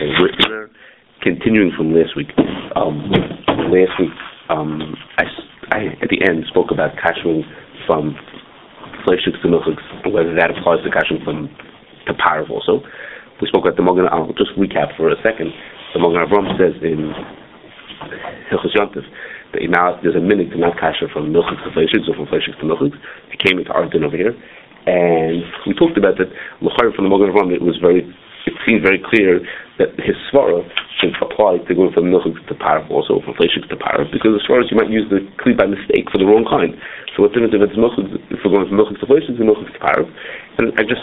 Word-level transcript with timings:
We're, 0.00 0.70
continuing 1.22 1.72
from 1.76 1.94
last 1.94 2.16
week. 2.16 2.30
Um, 2.74 3.10
last 3.70 3.94
week, 4.00 4.10
um, 4.48 4.96
I, 5.18 5.24
I, 5.70 5.78
at 6.02 6.08
the 6.10 6.18
end, 6.26 6.44
spoke 6.48 6.70
about 6.70 6.96
kashering 6.96 7.42
from 7.86 8.16
fleishiks 9.06 9.40
to 9.42 9.48
milchiks, 9.48 9.82
whether 10.10 10.34
that 10.34 10.50
applies 10.50 10.82
to 10.84 10.90
kashering 10.90 11.24
from 11.24 11.48
to 12.06 12.14
parav 12.14 12.50
also. 12.50 12.82
We 13.40 13.48
spoke 13.48 13.64
about 13.64 13.76
the 13.76 13.82
Mogan, 13.82 14.06
I'll 14.10 14.32
just 14.34 14.50
recap 14.58 14.96
for 14.96 15.10
a 15.10 15.16
second. 15.22 15.52
The 15.94 16.00
Mogan 16.00 16.26
Avram 16.26 16.58
says 16.58 16.74
in 16.82 17.12
Hilchos 18.50 18.74
Yontif 18.74 19.06
that 19.52 19.62
now 19.68 20.00
there's 20.02 20.16
a 20.16 20.20
minute 20.20 20.50
to 20.50 20.58
not 20.58 20.76
kasher 20.76 21.12
from 21.12 21.32
milchiks 21.32 21.62
to 21.62 21.70
fleishiks 21.70 22.08
or 22.08 22.14
from 22.16 22.26
fleishiks 22.26 22.58
to 22.58 22.66
milchiks. 22.66 22.96
It 23.30 23.38
came 23.38 23.58
into 23.58 23.70
our 23.72 23.88
din 23.88 24.04
over 24.04 24.16
here. 24.16 24.34
And 24.86 25.44
we 25.66 25.74
talked 25.74 25.96
about 25.96 26.18
that, 26.18 26.32
from 26.58 27.04
the 27.04 27.10
Mogan 27.10 27.30
Avram, 27.30 27.54
it 27.54 27.62
was 27.62 27.78
very 27.80 28.02
it 28.46 28.54
seems 28.66 28.82
very 28.82 28.98
clear 28.98 29.40
that 29.78 29.94
his 30.02 30.16
svara 30.30 30.62
should 31.00 31.14
apply 31.22 31.58
to 31.66 31.74
going 31.74 31.92
from 31.92 32.10
milchik 32.10 32.38
to 32.46 32.54
parv, 32.54 32.88
also 32.90 33.20
from 33.22 33.34
fleshik 33.34 33.66
to 33.70 33.76
parv, 33.76 34.10
because 34.12 34.38
as 34.38 34.44
far 34.46 34.60
as 34.60 34.70
you 34.70 34.76
might 34.76 34.90
use 34.90 35.08
the 35.10 35.24
kli 35.42 35.56
by 35.56 35.66
mistake 35.66 36.06
for 36.10 36.18
the 36.18 36.26
wrong 36.26 36.46
kind. 36.46 36.74
So 37.14 37.22
what's 37.22 37.34
the 37.34 37.44
difference 37.44 37.74
if 37.74 37.74
it's 37.74 37.78
milchik, 37.78 38.06
if 38.30 38.38
we're 38.44 38.54
going 38.54 38.68
from 38.68 38.78
milchik 38.78 39.00
to 39.00 39.06
fleshik 39.06 39.38
to 39.38 39.44
milchik 39.44 39.70
to 39.72 39.80
parv? 39.82 40.06
And 40.58 40.74
I 40.78 40.82
just 40.86 41.02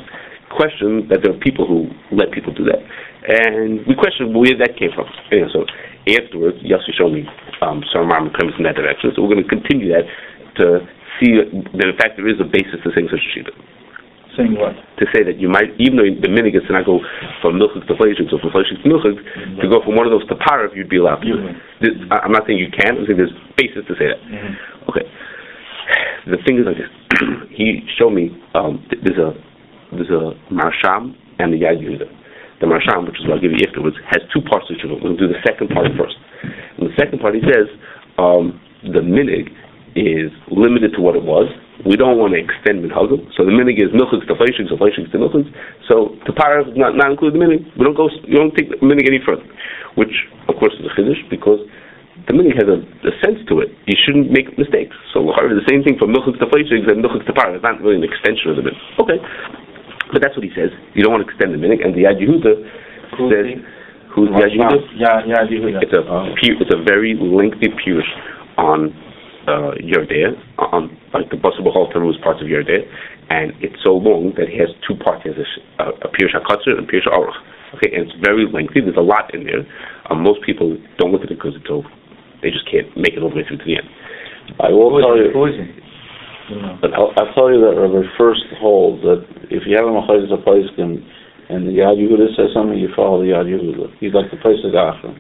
question 0.50 1.05
that 1.09 1.22
there 1.22 1.31
are 1.34 1.40
people 1.40 1.67
who 1.67 1.88
let 2.09 2.31
people 2.34 2.54
do 2.54 2.66
that. 2.66 2.81
And 3.30 3.86
we 3.86 3.94
question 3.94 4.34
where 4.34 4.58
that 4.58 4.76
came 4.80 4.90
from. 4.95 5.06
You 5.30 5.45
know, 5.45 5.50
so 5.53 5.59
afterwards, 6.09 6.58
Yossi 6.66 6.90
showed 6.98 7.14
me 7.14 7.30
um, 7.62 7.86
some 7.94 8.09
Rambam 8.09 8.34
premise 8.34 8.58
in 8.58 8.66
that 8.66 8.76
direction. 8.76 9.14
So 9.14 9.22
we're 9.22 9.38
going 9.38 9.45
to 9.45 9.50
continue 9.50 9.94
that 9.94 10.09
to 10.58 10.81
see 11.20 11.36
that 11.38 11.88
in 11.88 11.98
fact 11.98 12.17
there 12.17 12.28
is 12.28 12.40
a 12.40 12.48
basis 12.48 12.80
to 12.84 12.90
saying 12.95 13.09
such 13.12 13.22
a 13.22 13.31
shita. 13.31 13.53
Saying 14.40 14.56
what? 14.56 14.72
To 14.72 15.06
say 15.12 15.28
that 15.28 15.36
you 15.36 15.52
might, 15.52 15.76
even 15.76 16.00
though 16.00 16.08
the 16.08 16.32
minig 16.32 16.56
is 16.56 16.64
to 16.68 16.74
not 16.74 16.88
go 16.88 17.04
from 17.44 17.60
milchik 17.60 17.84
to 17.92 17.94
fleshik, 18.00 18.32
or 18.32 18.40
from 18.40 18.56
fleshik 18.56 18.80
to 18.80 18.88
milchik, 18.88 19.20
to 19.60 19.68
go 19.68 19.84
from 19.84 20.00
one 20.00 20.08
of 20.08 20.16
those 20.16 20.24
to 20.32 20.36
parav, 20.40 20.72
you'd 20.72 20.88
be 20.88 20.96
allowed. 20.96 21.20
This, 21.84 21.92
I'm 22.08 22.31
not 22.31 22.48
saying 22.48 22.56
you 22.56 22.72
can. 22.72 22.96
I'm 22.96 23.04
saying 23.04 23.20
there's 23.20 23.36
basis 23.59 23.84
to 23.92 23.94
say 24.00 24.08
that. 24.16 24.20
Mm-hmm. 24.23 24.90
Okay. 24.96 25.06
The 26.31 26.40
thing 26.48 26.64
is 26.64 26.66
like 26.66 26.80
this. 26.80 26.92
he 27.52 27.84
showed 28.00 28.16
me 28.16 28.31
um, 28.56 28.80
there's 29.04 29.20
a 29.20 29.36
there's 29.92 30.14
a 30.14 30.31
marsham 30.48 31.20
and 31.40 31.52
the 31.52 31.59
yad 31.68 31.84
Yehuda. 31.84 32.08
The 32.62 32.68
marsham, 32.68 33.08
which 33.08 33.20
is 33.20 33.28
what 33.28 33.40
I'll 33.40 33.44
give 33.44 33.52
you 33.52 33.64
afterwards, 33.68 33.96
has 34.08 34.24
two 34.31 34.42
parts 34.48 34.68
to 34.68 34.76
it. 34.76 35.03
We'll 35.03 35.16
do 35.16 35.28
the 35.28 35.40
second 35.48 35.70
part 35.70 35.88
first. 36.00 36.16
And 36.78 36.88
the 36.88 36.96
second 37.00 37.20
part, 37.20 37.36
he 37.36 37.42
says, 37.42 37.68
um, 38.20 38.59
the 38.84 39.00
minig 39.00 39.48
is 39.96 40.31
limited 40.52 40.92
to 40.96 41.02
what 41.02 41.16
it 41.16 41.24
was. 41.24 41.48
We 41.88 41.95
don't 41.95 42.19
want 42.19 42.35
to 42.35 42.39
extend 42.44 42.83
minhagim. 42.83 43.31
So 43.39 43.47
the 43.47 43.55
minig 43.55 43.80
is 43.80 43.88
milchiks 43.95 44.27
to 44.27 44.35
fleishiks, 44.35 44.67
fleishiks 44.75 45.08
to 45.11 45.17
milchiks. 45.17 45.47
So 45.88 46.19
to 46.27 46.31
parav 46.35 46.75
not 46.75 46.99
not 46.99 47.16
include 47.16 47.35
the 47.35 47.39
minig. 47.39 47.63
We 47.80 47.88
don't 47.88 47.95
go. 47.95 48.11
You 48.27 48.35
don't 48.35 48.52
take 48.52 48.67
the 48.67 48.83
minig 48.83 49.08
any 49.08 49.23
further, 49.23 49.47
which 49.95 50.11
of 50.52 50.59
course 50.59 50.75
is 50.75 50.83
a 50.83 50.91
chiddush 50.91 51.23
because 51.31 51.63
the 52.27 52.35
minig 52.35 52.59
has 52.59 52.67
a, 52.67 52.83
a, 52.83 53.13
sense 53.23 53.39
to 53.47 53.63
it. 53.63 53.72
You 53.88 53.95
shouldn't 53.95 54.27
make 54.27 54.59
mistakes. 54.59 54.95
So 55.16 55.23
the 55.23 55.63
same 55.72 55.88
thing 55.88 55.95
from 55.95 56.11
milchiks 56.11 56.35
to 56.44 56.52
fleishiks 56.52 56.91
and 56.91 57.00
milchiks 57.00 57.23
to. 57.31 57.33
It's 57.55 57.63
not 57.63 57.80
really 57.80 58.03
an 58.03 58.03
extension 58.03 58.52
of 58.52 58.59
the 58.59 58.67
minig. 58.67 58.80
Okay, 59.00 59.19
but 60.11 60.19
that's 60.19 60.35
what 60.35 60.44
he 60.44 60.52
says. 60.52 60.75
You 61.00 61.07
don't 61.07 61.16
want 61.16 61.23
to 61.23 61.31
extend 61.31 61.55
the 61.55 61.61
minig, 61.63 61.80
and 61.80 61.95
the 61.95 62.11
Yad 62.11 62.19
Yehuda 62.19 62.53
says. 63.31 63.47
Who's 64.11 64.27
the 64.35 64.41
Yad 64.41 64.52
Yehuda? 64.52 64.80
Yeah, 65.00 65.23
yeah, 65.23 65.47
Yehuda. 65.47 65.80
It's 65.80 65.95
a 65.95 66.03
oh. 66.03 66.33
it's 66.35 66.73
a 66.75 66.81
very 66.83 67.16
lengthy 67.16 67.72
pirush 67.72 68.09
on 68.57 68.91
uh, 69.48 69.78
Yoreh 69.80 70.09
Deah, 70.09 70.34
on 70.58 70.92
like 71.14 71.30
the 71.30 71.38
Basar 71.38 71.64
B'chalav 71.64 72.04
was 72.04 72.20
part 72.23 72.42
of 72.42 72.48
Yoreh 72.48 72.68
Deah, 72.68 72.86
and 73.30 73.54
it's 73.62 73.80
so 73.84 73.96
long 73.96 74.34
that 74.36 74.52
it 74.52 74.58
has 74.59 74.73
two 74.84 74.96
parts. 74.98 75.23
It 75.26 75.38
has 75.38 75.48
a, 75.80 76.08
a 76.08 76.09
Pirush 76.12 76.36
HaKatzir 76.36 76.78
and 76.78 76.88
Pirush 76.90 77.08
Aruch. 77.08 77.38
Okay, 77.78 77.94
and 77.94 78.09
it's 78.09 78.18
very 78.26 78.50
lengthy. 78.50 78.81
There's 78.81 78.98
a 78.98 79.06
lot 79.06 79.30
in 79.34 79.46
there. 79.46 79.62
Um, 80.09 80.26
most 80.26 80.42
people 80.42 80.76
don't 80.98 81.14
look 81.14 81.22
at 81.22 81.30
it 81.30 81.38
because 81.38 81.54
it's 81.54 81.70
over. 81.70 81.88
They 82.42 82.50
just 82.50 82.66
can't 82.66 82.90
make 82.98 83.14
it 83.14 83.22
all 83.22 83.30
the 83.30 83.38
way 83.38 83.46
through 83.46 83.62
to 83.62 83.68
the 83.68 83.78
end. 83.78 83.90
I 84.58 84.73
will 84.73 84.98
tell 84.98 85.14
you. 85.14 85.30
But 86.81 86.97
I'll, 86.97 87.13
I'll 87.22 87.30
tell 87.38 87.53
you 87.53 87.62
that 87.62 87.78
Rabbi 87.78 88.09
first 88.18 88.42
holds 88.58 89.06
that 89.06 89.22
if 89.53 89.69
you 89.69 89.78
have 89.78 89.86
a 89.86 89.94
machayis 89.94 90.34
a 90.34 90.42
place 90.42 90.66
and 90.81 91.06
and 91.50 91.66
the 91.66 91.81
Yad 91.81 91.97
Yehuda 91.97 92.34
says 92.38 92.53
something, 92.53 92.78
you 92.78 92.90
follow 92.96 93.22
the 93.22 93.34
Yad 93.34 93.46
Yehuda. 93.46 94.02
You'd 94.02 94.13
like 94.13 94.30
the 94.30 94.38
place 94.38 94.58
the 94.66 94.69
Gachim. 94.74 95.18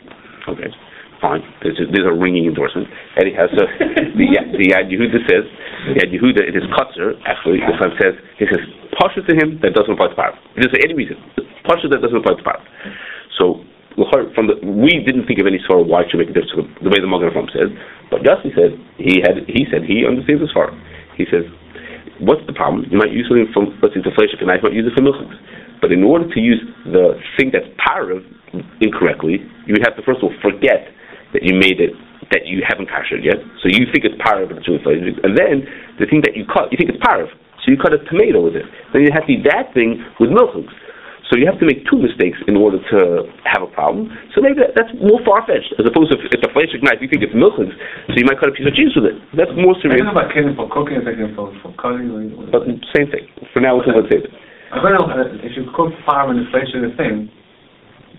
Okay 0.49 0.73
fine. 1.21 1.43
There's 1.61 1.79
a, 1.79 1.85
there's 1.91 2.07
a 2.07 2.15
ringing 2.15 2.47
endorsement. 2.47 2.87
Eddie 3.19 3.35
has 3.35 3.51
uh, 3.55 3.63
a, 3.63 4.11
the 4.19 4.27
the 4.55 4.67
Yad 4.71 4.87
Yehuda 4.91 5.19
says 5.27 5.45
the 5.91 5.99
Yad 5.99 6.09
Yehuda 6.11 6.41
it 6.43 6.55
is 6.55 6.63
Kutzer 6.75 7.15
actually 7.27 7.59
the 7.63 7.75
son 7.79 7.95
says 7.99 8.15
he 8.39 8.47
says 8.47 8.63
partial 8.99 9.23
to 9.23 9.33
him 9.35 9.59
that 9.61 9.75
doesn't 9.75 9.93
apply 9.93 10.11
to 10.11 10.17
Parv. 10.17 10.35
He 10.55 10.63
doesn't 10.63 10.75
say 10.75 10.83
any 10.83 10.95
reason. 10.95 11.15
Partial 11.63 11.89
that 11.91 12.01
doesn't 12.01 12.17
apply 12.17 12.35
to 12.35 12.43
Parv. 12.43 12.61
So 13.39 13.63
from 14.35 14.47
the 14.47 14.55
we 14.63 15.03
didn't 15.03 15.27
think 15.27 15.39
of 15.39 15.47
any 15.47 15.59
sort 15.67 15.83
of 15.83 15.87
why 15.87 16.03
it 16.03 16.11
should 16.11 16.19
make 16.19 16.31
a 16.31 16.35
difference 16.35 16.55
to 16.55 16.63
the 16.83 16.91
way 16.91 16.99
the 17.03 17.09
Magen 17.09 17.31
Avram 17.31 17.51
says, 17.51 17.67
but 18.07 18.23
Yossi 18.23 18.55
said 18.55 18.75
he 18.95 19.19
had 19.19 19.43
he 19.47 19.67
said 19.67 19.83
he 19.83 20.07
understands 20.07 20.43
this 20.43 20.53
far. 20.55 20.71
He 21.19 21.27
says, 21.27 21.43
what's 22.23 22.43
the 22.47 22.55
problem? 22.55 22.87
You 22.87 22.95
might 22.95 23.11
use 23.11 23.27
something 23.27 23.49
from 23.51 23.75
let's 23.83 23.91
say 23.95 24.03
the 24.03 24.15
flesh 24.15 24.31
and 24.31 24.47
knife, 24.47 24.63
might 24.63 24.75
use 24.75 24.87
it 24.87 24.95
for 24.95 25.03
milchiks. 25.03 25.35
But 25.83 25.91
in 25.91 26.03
order 26.03 26.27
to 26.27 26.39
use 26.39 26.59
the 26.85 27.19
thing 27.35 27.51
that's 27.51 27.67
parav 27.79 28.23
incorrectly, 28.79 29.43
you 29.67 29.75
have 29.83 29.95
to 29.95 30.03
first 30.03 30.23
of 30.23 30.31
all 30.31 30.35
forget 30.39 30.91
that 31.33 31.43
you 31.43 31.53
made 31.55 31.79
it 31.79 31.93
that 32.31 32.45
you 32.45 32.61
haven't 32.61 32.89
kashered 32.89 33.25
yet. 33.25 33.41
So 33.61 33.69
you 33.69 33.89
think 33.89 34.05
it's 34.05 34.17
parav, 34.21 34.53
but 34.53 34.61
it's 34.61 34.69
really 34.69 35.17
And 35.25 35.33
then 35.33 35.65
the 35.97 36.05
thing 36.05 36.21
that 36.25 36.37
you 36.37 36.45
cut, 36.45 36.69
you 36.69 36.77
think 36.77 36.93
it's 36.93 37.01
parav. 37.01 37.29
So 37.65 37.73
you 37.73 37.77
cut 37.77 37.93
a 37.93 37.99
tomato 38.05 38.45
with 38.45 38.55
it. 38.55 38.65
Then 38.93 39.03
you 39.03 39.11
have 39.11 39.25
to 39.25 39.33
eat 39.33 39.43
that 39.49 39.73
thing 39.73 40.05
with 40.21 40.29
milchiks. 40.29 40.71
So 41.29 41.37
you 41.37 41.45
have 41.45 41.61
to 41.61 41.67
make 41.69 41.85
two 41.85 42.01
mistakes 42.01 42.41
in 42.49 42.57
order 42.57 42.81
to 42.81 43.29
have 43.45 43.61
a 43.61 43.69
problem. 43.69 44.09
So 44.33 44.41
maybe 44.41 44.65
that, 44.65 44.73
that's 44.73 44.89
more 44.97 45.21
far 45.21 45.45
fetched 45.45 45.77
as 45.77 45.85
opposed 45.85 46.09
to 46.09 46.17
if 46.17 46.25
it's 46.33 46.41
a 46.41 46.49
fleshik 46.49 46.81
knife, 46.81 46.97
you 47.05 47.09
think 47.09 47.21
it's 47.21 47.37
milchiks, 47.37 47.77
so 48.09 48.17
you 48.17 48.25
might 48.25 48.41
cut 48.41 48.49
a 48.49 48.55
piece 48.57 48.65
of 48.65 48.73
cheese 48.73 48.97
with 48.97 49.05
it. 49.05 49.17
That's 49.37 49.53
more 49.53 49.77
serious. 49.77 50.01
I 50.01 50.09
about 50.09 50.33
for 50.33 50.65
cooking, 50.73 51.05
for, 51.37 51.53
for 51.61 51.69
cutting. 51.77 52.33
But 52.49 52.65
same 52.97 53.13
thing. 53.13 53.29
For 53.53 53.61
now, 53.61 53.77
we're 53.77 53.85
talking 53.85 54.01
about 54.01 54.09
same 54.09 54.25
I 54.73 54.81
don't 54.81 54.93
know 54.97 55.05
uh, 55.05 55.45
if 55.45 55.53
you 55.53 55.69
cook 55.73 55.93
farm 56.05 56.33
and 56.33 56.45
the 56.45 56.49
fleshik 56.49 56.97
thing 56.97 57.29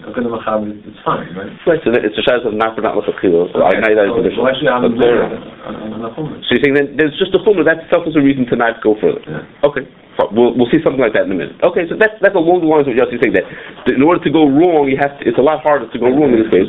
it's 0.00 1.02
fine, 1.04 1.28
right? 1.36 1.52
Right, 1.68 1.80
so 1.84 1.92
it's 1.92 2.16
a 2.16 2.24
shayla 2.24 2.48
of 2.48 2.54
not 2.54 2.74
for 2.74 2.82
not 2.82 2.96
l'chachila. 2.96 3.52
So 3.52 3.62
I 3.62 3.76
know 3.76 3.92
that 3.92 4.08
is 4.24 4.34
So 4.36 4.48
actually, 4.48 4.72
I'm 4.72 4.96
So 4.96 6.50
you're 6.56 6.62
saying 6.64 6.76
that 6.80 6.96
there's 6.96 7.16
just 7.20 7.36
a 7.36 7.40
chumrah, 7.44 7.64
that 7.68 7.84
itself 7.84 8.08
is 8.08 8.16
a 8.16 8.22
reason 8.22 8.48
to 8.48 8.56
not 8.56 8.80
go 8.80 8.96
further. 9.00 9.20
Yeah. 9.24 9.68
Okay. 9.68 9.84
We'll, 10.28 10.52
we'll 10.52 10.68
see 10.68 10.84
something 10.84 11.00
like 11.00 11.16
that 11.16 11.24
in 11.24 11.32
a 11.32 11.38
minute. 11.38 11.56
Okay, 11.64 11.88
so 11.88 11.96
that's 11.96 12.12
that's 12.20 12.36
along 12.36 12.60
the 12.60 12.68
lines 12.68 12.84
of 12.84 12.92
what 12.92 13.08
Yossi 13.08 13.16
saying 13.24 13.32
that 13.40 13.48
in 13.88 14.04
order 14.04 14.20
to 14.20 14.28
go 14.28 14.44
wrong, 14.44 14.84
you 14.84 15.00
have 15.00 15.16
to, 15.16 15.22
it's 15.24 15.40
a 15.40 15.44
lot 15.44 15.64
harder 15.64 15.88
to 15.88 15.96
go 15.96 16.12
wrong 16.12 16.36
in 16.36 16.44
this 16.44 16.52
case. 16.52 16.68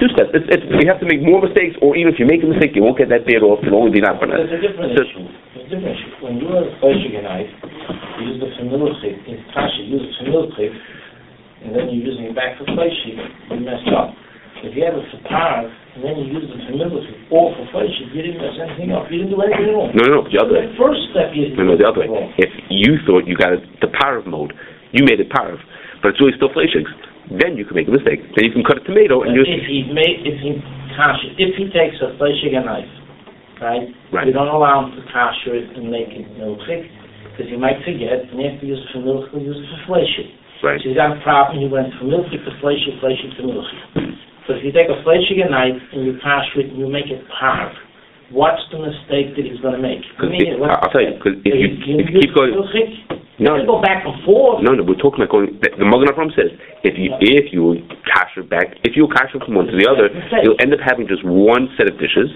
Two 0.00 0.08
steps. 0.16 0.32
It's, 0.32 0.48
it's, 0.48 0.64
you 0.64 0.88
have 0.88 0.96
to 1.04 1.08
make 1.08 1.20
more 1.20 1.44
mistakes, 1.44 1.76
or 1.84 2.00
even 2.00 2.08
if 2.08 2.16
you 2.16 2.24
make 2.24 2.40
a 2.40 2.48
mistake, 2.48 2.72
you 2.72 2.80
won't 2.80 2.96
get 2.96 3.12
that 3.12 3.28
bad 3.28 3.44
off. 3.44 3.60
It'll 3.60 3.84
only 3.84 3.92
be 3.92 4.00
not 4.00 4.16
for 4.16 4.24
that. 4.32 4.40
There's 4.40 4.56
a 4.56 4.62
different 4.62 4.96
so, 4.96 5.04
issue. 5.04 5.24
There's 5.52 5.68
a 5.68 5.68
different 5.68 5.92
issue. 5.92 6.10
When 6.24 6.40
you're 6.40 6.64
fleshing 6.80 7.12
a 7.20 7.22
knife, 7.28 7.52
you 8.16 8.32
use 8.32 8.38
the 8.40 8.48
familiar 8.56 8.96
in 9.04 9.36
kasha, 9.52 9.84
you 9.84 10.00
use 10.00 10.04
the 10.08 10.24
familiar 10.24 10.48
and 11.64 11.76
then 11.76 11.92
you're 11.92 12.06
using 12.08 12.32
it 12.32 12.36
back 12.36 12.56
for 12.56 12.64
flesh, 12.72 12.94
you 13.04 13.16
messed 13.60 13.88
up. 13.92 14.16
If 14.60 14.76
you 14.76 14.84
have 14.84 14.92
it 14.92 15.08
for 15.08 15.20
par, 15.24 15.64
and 15.64 16.00
then 16.04 16.20
you 16.20 16.36
use 16.36 16.44
it 16.44 16.60
for 16.68 16.76
military 16.76 17.16
or 17.32 17.52
for 17.56 17.64
flesh, 17.72 17.92
you 17.96 18.12
didn't 18.12 18.36
mess 18.36 18.60
anything 18.60 18.92
up. 18.92 19.08
You 19.08 19.24
didn't 19.24 19.32
do 19.32 19.40
anything 19.40 19.72
wrong. 19.72 19.88
No, 19.96 20.04
no, 20.04 20.20
no, 20.20 20.28
the 20.28 20.36
other 20.36 20.52
way. 20.52 20.68
The 20.68 20.76
first 20.76 21.00
step 21.12 21.32
you 21.32 21.56
No, 21.56 21.72
no, 21.72 21.74
the 21.80 21.88
other 21.88 22.04
way. 22.04 22.08
Wrong. 22.12 22.28
If 22.36 22.52
you 22.68 23.00
thought 23.08 23.24
you 23.24 23.40
got 23.40 23.56
it, 23.56 23.64
the 23.80 23.88
parav 23.88 24.28
mode, 24.28 24.52
you 24.92 25.04
made 25.08 25.20
it 25.20 25.32
parav, 25.32 25.56
but 26.04 26.12
it's 26.12 26.20
really 26.20 26.36
still 26.36 26.52
fleshings, 26.52 26.92
then 27.32 27.56
you 27.56 27.64
can 27.64 27.72
make 27.72 27.88
a 27.88 27.94
mistake. 27.94 28.20
Then 28.36 28.44
you 28.48 28.52
can 28.52 28.64
cut 28.66 28.80
a 28.80 28.84
tomato 28.84 29.24
and 29.24 29.32
use. 29.32 29.48
If 29.48 29.64
he 29.64 29.88
made, 29.88 30.28
if 30.28 30.36
he 30.44 30.60
if 31.40 31.56
he 31.56 31.72
takes 31.72 31.96
a 32.04 32.12
fleshing 32.20 32.52
knife, 32.52 32.90
right? 33.62 33.88
Right. 34.12 34.26
We 34.28 34.32
don't 34.36 34.52
allow 34.52 34.84
him 34.84 34.98
to 34.98 35.02
kasher 35.08 35.56
it 35.56 35.72
and 35.72 35.88
make 35.88 36.12
it 36.12 36.26
milchik, 36.36 36.84
because 37.32 37.48
he 37.48 37.56
might 37.56 37.80
forget, 37.86 38.28
and 38.28 38.36
to 38.36 38.66
use 38.66 38.76
it 38.76 38.90
for 38.92 39.00
milk, 39.00 39.32
use 39.32 39.56
it 39.56 39.68
for 39.72 39.96
fleshing. 39.96 40.36
Right. 40.60 40.80
So 40.80 40.92
he's 40.92 40.96
got 40.96 41.16
a 41.16 41.20
problem. 41.24 41.60
He 41.60 41.68
went 41.68 41.92
from 41.96 42.12
milky 42.12 42.36
to 42.36 42.52
fleshy, 42.60 42.92
fleshy 43.00 43.32
to 43.36 43.42
milky. 43.42 43.80
So 44.44 44.56
if 44.56 44.64
you 44.64 44.72
take 44.72 44.92
a 44.92 44.98
fleshy 45.04 45.40
knife 45.40 45.80
and 45.92 46.04
you 46.04 46.18
pass 46.20 46.44
it 46.56 46.68
and 46.68 46.78
you 46.78 46.88
make 46.88 47.08
it 47.08 47.24
hard, 47.32 47.72
what's 48.34 48.60
the 48.74 48.80
mistake 48.82 49.36
that 49.36 49.44
he's 49.46 49.60
going 49.64 49.78
to 49.78 49.82
make? 49.82 50.02
I 50.18 50.26
mean, 50.28 50.60
I'll 50.60 50.90
tell 50.92 51.00
you, 51.00 51.16
because 51.16 51.40
if 51.44 51.54
you, 51.54 51.68
you, 51.80 51.94
if 52.02 52.06
you 52.12 52.20
keep 52.20 52.34
going, 52.34 52.52
no, 53.40 53.56
go 53.64 53.80
back 53.80 54.04
and 54.04 54.20
forth. 54.28 54.60
No, 54.60 54.76
no, 54.76 54.84
we're 54.84 55.00
talking 55.00 55.24
about 55.24 55.32
going. 55.32 55.56
The 55.64 55.80
Magen 55.80 56.12
Avram 56.12 56.28
says 56.36 56.52
if 56.84 57.00
you 57.00 57.16
if 57.24 57.48
you 57.56 57.80
cash 58.04 58.36
it 58.36 58.52
back, 58.52 58.76
if 58.84 58.92
you 59.00 59.08
cash 59.08 59.32
it 59.32 59.40
from 59.40 59.56
one 59.56 59.64
to 59.64 59.72
the 59.72 59.88
other, 59.88 60.12
you'll 60.44 60.60
end 60.60 60.76
up 60.76 60.84
having 60.84 61.08
just 61.08 61.24
one 61.24 61.72
set 61.80 61.88
of 61.88 61.96
dishes 61.96 62.28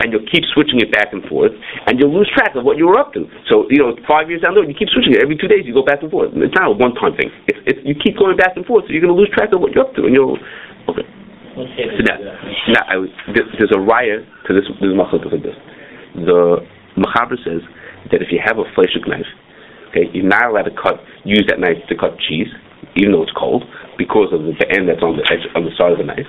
and 0.00 0.12
you'll 0.12 0.26
keep 0.30 0.44
switching 0.52 0.80
it 0.80 0.90
back 0.90 1.12
and 1.12 1.22
forth, 1.30 1.52
and 1.86 1.98
you'll 1.98 2.12
lose 2.12 2.30
track 2.34 2.56
of 2.56 2.64
what 2.64 2.76
you 2.76 2.86
were 2.86 2.98
up 2.98 3.12
to. 3.14 3.26
So, 3.48 3.66
you 3.70 3.78
know, 3.78 3.94
five 4.08 4.28
years 4.28 4.42
down 4.42 4.54
the 4.54 4.60
road, 4.62 4.70
you 4.70 4.78
keep 4.78 4.90
switching 4.90 5.14
it. 5.14 5.22
Every 5.22 5.36
two 5.36 5.48
days, 5.48 5.62
you 5.64 5.72
go 5.72 5.84
back 5.84 6.02
and 6.02 6.10
forth. 6.10 6.34
It's 6.34 6.54
not 6.56 6.68
a 6.68 6.74
one-time 6.74 7.14
thing. 7.16 7.30
It's, 7.46 7.60
it's, 7.66 7.80
you 7.84 7.94
keep 7.94 8.18
going 8.18 8.36
back 8.36 8.56
and 8.56 8.66
forth, 8.66 8.84
so 8.86 8.92
you're 8.92 9.04
going 9.04 9.14
to 9.14 9.18
lose 9.18 9.30
track 9.30 9.54
of 9.54 9.60
what 9.60 9.72
you're 9.72 9.86
up 9.86 9.94
to, 9.94 10.06
and 10.06 10.14
you'll... 10.14 10.38
Okay. 10.90 11.06
So 11.54 12.02
now, 12.02 12.18
now 12.74 12.82
I, 12.90 12.94
there's 13.30 13.70
a 13.70 13.78
riot 13.78 14.26
to 14.46 14.50
this, 14.50 14.66
this 14.82 14.90
machlok 14.90 15.30
like 15.30 15.46
this. 15.46 15.54
The 16.18 16.66
Machaber 16.98 17.38
says 17.46 17.62
that 18.10 18.18
if 18.18 18.34
you 18.34 18.42
have 18.42 18.58
a 18.58 18.66
fleshik 18.74 19.06
knife, 19.06 19.30
okay, 19.90 20.10
you're 20.10 20.26
not 20.26 20.50
allowed 20.50 20.66
to 20.66 20.74
cut, 20.74 20.98
use 21.22 21.46
that 21.46 21.62
knife 21.62 21.78
to 21.88 21.94
cut 21.94 22.18
cheese, 22.26 22.50
even 22.96 23.12
though 23.12 23.22
it's 23.22 23.32
cold, 23.38 23.62
because 23.98 24.34
of 24.34 24.42
the 24.42 24.66
end 24.74 24.90
that's 24.90 25.02
on 25.02 25.14
the 25.14 25.22
edge 25.30 25.46
on 25.54 25.62
the 25.62 25.70
side 25.78 25.92
of 25.94 25.98
the 25.98 26.04
knife. 26.04 26.26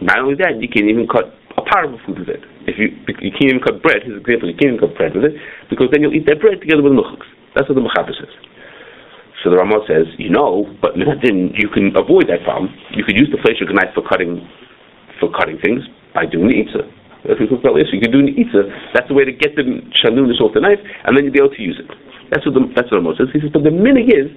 Not 0.00 0.18
only 0.18 0.34
that, 0.40 0.56
you 0.56 0.68
can 0.68 0.88
even 0.88 1.06
cut 1.06 1.36
the 1.80 2.00
food 2.04 2.20
with 2.20 2.28
it. 2.28 2.44
If 2.68 2.76
you 2.76 2.92
you 3.24 3.32
can't 3.32 3.56
even 3.56 3.64
cut 3.64 3.80
bread, 3.80 4.04
his 4.04 4.20
example, 4.20 4.52
you 4.52 4.56
can't 4.60 4.76
even 4.76 4.82
cut 4.82 4.92
bread 4.96 5.16
with 5.16 5.24
it 5.24 5.34
because 5.72 5.88
then 5.88 6.04
you'll 6.04 6.12
eat 6.12 6.28
that 6.28 6.40
bread 6.40 6.60
together 6.60 6.84
with 6.84 6.92
milchiks. 6.92 7.26
That's 7.56 7.68
what 7.68 7.76
the 7.76 7.84
mechaber 7.84 8.12
says. 8.12 8.32
So 9.42 9.50
the 9.50 9.58
Ramah 9.58 9.82
says, 9.88 10.06
you 10.20 10.30
know, 10.30 10.68
but 10.80 10.94
then 10.94 11.50
you 11.58 11.66
can 11.72 11.90
avoid 11.96 12.28
that 12.30 12.44
problem. 12.44 12.70
You 12.94 13.02
could 13.02 13.16
use 13.16 13.32
the 13.32 13.42
flesh 13.42 13.58
of 13.58 13.72
knife 13.74 13.90
for 13.96 14.04
cutting 14.06 14.44
for 15.18 15.32
cutting 15.32 15.58
things 15.58 15.82
by 16.14 16.28
doing 16.28 16.52
the 16.52 16.60
itza. 16.60 16.84
If 17.24 17.38
talked 17.38 17.62
about 17.62 17.78
last 17.78 17.94
week, 17.94 18.02
do 18.04 18.22
the 18.22 18.34
itza. 18.34 18.68
That's 18.94 19.08
the 19.08 19.14
way 19.14 19.24
to 19.24 19.32
get 19.32 19.56
the 19.56 19.62
shamnunis 19.98 20.42
off 20.42 20.54
the 20.54 20.60
knife, 20.60 20.82
and 21.04 21.16
then 21.16 21.24
you'll 21.24 21.34
be 21.34 21.40
able 21.40 21.54
to 21.54 21.62
use 21.62 21.78
it. 21.78 21.88
That's 22.30 22.44
what 22.46 22.54
the 22.54 22.62
that's 22.74 22.90
what 22.90 23.02
the 23.02 23.02
Ramah 23.02 23.16
says. 23.18 23.28
He 23.32 23.40
says, 23.40 23.50
but 23.50 23.62
the 23.62 23.74
minig 23.74 24.10
is 24.10 24.30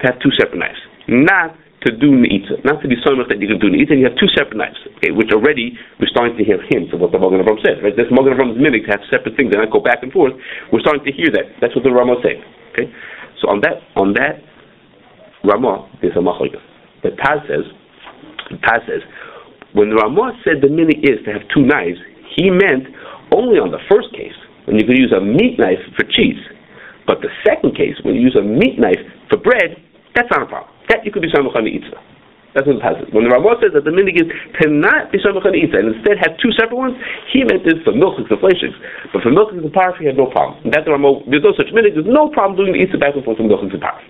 to 0.00 0.02
have 0.08 0.20
two 0.20 0.32
separate 0.36 0.58
knives, 0.58 0.80
not 1.08 1.56
to 1.86 1.96
do 1.96 2.12
neitza, 2.12 2.60
not 2.64 2.82
to 2.84 2.88
be 2.88 2.96
so 3.00 3.16
much 3.16 3.32
that 3.32 3.40
you 3.40 3.48
can 3.48 3.56
do 3.56 3.72
neitza. 3.72 3.96
You 3.96 4.04
have 4.04 4.18
two 4.20 4.28
separate 4.36 4.60
knives, 4.60 4.76
okay, 5.00 5.16
which 5.16 5.32
already 5.32 5.72
we're 5.96 6.12
starting 6.12 6.36
to 6.36 6.44
hear 6.44 6.60
hints 6.68 6.92
of 6.92 7.00
what 7.00 7.12
the 7.12 7.18
Magen 7.18 7.40
Avram 7.40 7.56
said. 7.64 7.80
Right, 7.80 7.96
this 7.96 8.12
Magen 8.12 8.36
Avram's 8.36 8.60
minig 8.60 8.84
to 8.84 8.92
have 8.92 9.04
separate 9.08 9.32
things 9.36 9.48
and 9.56 9.64
not 9.64 9.72
go 9.72 9.80
back 9.80 10.04
and 10.04 10.12
forth. 10.12 10.36
We're 10.68 10.84
starting 10.84 11.04
to 11.08 11.12
hear 11.12 11.32
that. 11.32 11.56
That's 11.64 11.72
what 11.72 11.84
the 11.84 11.92
Ramah 11.92 12.20
saying. 12.20 12.44
Okay, 12.76 12.92
so 13.40 13.48
on 13.48 13.64
that 13.64 13.80
on 13.96 14.12
that 14.20 14.44
Ramah 15.44 15.88
is 16.04 16.12
a 16.16 16.22
machlokes. 16.22 16.60
The 17.00 17.16
Taz 17.16 17.40
says, 17.48 17.64
the 18.52 18.60
Taz 18.60 18.84
says, 18.84 19.00
when 19.72 19.88
the 19.88 19.96
Ramah 19.96 20.36
said 20.44 20.60
the 20.60 20.68
minig 20.68 21.00
is 21.00 21.24
to 21.24 21.32
have 21.32 21.48
two 21.48 21.64
knives, 21.64 21.96
he 22.36 22.50
meant 22.52 22.92
only 23.32 23.56
on 23.56 23.72
the 23.72 23.80
first 23.88 24.12
case 24.12 24.36
when 24.66 24.76
you 24.76 24.84
could 24.84 24.98
use 24.98 25.12
a 25.16 25.20
meat 25.20 25.56
knife 25.58 25.80
for 25.96 26.04
cheese. 26.04 26.38
But 27.06 27.24
the 27.24 27.32
second 27.46 27.72
case, 27.72 27.96
when 28.04 28.14
you 28.14 28.20
use 28.20 28.36
a 28.36 28.44
meat 28.44 28.78
knife 28.78 29.00
for 29.30 29.38
bread, 29.38 29.80
that's 30.14 30.28
not 30.30 30.42
a 30.42 30.46
problem. 30.46 30.69
That 30.88 31.04
you 31.04 31.12
could 31.12 31.22
be 31.22 31.30
samach 31.30 31.54
on 31.56 31.64
the. 31.64 31.76
That's 32.54 32.66
what 32.66 32.78
the 32.78 32.82
passage. 32.82 33.06
When 33.14 33.28
the 33.28 33.30
Ramah 33.30 33.62
says 33.62 33.70
that 33.78 33.86
the 33.86 33.94
minig 33.94 34.18
is 34.18 34.26
to 34.58 34.64
not 34.66 35.14
be 35.14 35.22
samach 35.22 35.46
on 35.46 35.54
the 35.54 35.62
and 35.62 35.94
instead 35.94 36.18
have 36.18 36.34
two 36.42 36.50
separate 36.58 36.74
ones, 36.74 36.98
he 37.30 37.46
meant 37.46 37.62
this 37.62 37.78
for 37.86 37.94
milchiks 37.94 38.26
and. 38.26 38.74
But 39.14 39.22
for 39.22 39.30
milchiks 39.30 39.62
and 39.62 39.70
parf, 39.70 39.98
he 40.02 40.06
had 40.06 40.18
no 40.18 40.26
problem. 40.26 40.58
And 40.66 40.74
that 40.74 40.82
the 40.82 40.90
Ramah, 40.90 41.30
there's 41.30 41.46
no 41.46 41.54
such 41.54 41.70
minig. 41.70 41.94
There's 41.94 42.10
no 42.10 42.26
problem 42.30 42.58
doing 42.58 42.74
the 42.74 42.82
itza 42.82 42.98
back 42.98 43.14
and 43.14 43.22
forth 43.22 43.38
from 43.38 43.46
milchiks 43.46 43.70
and 43.70 43.82
parf. 43.82 44.02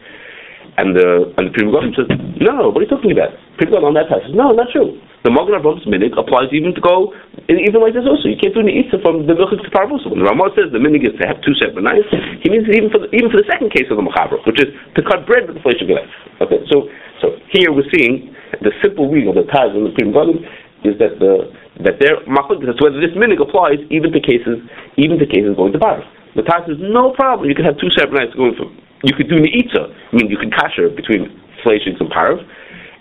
And 0.81 0.97
the 0.97 1.29
and 1.37 1.44
the 1.49 1.53
Pri 1.53 1.69
Megadim 1.69 1.93
says, 1.93 2.09
no, 2.41 2.73
what 2.73 2.81
are 2.81 2.88
you 2.88 2.93
talking 2.93 3.12
about? 3.12 3.37
Pri 3.61 3.69
Megadim 3.69 3.85
on 3.85 3.93
that 4.00 4.09
passage, 4.09 4.32
no, 4.32 4.56
not 4.56 4.73
true. 4.73 4.97
The 5.21 5.29
Magen 5.29 5.53
Avram's 5.53 5.85
minig 5.85 6.17
applies 6.17 6.49
even 6.56 6.73
to 6.73 6.81
go 6.81 7.12
even 7.44 7.85
like 7.85 7.93
this 7.93 8.09
also. 8.09 8.32
You 8.32 8.41
can't 8.41 8.56
do 8.56 8.65
the 8.65 8.73
itza 8.73 8.97
from 9.05 9.29
the 9.29 9.37
milchik 9.37 9.61
to 9.61 9.69
parvus. 9.69 10.00
When 10.09 10.25
the 10.25 10.25
Ramah 10.25 10.56
says 10.56 10.73
the 10.73 10.81
minig 10.81 11.05
is 11.05 11.12
to 11.21 11.29
have 11.29 11.37
two 11.44 11.53
separate 11.61 11.85
knives, 11.85 12.09
he 12.41 12.49
means 12.49 12.65
even 12.73 12.88
for 12.88 13.05
the, 13.05 13.12
even 13.12 13.29
for 13.29 13.37
the 13.37 13.44
second 13.44 13.69
case 13.77 13.93
of 13.93 14.00
the 14.00 14.06
machaber, 14.09 14.41
which 14.49 14.56
is 14.56 14.73
to 14.97 15.05
cut 15.05 15.29
bread 15.29 15.44
with 15.44 15.61
the 15.61 15.65
flesh 15.65 15.77
of 15.85 15.93
knife. 15.93 16.09
Okay, 16.41 16.65
so 16.73 16.88
so 17.21 17.37
here 17.53 17.69
we're 17.69 17.85
seeing 17.93 18.32
the 18.65 18.73
simple 18.81 19.12
reading 19.12 19.29
of 19.29 19.37
the 19.37 19.44
Taz 19.53 19.77
and 19.77 19.85
the 19.85 19.93
Pri 19.93 20.09
Megadim 20.09 20.41
is 20.88 20.97
that 20.97 21.21
the 21.21 21.53
that 21.85 22.00
their 22.00 22.25
machlok 22.25 22.65
is 22.65 22.81
whether 22.81 22.97
this 22.97 23.12
minig 23.12 23.37
applies 23.37 23.85
even 23.93 24.17
to 24.17 24.21
cases 24.25 24.56
even 24.97 25.21
to 25.21 25.29
cases 25.29 25.53
going 25.61 25.77
to 25.77 25.81
parvus. 25.82 26.09
The 26.32 26.49
Taz 26.49 26.65
says 26.65 26.81
no 26.81 27.12
problem. 27.12 27.44
You 27.44 27.53
can 27.53 27.69
have 27.69 27.77
two 27.77 27.93
separate 27.93 28.32
knives 28.32 28.37
going 28.41 28.56
from 28.56 28.73
you 29.02 29.14
could 29.14 29.29
do 29.29 29.37
neitza. 29.37 29.88
I 29.88 30.17
mean, 30.17 30.29
you 30.29 30.37
could 30.37 30.52
kasher 30.52 30.94
between 30.94 31.41
fleshings 31.62 32.00
and 32.00 32.11
parv. 32.11 32.41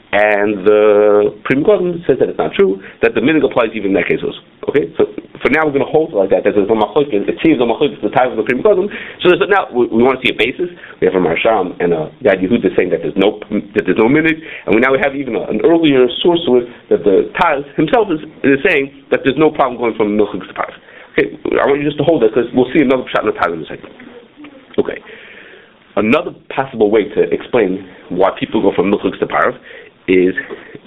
And 0.10 0.66
the 0.66 1.38
Pri 1.46 1.62
Megadim 1.62 2.02
says 2.10 2.18
that 2.18 2.34
it's 2.34 2.42
not 2.42 2.58
true, 2.58 2.82
that 3.06 3.14
the 3.14 3.22
minig 3.22 3.46
applies 3.46 3.70
even 3.78 3.94
in 3.94 3.98
that 4.02 4.10
case 4.10 4.26
also. 4.26 4.42
Okay? 4.66 4.90
So 4.98 5.06
for 5.38 5.54
now 5.54 5.70
we're 5.70 5.78
going 5.78 5.86
to 5.86 5.94
hold 5.94 6.10
it 6.10 6.18
like 6.18 6.34
that, 6.34 6.50
that 6.50 6.58
there's 6.58 6.66
a 6.66 6.74
machlok, 6.74 7.14
it 7.14 7.38
seems 7.46 7.62
a 7.62 7.66
the 7.70 8.10
time 8.18 8.34
of 8.34 8.42
the 8.42 8.46
Pri 8.46 8.58
Megadim. 8.58 8.90
So 9.22 9.30
there's, 9.30 9.46
now 9.46 9.70
we, 9.70 9.86
we, 9.94 10.02
want 10.02 10.18
to 10.18 10.22
see 10.26 10.34
a 10.34 10.38
basis. 10.38 10.74
We 10.98 11.06
have 11.06 11.14
a 11.14 11.22
Marsham 11.22 11.78
and 11.78 11.94
a 11.94 12.10
Yad 12.26 12.42
Yehuda 12.42 12.74
saying 12.74 12.90
that 12.90 13.06
there's 13.06 13.18
no 13.22 13.38
that 13.78 13.86
there's 13.86 14.02
no 14.02 14.10
minig, 14.10 14.42
and 14.66 14.74
we 14.74 14.82
now 14.82 14.90
we 14.90 14.98
have 14.98 15.14
even 15.14 15.38
a, 15.38 15.46
an 15.46 15.62
earlier 15.62 16.10
source 16.26 16.42
that 16.90 17.06
the 17.06 17.30
Taz 17.38 17.62
himself 17.78 18.10
is, 18.10 18.26
is 18.42 18.58
saying 18.66 18.90
that 19.14 19.22
there's 19.22 19.38
no 19.38 19.54
problem 19.54 19.78
going 19.78 19.94
from 19.94 20.18
milchik 20.18 20.42
to 20.42 20.56
parv. 20.58 20.74
Okay, 21.14 21.38
I 21.62 21.70
want 21.70 21.82
you 21.82 21.86
just 21.86 22.02
to 22.02 22.06
hold 22.06 22.26
that 22.26 22.34
because 22.34 22.50
we'll 22.58 22.70
see 22.74 22.82
another 22.82 23.06
shot 23.14 23.30
in 23.30 23.30
the 23.30 23.38
Taz 23.38 23.54
in 23.54 23.62
a 23.62 23.70
second. 23.70 23.94
Okay. 24.82 24.98
Another 25.96 26.32
possible 26.54 26.92
way 26.92 27.10
to 27.10 27.22
explain 27.34 27.90
why 28.10 28.30
people 28.40 28.62
go 28.62 28.72
from 28.76 28.92
milchiks 28.92 29.20
to 29.20 29.28
parv 29.28 29.58
is 30.08 30.34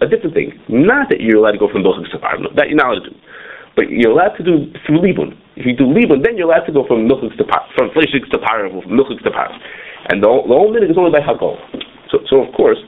a 0.00 0.06
different 0.06 0.34
thing. 0.34 0.54
Not 0.68 1.10
that 1.10 1.20
you're 1.20 1.38
allowed 1.38 1.58
to 1.58 1.62
go 1.62 1.70
from 1.70 1.82
milchiks 1.82 2.10
to 2.12 2.18
parv, 2.18 2.42
that 2.54 2.68
you're 2.68 2.78
not 2.78 2.94
allowed 2.94 3.04
to 3.04 3.10
do. 3.10 3.16
But 3.74 3.88
you're 3.88 4.12
allowed 4.12 4.36
to 4.36 4.44
do 4.44 4.70
through 4.86 5.00
libun. 5.00 5.34
If 5.56 5.64
you 5.66 5.74
do 5.74 5.88
libun, 5.88 6.22
then 6.22 6.36
you're 6.36 6.46
allowed 6.46 6.66
to 6.66 6.72
go 6.72 6.86
from 6.86 7.08
milchiks 7.08 7.36
to 7.38 7.44
parv, 7.44 7.66
from 7.74 7.90
fleshiks 7.90 8.28
to 8.30 8.38
parv, 8.38 8.74
or 8.74 8.82
from 8.82 8.92
milchiks 8.92 9.22
to 9.24 9.30
parv. 9.30 9.52
And 10.10 10.22
the, 10.22 10.28
the 10.28 10.54
whole 10.54 10.72
minute 10.72 10.90
is 10.90 10.98
only 10.98 11.10
by 11.10 11.20
hakol. 11.20 11.58
So, 12.10 12.18
so 12.28 12.42
of 12.42 12.54
course, 12.54 12.78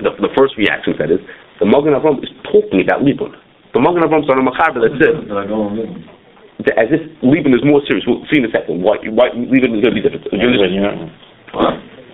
the, 0.00 0.10
the 0.20 0.30
first 0.36 0.56
reaction 0.56 0.94
that 0.98 1.10
is 1.10 1.18
the 1.58 1.66
Magen 1.66 1.92
Avram 1.92 2.22
is 2.22 2.30
talking 2.46 2.80
about 2.80 3.02
libun. 3.02 3.34
The 3.74 3.80
Magen 3.80 4.06
Avram 4.06 4.22
is 4.22 4.30
on 4.30 4.38
a 4.38 4.46
machaber 4.46 4.80
that 4.86 4.94
says 5.02 5.16
as 6.66 6.90
if 6.90 7.02
Liban 7.22 7.54
is 7.54 7.62
more 7.62 7.78
serious. 7.86 8.02
We'll 8.06 8.26
see 8.26 8.42
in 8.42 8.46
a 8.46 8.50
second 8.50 8.82
why, 8.82 8.98
why 9.14 9.30
Liban 9.30 9.78
is 9.78 9.82
going 9.82 9.94
to 9.94 9.98
be 9.98 10.02
different. 10.02 10.26
Do 10.26 10.36
you? 10.36 10.58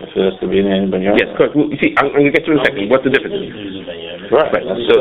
If 0.05 0.13
it 0.13 0.21
has 0.21 0.37
to 0.45 0.47
be 0.51 0.61
in 0.61 0.69
any 0.69 0.91
Yes, 1.17 1.33
correct. 1.39 1.57
Well, 1.57 1.73
you 1.73 1.81
see, 1.81 1.97
I'm, 1.97 2.13
I'm 2.13 2.21
going 2.21 2.29
to 2.29 2.35
get 2.35 2.45
to 2.45 2.53
it 2.53 2.59
in 2.59 2.61
a 2.61 2.67
second. 2.67 2.93
What's 2.93 3.09
the 3.09 3.15
difference? 3.15 3.41
Right. 4.29 4.53
Right. 4.53 4.67
So, 4.91 5.01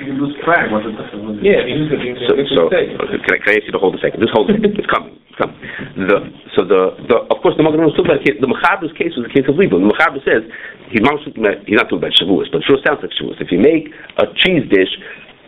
You 0.00 0.14
lose 0.16 0.32
track. 0.40 0.72
What's 0.72 0.88
the 0.88 0.96
difference? 0.96 1.44
Yeah, 1.44 1.60
he's 1.68 1.92
going 1.92 2.00
to 2.00 2.24
so, 2.24 2.32
so 2.54 2.60
okay, 2.72 2.96
can, 2.96 3.36
I, 3.36 3.38
can 3.44 3.50
I 3.52 3.56
ask 3.60 3.68
you 3.68 3.74
to 3.76 3.82
hold 3.82 3.92
a 3.92 4.00
second? 4.00 4.24
Just 4.24 4.32
hold 4.32 4.48
it. 4.48 4.62
It's 4.62 4.88
coming. 4.88 5.20
It's 5.28 5.36
coming. 5.36 5.58
The, 6.00 6.16
so 6.56 6.64
the, 6.64 6.96
the, 7.12 7.16
of 7.28 7.36
course, 7.44 7.60
the 7.60 7.66
Magen 7.66 7.84
was 7.84 7.92
talking 7.92 8.14
about 8.14 8.24
the 8.24 8.48
Mechaber's 8.48 8.94
case 8.96 9.12
was 9.20 9.28
the 9.28 9.34
case 9.34 9.44
of 9.52 9.60
Liban. 9.60 9.84
The 9.84 9.92
Mechaber 9.92 10.22
says 10.24 10.48
he's 10.88 11.04
not 11.04 11.20
talking 11.20 11.44
about, 11.44 11.60
he's 11.68 11.76
not 11.76 11.92
talking 11.92 12.00
about 12.08 12.16
Shavuos, 12.16 12.48
but 12.48 12.64
it 12.64 12.66
sure 12.70 12.80
sounds 12.80 13.04
like 13.04 13.12
Shavuos. 13.12 13.36
If 13.42 13.52
you 13.52 13.60
make 13.60 13.92
a 14.16 14.30
cheese 14.32 14.64
dish 14.72 14.92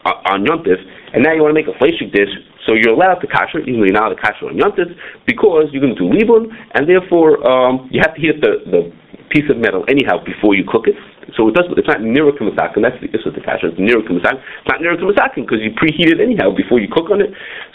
on 0.05 0.45
Yontif, 0.45 0.83
and 1.15 1.25
now 1.25 1.33
you 1.33 1.41
want 1.41 1.57
to 1.57 1.59
make 1.59 1.71
a 1.71 1.77
fleshik 1.81 2.13
dish, 2.13 2.31
so 2.67 2.75
you're 2.75 2.93
allowed 2.93 3.23
to 3.23 3.31
kasher, 3.31 3.63
even 3.63 3.81
though 3.81 3.87
you're 3.87 3.95
not 3.97 4.11
allowed 4.11 4.19
to 4.19 4.23
kasher 4.23 4.51
on 4.51 4.59
Yontif, 4.59 4.91
because 5.25 5.71
you're 5.71 5.81
going 5.81 5.95
to 5.95 6.03
do 6.03 6.11
libun, 6.11 6.51
and 6.75 6.91
therefore 6.91 7.39
um, 7.47 7.89
you 7.95 8.03
have 8.03 8.15
to 8.15 8.21
hit 8.21 8.43
the, 8.43 8.67
the 8.67 8.83
piece 9.31 9.47
of 9.51 9.57
metal 9.59 9.87
anyhow 9.89 10.19
before 10.23 10.55
you 10.55 10.67
cook 10.67 10.87
it. 10.87 10.99
So 11.35 11.49
it 11.51 11.55
does, 11.55 11.67
it's 11.75 11.91
not 11.91 11.99
niruk 11.99 12.39
and 12.39 12.83
that's 12.83 12.99
the 13.03 13.11
issue 13.11 13.31
of 13.31 13.35
the 13.35 13.43
kasher, 13.43 13.71
it's 13.71 13.79
niruk 13.79 14.07
It's 14.07 14.23
not 14.67 14.79
niruk 14.83 15.03
because 15.03 15.59
you 15.63 15.75
preheat 15.75 16.15
it 16.15 16.21
anyhow 16.23 16.55
before 16.55 16.79
you 16.79 16.87
cook 16.91 17.11
on 17.11 17.21
it. 17.23 17.31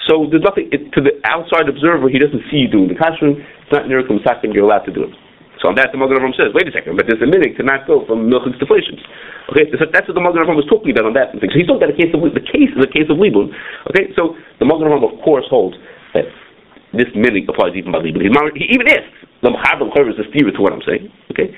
So 0.08 0.28
there's 0.32 0.44
nothing, 0.44 0.72
it, 0.72 0.92
to 0.96 1.00
the 1.04 1.20
outside 1.28 1.68
observer, 1.68 2.08
he 2.08 2.20
doesn't 2.20 2.44
see 2.52 2.64
you 2.64 2.70
doing 2.72 2.88
the 2.88 2.96
kasher, 2.96 3.36
it's 3.36 3.72
not 3.72 3.88
niruk 3.88 4.08
you're 4.52 4.64
allowed 4.64 4.88
to 4.88 4.94
do 4.94 5.04
it. 5.04 5.14
So 5.62 5.70
on 5.70 5.78
that, 5.78 5.94
the 5.94 6.02
Magen 6.02 6.34
says, 6.34 6.50
wait 6.58 6.66
a 6.66 6.74
second, 6.74 6.98
but 6.98 7.06
there's 7.06 7.22
a 7.22 7.30
minig 7.30 7.54
to 7.62 7.64
not 7.64 7.86
go 7.86 8.02
from 8.10 8.26
milchiks 8.34 8.58
to 8.58 8.66
fleshings. 8.66 9.06
Okay, 9.54 9.70
so 9.70 9.86
that's 9.94 10.10
what 10.10 10.18
the 10.18 10.26
Magen 10.26 10.50
was 10.58 10.66
talking 10.66 10.90
about 10.90 11.06
on 11.06 11.14
that 11.14 11.38
thing. 11.38 11.54
So 11.54 11.58
he's 11.58 11.70
talking 11.70 11.86
about 11.86 11.94
the 11.94 12.02
case 12.02 12.10
of 12.10 12.22
the 12.26 12.42
case 12.42 12.74
the 12.74 12.90
case 12.90 13.06
of 13.14 13.22
libun. 13.22 13.54
Okay, 13.94 14.10
so 14.18 14.34
the 14.58 14.66
Magen 14.66 14.90
of 14.90 15.14
course 15.22 15.46
holds 15.46 15.78
that 16.18 16.26
this 16.98 17.14
minig 17.14 17.46
applies 17.46 17.78
even 17.78 17.94
by 17.94 18.02
libun. 18.02 18.26
He 18.58 18.74
even 18.74 18.90
asks 18.90 19.14
the 19.46 19.54
Mechaber 19.54 20.10
is 20.10 20.18
a 20.18 20.26
steer 20.34 20.50
to 20.50 20.62
what 20.66 20.74
I'm 20.74 20.82
saying. 20.82 21.14
Okay, 21.30 21.54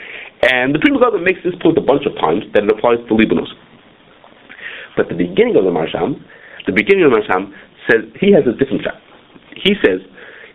and 0.52 0.76
the 0.76 0.84
Pri 0.84 0.92
Megadim 0.92 1.24
makes 1.24 1.40
this 1.48 1.56
point 1.64 1.80
a 1.80 1.86
bunch 1.86 2.04
of 2.04 2.12
times 2.20 2.44
that 2.52 2.68
it 2.68 2.72
applies 2.76 3.00
to 3.08 3.16
libunos. 3.16 3.56
But 5.00 5.08
the 5.08 5.16
beginning 5.16 5.56
of 5.56 5.64
the 5.64 5.72
Marsham, 5.72 6.20
the 6.68 6.76
beginning 6.76 7.08
of 7.08 7.16
the 7.16 7.24
Marsham 7.24 7.56
says 7.88 8.04
he 8.20 8.36
has 8.36 8.44
a 8.44 8.56
different 8.60 8.84
shot. 8.84 9.00
He 9.56 9.80
says, 9.80 10.04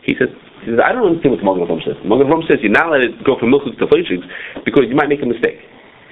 he 0.05 0.15
says, 0.21 0.29
he 0.65 0.73
says, 0.73 0.81
I 0.83 0.93
don't 0.93 1.07
understand 1.07 1.37
what 1.37 1.41
the 1.41 1.49
Magen 1.49 1.65
Avram 1.67 1.83
says. 1.85 1.97
The 2.03 2.09
Magen 2.09 2.27
Avram 2.27 2.43
says 2.47 2.59
you're 2.61 2.75
not 2.75 2.91
allowed 2.91 3.07
to 3.07 3.25
go 3.25 3.39
from 3.39 3.51
milchiks 3.51 3.79
to 3.79 3.87
fleshings 3.87 4.27
because 4.65 4.87
you 4.89 4.97
might 4.97 5.09
make 5.09 5.23
a 5.23 5.29
mistake. 5.29 5.61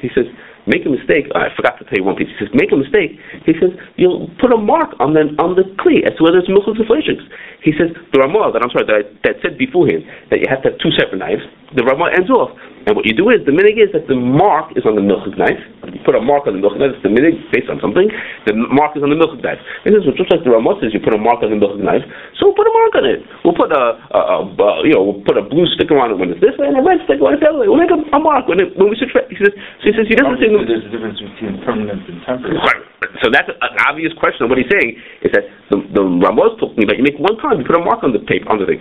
He 0.00 0.12
says, 0.12 0.28
make 0.68 0.84
a 0.84 0.92
mistake. 0.92 1.30
Oh, 1.32 1.40
I 1.40 1.48
forgot 1.56 1.78
to 1.80 1.84
tell 1.88 1.96
you 1.96 2.04
one 2.04 2.16
piece. 2.16 2.28
He 2.28 2.36
says, 2.44 2.52
make 2.52 2.70
a 2.70 2.76
mistake. 2.76 3.16
He 3.48 3.54
says, 3.56 3.72
you'll 3.96 4.28
put 4.42 4.52
a 4.52 4.58
mark 4.60 4.92
on 5.00 5.14
the 5.14 5.32
on 5.40 5.56
the 5.56 5.64
kli 5.80 6.04
as 6.04 6.12
to 6.18 6.26
whether 6.26 6.38
it's 6.38 6.50
milchiks 6.52 6.78
or 6.78 6.86
fleshings. 6.86 7.24
He 7.64 7.72
says, 7.74 7.94
the 8.12 8.20
Ramah 8.20 8.52
that 8.52 8.60
I'm 8.60 8.70
sorry 8.70 8.84
that, 8.86 8.96
I, 8.96 9.02
that 9.24 9.40
said 9.40 9.56
beforehand 9.56 10.04
that 10.30 10.38
you 10.42 10.46
have 10.52 10.62
to 10.62 10.74
have 10.74 10.78
two 10.78 10.92
separate 10.94 11.18
knives. 11.18 11.42
The 11.74 11.82
Ramah 11.82 12.12
ends 12.12 12.28
off, 12.28 12.52
and 12.86 12.94
what 12.94 13.02
you 13.02 13.18
do 13.18 13.34
is 13.34 13.42
the 13.42 13.50
minig 13.50 13.82
is 13.82 13.90
that 13.90 14.06
the 14.06 14.14
mark 14.14 14.70
is 14.78 14.86
on 14.86 14.94
the 14.94 15.02
milchik 15.02 15.34
knife. 15.34 15.58
You 15.90 15.98
put 16.06 16.14
a 16.14 16.22
mark 16.22 16.46
on 16.46 16.54
the 16.54 16.62
milchik 16.62 16.78
knife. 16.78 16.94
It's 16.94 17.02
the 17.02 17.10
minig 17.10 17.34
based 17.50 17.66
on 17.66 17.82
something. 17.82 18.06
The 18.46 18.54
mark 18.54 18.94
is 18.94 19.02
on 19.02 19.10
the 19.10 19.18
milchik 19.18 19.42
knife. 19.42 19.58
This 19.82 19.98
is 19.98 20.06
just 20.14 20.30
like 20.30 20.46
the 20.46 20.54
Ramah 20.54 20.78
says. 20.78 20.94
You 20.94 21.02
put 21.02 21.10
a 21.10 21.18
mark 21.18 21.42
on 21.42 21.50
the 21.50 21.58
milchik 21.58 21.82
knife. 21.82 22.06
So 22.38 22.46
we'll 22.46 22.54
put 22.54 22.70
a 22.70 22.74
mark 22.74 22.94
on 22.94 23.04
it. 23.10 23.26
We'll 23.42 23.58
put 23.58 23.74
a, 23.74 23.98
a, 24.14 24.20
a, 24.46 24.66
you 24.86 24.94
know 24.94 25.02
we'll 25.02 25.22
put 25.26 25.34
a 25.34 25.42
blue 25.42 25.66
sticker 25.74 25.98
on 25.98 26.14
it 26.14 26.16
when 26.22 26.30
it's 26.30 26.38
this 26.38 26.54
way 26.62 26.70
and 26.70 26.78
a 26.78 26.84
red 26.86 27.02
sticker 27.10 27.26
when 27.26 27.34
it's 27.34 27.42
the 27.42 27.50
other 27.50 27.58
way. 27.58 27.66
We'll 27.66 27.82
make 27.82 27.90
a, 27.90 27.98
a 27.98 28.22
mark 28.22 28.46
when 28.46 28.62
it, 28.62 28.70
when 28.78 28.86
we 28.86 28.94
subtract. 29.02 29.34
He 29.34 29.38
says 29.42 29.50
so 29.82 29.84
he 29.90 29.92
says 29.98 30.06
he 30.06 30.14
doesn't 30.14 30.38
say 30.38 30.46
there's 30.46 30.86
a 30.86 30.92
difference 30.94 31.18
between 31.18 31.58
permanent 31.66 32.06
and 32.06 32.22
temporary. 32.22 32.54
Right. 32.54 32.82
So 33.18 33.34
that's 33.34 33.50
an 33.50 33.74
obvious 33.82 34.14
question. 34.14 34.46
What 34.46 34.62
he's 34.62 34.70
saying 34.70 34.94
is 35.26 35.34
that 35.34 35.50
the 35.74 35.82
the 35.90 36.06
Ramah 36.06 36.54
is 36.54 36.62
talking 36.62 36.86
about 36.86 36.94
you 36.94 37.02
make 37.02 37.18
one 37.18 37.34
time 37.42 37.58
you 37.58 37.66
put 37.66 37.74
a 37.74 37.82
mark 37.82 38.06
on 38.06 38.14
the 38.14 38.22
tape 38.30 38.46
on 38.46 38.62
the 38.62 38.66
thing. 38.70 38.78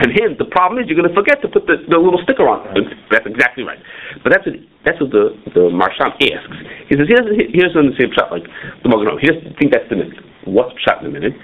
And 0.00 0.16
him, 0.16 0.32
the 0.40 0.48
problem 0.48 0.80
is 0.80 0.88
you're 0.88 0.96
going 0.96 1.12
to 1.12 1.14
forget 1.14 1.44
to 1.44 1.48
put 1.52 1.68
the, 1.68 1.76
the 1.84 2.00
little 2.00 2.20
sticker 2.24 2.48
on. 2.48 2.64
That's 3.12 3.28
exactly 3.28 3.68
right. 3.68 3.78
But 4.24 4.32
that's 4.32 4.48
what, 4.48 4.56
that's 4.80 4.96
what 4.96 5.12
the 5.12 5.36
the 5.52 5.68
Marsham 5.68 6.16
asks. 6.16 6.56
He 6.88 6.96
says 6.96 7.04
he 7.04 7.12
doesn't 7.12 7.36
he 7.36 7.60
doesn't 7.60 7.92
the 7.92 7.98
same 8.00 8.08
shot 8.16 8.32
like 8.32 8.48
the 8.80 8.88
Magen 8.88 9.20
He 9.20 9.28
doesn't 9.28 9.60
think 9.60 9.76
that's 9.76 9.84
the 9.92 10.00
minute. 10.00 10.16
What's 10.48 10.72
shot 10.80 11.04
in 11.04 11.12
the 11.12 11.12
minute? 11.12 11.36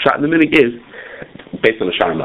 Shot 0.00 0.16
in 0.16 0.24
the 0.24 0.32
minute 0.32 0.56
is 0.56 0.72
based 1.60 1.84
on 1.84 1.92
the 1.92 1.96
Shar 2.00 2.16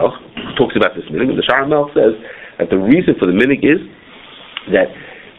talks 0.55 0.79
about 0.79 0.95
this 0.95 1.03
minute. 1.11 1.29
And 1.29 1.39
the 1.39 1.43
Shar 1.43 1.67
says 1.91 2.15
that 2.63 2.71
the 2.71 2.79
reason 2.79 3.19
for 3.19 3.27
the 3.27 3.35
minute 3.35 3.59
is 3.59 3.83
that 4.71 4.87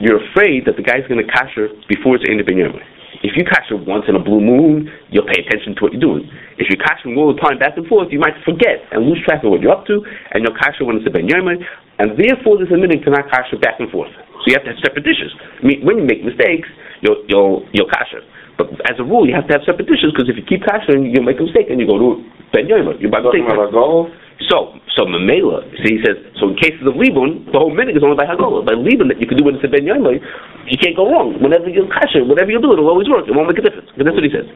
you're 0.01 0.21
afraid 0.29 0.67
that 0.67 0.77
the 0.77 0.85
guy's 0.85 1.07
going 1.09 1.23
to 1.23 1.29
kasher 1.31 1.73
before 1.89 2.21
it's 2.21 2.27
Ein 2.29 2.43
Ben 2.45 2.59
Yom. 2.59 2.77
If 3.25 3.41
you 3.41 3.45
kasher 3.49 3.81
once 3.81 4.05
in 4.05 4.21
a 4.21 4.21
blue 4.21 4.45
moon, 4.45 4.93
you'll 5.09 5.25
pay 5.25 5.41
attention 5.41 5.73
to 5.77 5.81
what 5.81 5.97
you're 5.97 6.05
doing. 6.05 6.29
If 6.61 6.69
you're 6.69 6.77
kashering 6.85 7.17
all 7.17 7.33
the 7.33 7.41
time 7.41 7.57
back 7.57 7.73
and 7.81 7.89
forth, 7.89 8.13
you 8.13 8.21
might 8.21 8.37
forget 8.45 8.85
and 8.93 9.09
lose 9.09 9.17
track 9.25 9.41
of 9.41 9.49
what 9.49 9.65
you're 9.65 9.73
up 9.73 9.89
to, 9.89 10.05
and 10.37 10.45
you'll 10.45 10.53
kasher 10.61 10.85
when 10.85 11.01
it's 11.01 11.09
a 11.09 11.11
Ben 11.11 11.25
Yom, 11.25 11.49
and 11.49 12.09
therefore 12.21 12.61
there's 12.61 12.69
a 12.69 12.77
minute 12.77 13.01
to 13.01 13.11
not 13.11 13.25
kasher 13.33 13.57
back 13.57 13.81
and 13.81 13.89
forth. 13.89 14.13
So 14.13 14.53
you 14.53 14.61
have 14.61 14.69
to 14.69 14.77
have 14.77 14.81
separate 14.85 15.09
dishes. 15.09 15.33
I 15.33 15.65
mean, 15.65 15.81
when 15.89 15.97
you 15.97 16.05
make 16.05 16.21
mistakes, 16.21 16.69
you'll 17.01 17.25
you'll 17.25 17.65
you'll 17.73 17.89
kasher. 17.89 18.21
But 18.61 18.77
as 18.93 19.01
a 19.01 19.05
rule, 19.09 19.25
you 19.25 19.33
have 19.33 19.49
to 19.49 19.57
have 19.57 19.65
separate 19.65 19.89
dishes 19.89 20.13
because 20.13 20.29
if 20.29 20.37
you 20.37 20.45
keep 20.45 20.61
kashering, 20.69 21.09
you'll 21.09 21.25
make 21.25 21.41
a 21.41 21.49
mistake 21.49 21.73
and 21.73 21.81
you 21.81 21.89
go 21.89 21.97
to 21.97 22.21
Ben 22.53 22.69
Yom. 22.69 22.93
You're 23.01 23.09
by 23.09 23.25
mistake. 23.25 23.49
about 23.49 23.73
Hagala? 23.73 24.13
So, 24.51 24.77
so 24.95 25.07
Mamela, 25.07 25.63
so 25.63 25.85
he 25.87 25.99
says, 26.05 26.19
so 26.39 26.51
in 26.51 26.57
cases 26.57 26.83
of 26.87 26.95
Libun, 26.95 27.47
the 27.51 27.59
whole 27.59 27.75
minute 27.75 27.97
is 27.97 28.03
only 28.03 28.17
by 28.17 28.27
Hagolah. 28.27 28.67
By 28.67 28.75
Libun, 28.75 29.09
that 29.09 29.21
you 29.21 29.27
can 29.27 29.39
do 29.39 29.45
when 29.45 29.55
it's 29.57 29.65
a 29.65 29.71
Ben 29.71 29.87
Yoimai, 29.87 30.21
you 30.67 30.79
can't 30.79 30.97
go 30.97 31.09
wrong. 31.11 31.39
Whenever 31.41 31.71
you 31.71 31.87
kasher, 31.89 32.27
whatever 32.27 32.51
you 32.51 32.61
do, 32.61 32.73
it'll 32.73 32.89
always 32.91 33.09
work. 33.09 33.27
It 33.27 33.35
won't 33.35 33.49
make 33.49 33.59
a 33.59 33.65
difference. 33.65 33.89
Because 33.95 34.11
that's 34.11 34.19
what 34.19 34.27
he 34.27 34.33
says. 34.35 34.47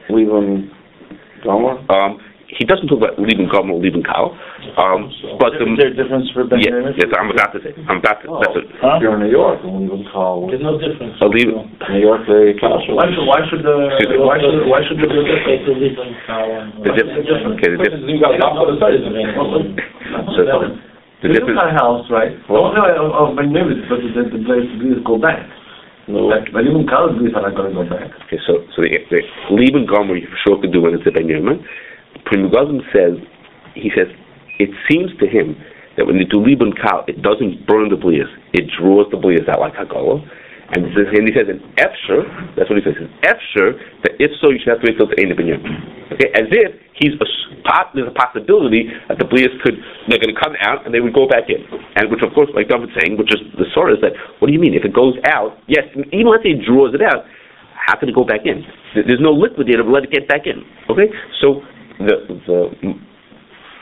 Gomer? 1.43 1.79
Um, 1.89 2.19
he 2.59 2.67
doesn't 2.67 2.91
talk 2.91 2.99
about 2.99 3.15
leaving 3.15 3.47
Gam 3.47 3.71
or 3.71 3.79
Libun 3.79 4.03
Kal. 4.03 4.35
Um, 4.75 5.07
but 5.39 5.55
the, 5.55 5.63
Is 5.63 5.79
there 5.79 5.89
a 5.89 5.95
difference 5.95 6.27
for 6.35 6.43
Ben 6.43 6.59
yeah, 6.59 6.91
yes, 6.99 7.07
I'm 7.15 7.31
about 7.31 7.55
to 7.55 7.63
say. 7.63 7.71
I'm 7.87 8.03
about 8.03 8.19
to, 8.21 8.27
Oh. 8.27 8.43
that's 8.43 8.59
it. 8.59 8.67
Huh? 8.83 8.99
If 8.99 9.07
you're 9.07 9.15
in 9.15 9.23
New 9.23 9.31
York, 9.31 9.63
and 9.63 9.79
leave 9.79 9.95
him 9.95 10.03
call. 10.11 10.51
There's 10.51 10.59
no 10.61 10.75
difference. 10.75 11.15
I'll 11.23 11.31
leave. 11.31 11.47
New 11.55 12.03
York, 12.03 12.27
they 12.27 12.53
kasher. 12.59 12.91
Why 12.93 13.07
should, 13.07 13.23
why 13.25 13.39
should 13.47 13.63
the, 13.63 13.75
Excuse 13.95 14.11
me. 14.11 14.19
why 14.19 14.37
should, 14.43 14.59
why 14.67 14.79
should 14.83 14.99
the, 14.99 15.07
Okay, 15.07 15.57
so 15.63 15.71
leave 15.73 15.95
them 15.95 16.11
now. 16.27 16.43
The 16.83 16.91
difference, 16.99 17.25
okay, 17.55 17.69
the 17.73 17.79
difference, 17.79 18.03
you 18.11 18.19
got 18.19 18.35
a 18.35 18.43
lot 18.43 18.67
of 18.67 18.75
sides. 18.83 18.99
so, 19.07 20.39
the 20.43 20.75
The 21.23 21.29
difference, 21.35 21.55
kind 21.59 21.71
of 21.71 21.79
house, 21.79 22.05
right? 22.11 22.35
Well- 22.51 22.69
Oh, 22.69 22.75
no, 22.75 22.83
of, 22.83 23.09
of 23.15 23.27
Ben 23.39 23.55
Yemen, 23.55 23.87
but 23.87 24.03
the, 24.03 24.09
the, 24.11 24.23
the, 24.35 24.55
the 24.99 25.01
go 25.07 25.15
back. 25.17 25.47
No. 26.11 26.25
Like, 26.25 26.49
but 26.51 26.65
even 26.65 26.87
Kal 26.89 27.13
Blis 27.13 27.35
are 27.37 27.45
not 27.45 27.53
going 27.53 27.69
to 27.69 27.75
go 27.75 27.85
back. 27.85 28.09
Okay, 28.25 28.41
so 28.49 28.65
so 28.73 28.81
the, 28.81 28.89
the 29.13 29.21
Liban 29.53 29.85
Gomer 29.85 30.17
you 30.17 30.25
for 30.25 30.39
sure 30.41 30.55
could 30.61 30.73
do 30.73 30.81
when 30.81 30.95
it's 30.97 31.05
a 31.05 31.11
Ben 31.13 31.29
Yemen. 32.25 32.25
Pri 32.25 32.37
Megadim 32.37 32.79
says 32.91 33.17
he 33.75 33.91
says 33.95 34.07
it 34.59 34.69
seems 34.89 35.11
to 35.19 35.27
him 35.27 35.55
that 35.97 36.05
when 36.05 36.19
do 36.19 36.39
Liban 36.39 36.71
Kal, 36.75 37.03
it 37.07 37.21
doesn't 37.23 37.67
burn 37.67 37.89
the 37.89 37.99
blias, 37.99 38.31
it 38.53 38.71
draws 38.79 39.07
the 39.11 39.17
blias 39.17 39.47
out 39.51 39.59
like 39.59 39.73
Hagolah. 39.73 40.23
And, 40.69 40.85
and 40.85 41.25
he 41.25 41.33
says 41.33 41.49
in 41.49 41.57
Efsher, 41.81 42.29
that's 42.53 42.69
what 42.69 42.77
he 42.77 42.85
says, 42.85 42.93
in 43.01 43.09
Efsher, 43.25 43.73
that 44.05 44.13
if 44.21 44.29
so, 44.37 44.53
you 44.53 44.61
should 44.61 44.69
have 44.69 44.85
to 44.85 44.87
wait 44.87 45.01
till 45.01 45.09
it's 45.09 45.17
Ein 45.17 45.33
Ben 45.33 45.49
Yemen. 45.49 45.73
Okay, 46.13 46.29
as 46.37 46.45
if 46.53 46.77
he's 46.93 47.17
a, 47.17 47.27
there's 47.97 48.05
a 48.05 48.13
possibility 48.13 48.85
that 49.09 49.17
the 49.17 49.25
blias 49.25 49.49
could, 49.65 49.81
they're 50.05 50.21
going 50.21 50.29
to 50.29 50.37
come 50.37 50.53
out 50.61 50.85
and 50.85 50.93
they 50.93 51.01
would 51.01 51.17
go 51.17 51.25
back 51.25 51.49
in. 51.49 51.65
And 51.97 52.13
which, 52.13 52.21
of 52.21 52.29
course, 52.37 52.53
like 52.53 52.69
David's 52.69 52.93
saying, 53.01 53.17
which 53.17 53.33
is 53.33 53.41
the 53.57 53.65
Surah, 53.73 53.97
is 53.97 54.01
that, 54.05 54.13
what 54.37 54.47
do 54.47 54.53
you 54.53 54.61
mean? 54.61 54.77
If 54.77 54.85
it 54.85 54.93
goes 54.93 55.17
out, 55.25 55.57
yes, 55.65 55.89
even 56.13 56.29
let's 56.29 56.45
say 56.45 56.53
he 56.53 56.61
draws 56.61 56.93
it 56.93 57.01
out, 57.01 57.25
how 57.73 57.97
can 57.97 58.05
it 58.05 58.13
go 58.13 58.21
back 58.23 58.45
in? 58.45 58.61
There's 58.93 59.23
no 59.23 59.33
liquidator 59.33 59.81
to 59.81 59.89
let 59.89 60.05
it 60.05 60.13
get 60.13 60.29
back 60.29 60.45
in. 60.45 60.61
Okay, 60.85 61.09
so 61.41 61.65
the 61.99 62.15
the 62.47 62.59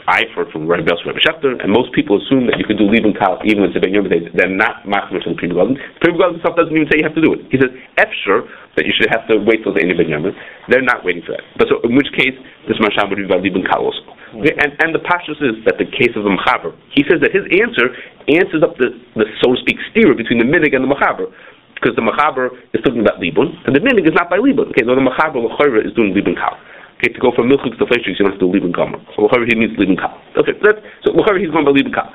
I've 0.08 0.32
heard 0.32 0.48
from 0.56 0.72
Rabbi 0.72 0.88
Belser, 0.88 1.12
Rabbi 1.12 1.20
Schechter, 1.20 1.60
and 1.60 1.68
most 1.68 1.92
people 1.92 2.16
assume 2.16 2.48
that 2.48 2.56
you 2.56 2.64
can 2.64 2.80
do 2.80 2.88
Liban 2.88 3.12
Kal 3.12 3.44
even 3.44 3.60
when 3.60 3.76
it's 3.76 3.76
a 3.76 3.84
Ben 3.84 3.92
Yom 3.92 4.08
Day. 4.08 4.24
They're 4.32 4.48
not 4.48 4.88
machmir 4.88 5.20
to 5.28 5.36
the 5.36 5.36
Pri 5.36 5.52
Megadim. 5.52 5.76
Pri 6.00 6.16
Megadim 6.16 6.40
himself 6.40 6.56
doesn't 6.56 6.72
even 6.72 6.88
say 6.88 7.04
you 7.04 7.04
have 7.04 7.18
to 7.20 7.20
do 7.20 7.36
it. 7.36 7.44
He 7.52 7.60
says 7.60 7.76
efsher 8.00 8.48
that 8.80 8.88
you 8.88 8.96
should 8.96 9.12
have 9.12 9.28
to 9.28 9.36
wait 9.44 9.68
till 9.68 9.76
the 9.76 9.84
end 9.84 9.92
of 9.92 10.00
Ben 10.00 10.08
Yom. 10.08 10.24
They're 10.72 10.80
not 10.80 11.04
waiting 11.04 11.28
for 11.28 11.36
that. 11.36 11.44
But 11.60 11.68
so 11.68 11.84
in 11.84 11.92
which 12.00 12.08
case 12.16 12.40
this 12.72 12.80
masham 12.80 13.12
would 13.12 13.20
be 13.20 13.28
about 13.28 13.44
Liban 13.44 13.68
Kal 13.68 13.84
also. 13.84 14.00
Okay? 14.40 14.56
And 14.56 14.80
and 14.80 14.96
the 14.96 15.04
pashtus 15.04 15.44
is 15.44 15.60
that 15.68 15.76
the 15.76 15.92
case 15.92 16.16
of 16.16 16.24
the 16.24 16.32
Mechaber, 16.32 16.72
he 16.96 17.04
says 17.04 17.20
that 17.20 17.36
his 17.36 17.44
answer 17.52 17.92
answers 18.32 18.64
up 18.64 18.80
the, 18.80 18.96
the 19.20 19.28
so 19.44 19.52
to 19.52 19.60
speak 19.60 19.76
steer 19.92 20.16
between 20.16 20.40
the 20.40 20.48
minig 20.48 20.72
and 20.72 20.88
the 20.88 20.92
Mechaber 20.92 21.28
because 21.76 22.00
the 22.00 22.02
Machaber 22.02 22.56
is 22.74 22.82
talking 22.82 23.04
about 23.04 23.22
Libun, 23.22 23.54
and 23.68 23.76
the 23.76 23.80
Minig 23.80 24.10
is 24.10 24.16
not 24.18 24.34
by 24.34 24.42
Libun. 24.42 24.74
Okay, 24.74 24.82
so 24.82 24.98
the 24.98 25.06
Machaber 25.06 25.38
L'chayra 25.38 25.86
is 25.86 25.94
doing 25.94 26.10
Libun 26.10 26.34
Kal. 26.34 26.58
Okay, 26.98 27.14
to 27.14 27.20
go 27.22 27.30
from 27.30 27.46
Milchuk 27.46 27.78
to 27.78 27.86
Fleishiks, 27.86 28.18
you 28.18 28.26
don't 28.26 28.34
have 28.34 28.42
to 28.42 28.50
do 28.50 28.66
in 28.66 28.74
Gomer. 28.74 28.98
So 29.14 29.30
L'chayra 29.30 29.46
he 29.46 29.54
means 29.54 29.78
Libun 29.78 30.02
Kal. 30.02 30.18
Okay, 30.34 30.58
that's, 30.66 30.82
so 31.06 31.14
L'chayra 31.14 31.38
he's 31.38 31.54
going 31.54 31.62
by 31.62 31.70
Libun 31.70 31.94
Kal. 31.94 32.10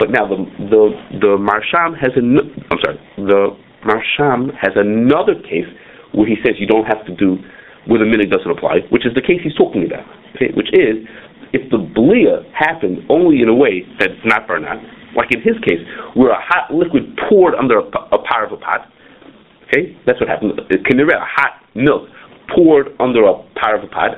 But 0.00 0.08
now 0.08 0.24
the 0.24 0.40
the 0.72 0.82
the 1.20 1.32
Marsham 1.36 1.92
has 2.00 2.16
a 2.16 2.24
I'm 2.24 2.80
sorry, 2.80 2.96
the 3.20 3.52
Marsham 3.84 4.48
has 4.56 4.72
another 4.74 5.36
case 5.36 5.68
where 6.16 6.26
he 6.26 6.40
says 6.40 6.56
you 6.56 6.66
don't 6.66 6.88
have 6.88 7.04
to 7.04 7.14
do 7.14 7.36
where 7.86 8.00
the 8.00 8.08
Minig 8.08 8.32
doesn't 8.32 8.48
apply, 8.48 8.88
which 8.88 9.04
is 9.04 9.12
the 9.12 9.20
case 9.20 9.44
he's 9.44 9.54
talking 9.54 9.84
about. 9.84 10.08
Okay, 10.34 10.48
which 10.56 10.72
is 10.72 11.04
if 11.52 11.68
the 11.68 11.76
Belia 11.76 12.48
happened 12.56 13.04
only 13.12 13.44
in 13.44 13.52
a 13.52 13.54
way 13.54 13.84
that's 14.00 14.16
not 14.24 14.48
Barnat, 14.48 14.80
like 15.12 15.28
in 15.28 15.44
his 15.44 15.60
case, 15.60 15.84
where 16.16 16.32
a 16.32 16.40
hot 16.40 16.72
liquid 16.72 17.04
poured 17.28 17.54
under 17.54 17.78
a 17.78 17.84
a 17.84 18.18
pot, 18.18 18.88
Okay, 19.68 19.96
that's 20.06 20.20
what 20.20 20.28
happened. 20.28 20.56
Kineret, 20.88 21.20
hot 21.20 21.60
milk 21.74 22.08
poured 22.54 22.94
under 23.00 23.24
a 23.24 23.34
pot. 23.54 24.16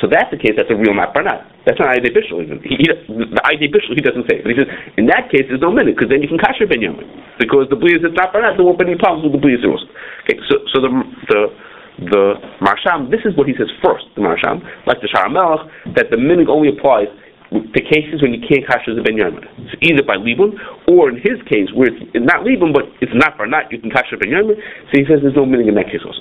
So 0.00 0.06
that's 0.12 0.28
the 0.28 0.36
case. 0.36 0.52
That's 0.56 0.68
a 0.68 0.76
real 0.76 0.92
matbarnat. 0.92 1.56
That's 1.64 1.80
not 1.80 1.96
Ide 1.96 2.12
Bishul 2.12 2.44
even. 2.44 2.60
He, 2.60 2.76
he, 2.78 2.86
the 2.86 3.42
Ide 3.48 3.72
Bishul 3.72 3.96
he 3.96 4.04
doesn't 4.04 4.28
say. 4.28 4.44
But 4.44 4.52
he 4.52 4.56
says 4.60 4.70
in 5.00 5.08
that 5.08 5.32
case 5.32 5.48
there's 5.48 5.64
no 5.64 5.72
minute 5.72 5.96
because 5.96 6.12
then 6.12 6.20
you 6.20 6.28
can 6.28 6.38
kasher 6.38 6.68
ben 6.68 6.84
yamin 6.84 7.08
because 7.40 7.66
the 7.72 7.78
blias 7.80 8.04
is 8.04 8.12
not 8.12 8.30
barnat. 8.36 8.60
There 8.60 8.64
won't 8.64 8.78
be 8.78 8.86
any 8.86 9.00
problems 9.00 9.24
with 9.24 9.34
the 9.34 9.42
blias 9.42 9.64
also. 9.64 9.88
Okay, 10.24 10.36
so 10.52 10.60
so 10.68 10.76
the 10.84 10.90
the 11.32 11.40
the 12.12 12.24
marsham. 12.60 13.08
This 13.08 13.24
is 13.24 13.32
what 13.40 13.48
he 13.48 13.56
says 13.56 13.72
first. 13.80 14.04
The 14.14 14.22
marsham, 14.22 14.60
like 14.84 15.00
the 15.00 15.08
Shara 15.08 15.32
Melech, 15.32 15.64
that 15.96 16.12
the 16.12 16.20
minig 16.20 16.52
only 16.52 16.76
applies 16.76 17.08
to 17.50 17.80
cases 17.80 18.20
when 18.20 18.36
you 18.36 18.42
can't 18.44 18.68
kasher 18.68 18.92
the 18.92 19.00
ben 19.00 19.16
yamin. 19.16 19.48
It's 19.64 19.80
either 19.80 20.04
by 20.04 20.20
libun 20.20 20.60
or 20.92 21.08
in 21.08 21.16
his 21.16 21.40
case 21.48 21.72
where 21.72 21.88
it's 21.88 22.26
not 22.28 22.44
libun 22.44 22.76
but 22.76 22.84
it's 23.00 23.16
not 23.16 23.40
barnat. 23.40 23.72
You 23.72 23.80
can 23.80 23.88
kasher 23.88 24.20
ben 24.20 24.28
yamin. 24.28 24.60
So 24.92 25.00
he 25.00 25.08
says 25.08 25.24
there's 25.24 25.38
no 25.38 25.48
minig 25.48 25.72
in 25.72 25.74
that 25.80 25.88
case 25.88 26.04
also. 26.04 26.20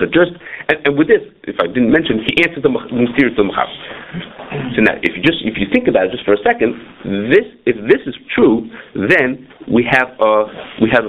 So 0.00 0.08
just 0.08 0.32
and, 0.72 0.80
and 0.88 0.92
with 0.96 1.12
this, 1.12 1.20
if 1.44 1.60
I 1.60 1.68
didn't 1.68 1.92
mention, 1.92 2.24
he 2.24 2.40
answers 2.40 2.64
the 2.64 2.72
mysterious 2.72 3.36
to 3.36 3.44
the 3.44 3.48
Machab. 3.52 3.68
So 4.72 4.80
now, 4.80 4.96
if 5.04 5.12
you 5.12 5.20
just 5.20 5.44
if 5.44 5.60
you 5.60 5.68
think 5.68 5.92
about 5.92 6.08
it 6.08 6.16
just 6.16 6.24
for 6.24 6.32
a 6.32 6.40
second, 6.40 6.72
this 7.28 7.44
if 7.68 7.76
this 7.84 8.00
is 8.08 8.16
true, 8.32 8.64
then 8.96 9.44
we 9.68 9.84
have 9.84 10.16
uh 10.16 10.48
we 10.80 10.88
have 10.88 11.04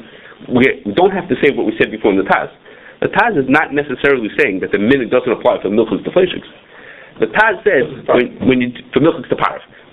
we, 0.51 0.67
don't 0.99 1.15
have 1.15 1.31
to 1.31 1.37
say 1.39 1.55
what 1.55 1.63
we 1.63 1.71
said 1.79 1.87
before 1.87 2.11
in 2.11 2.19
the 2.19 2.27
Taz. 2.27 2.51
The 2.99 3.07
Taz 3.15 3.39
is 3.39 3.47
not 3.47 3.71
necessarily 3.71 4.27
saying 4.35 4.59
that 4.59 4.75
the 4.75 4.81
minute 4.81 5.07
doesn't 5.07 5.31
apply 5.31 5.63
for 5.63 5.71
milchus 5.71 6.03
to 6.03 6.11
fleishiks. 6.11 6.49
The 7.23 7.31
Taz 7.31 7.63
said 7.63 7.87
when 8.11 8.35
when 8.43 8.57
you 8.59 8.75
for 8.91 8.99
milchus 8.99 9.23
to. 9.31 9.37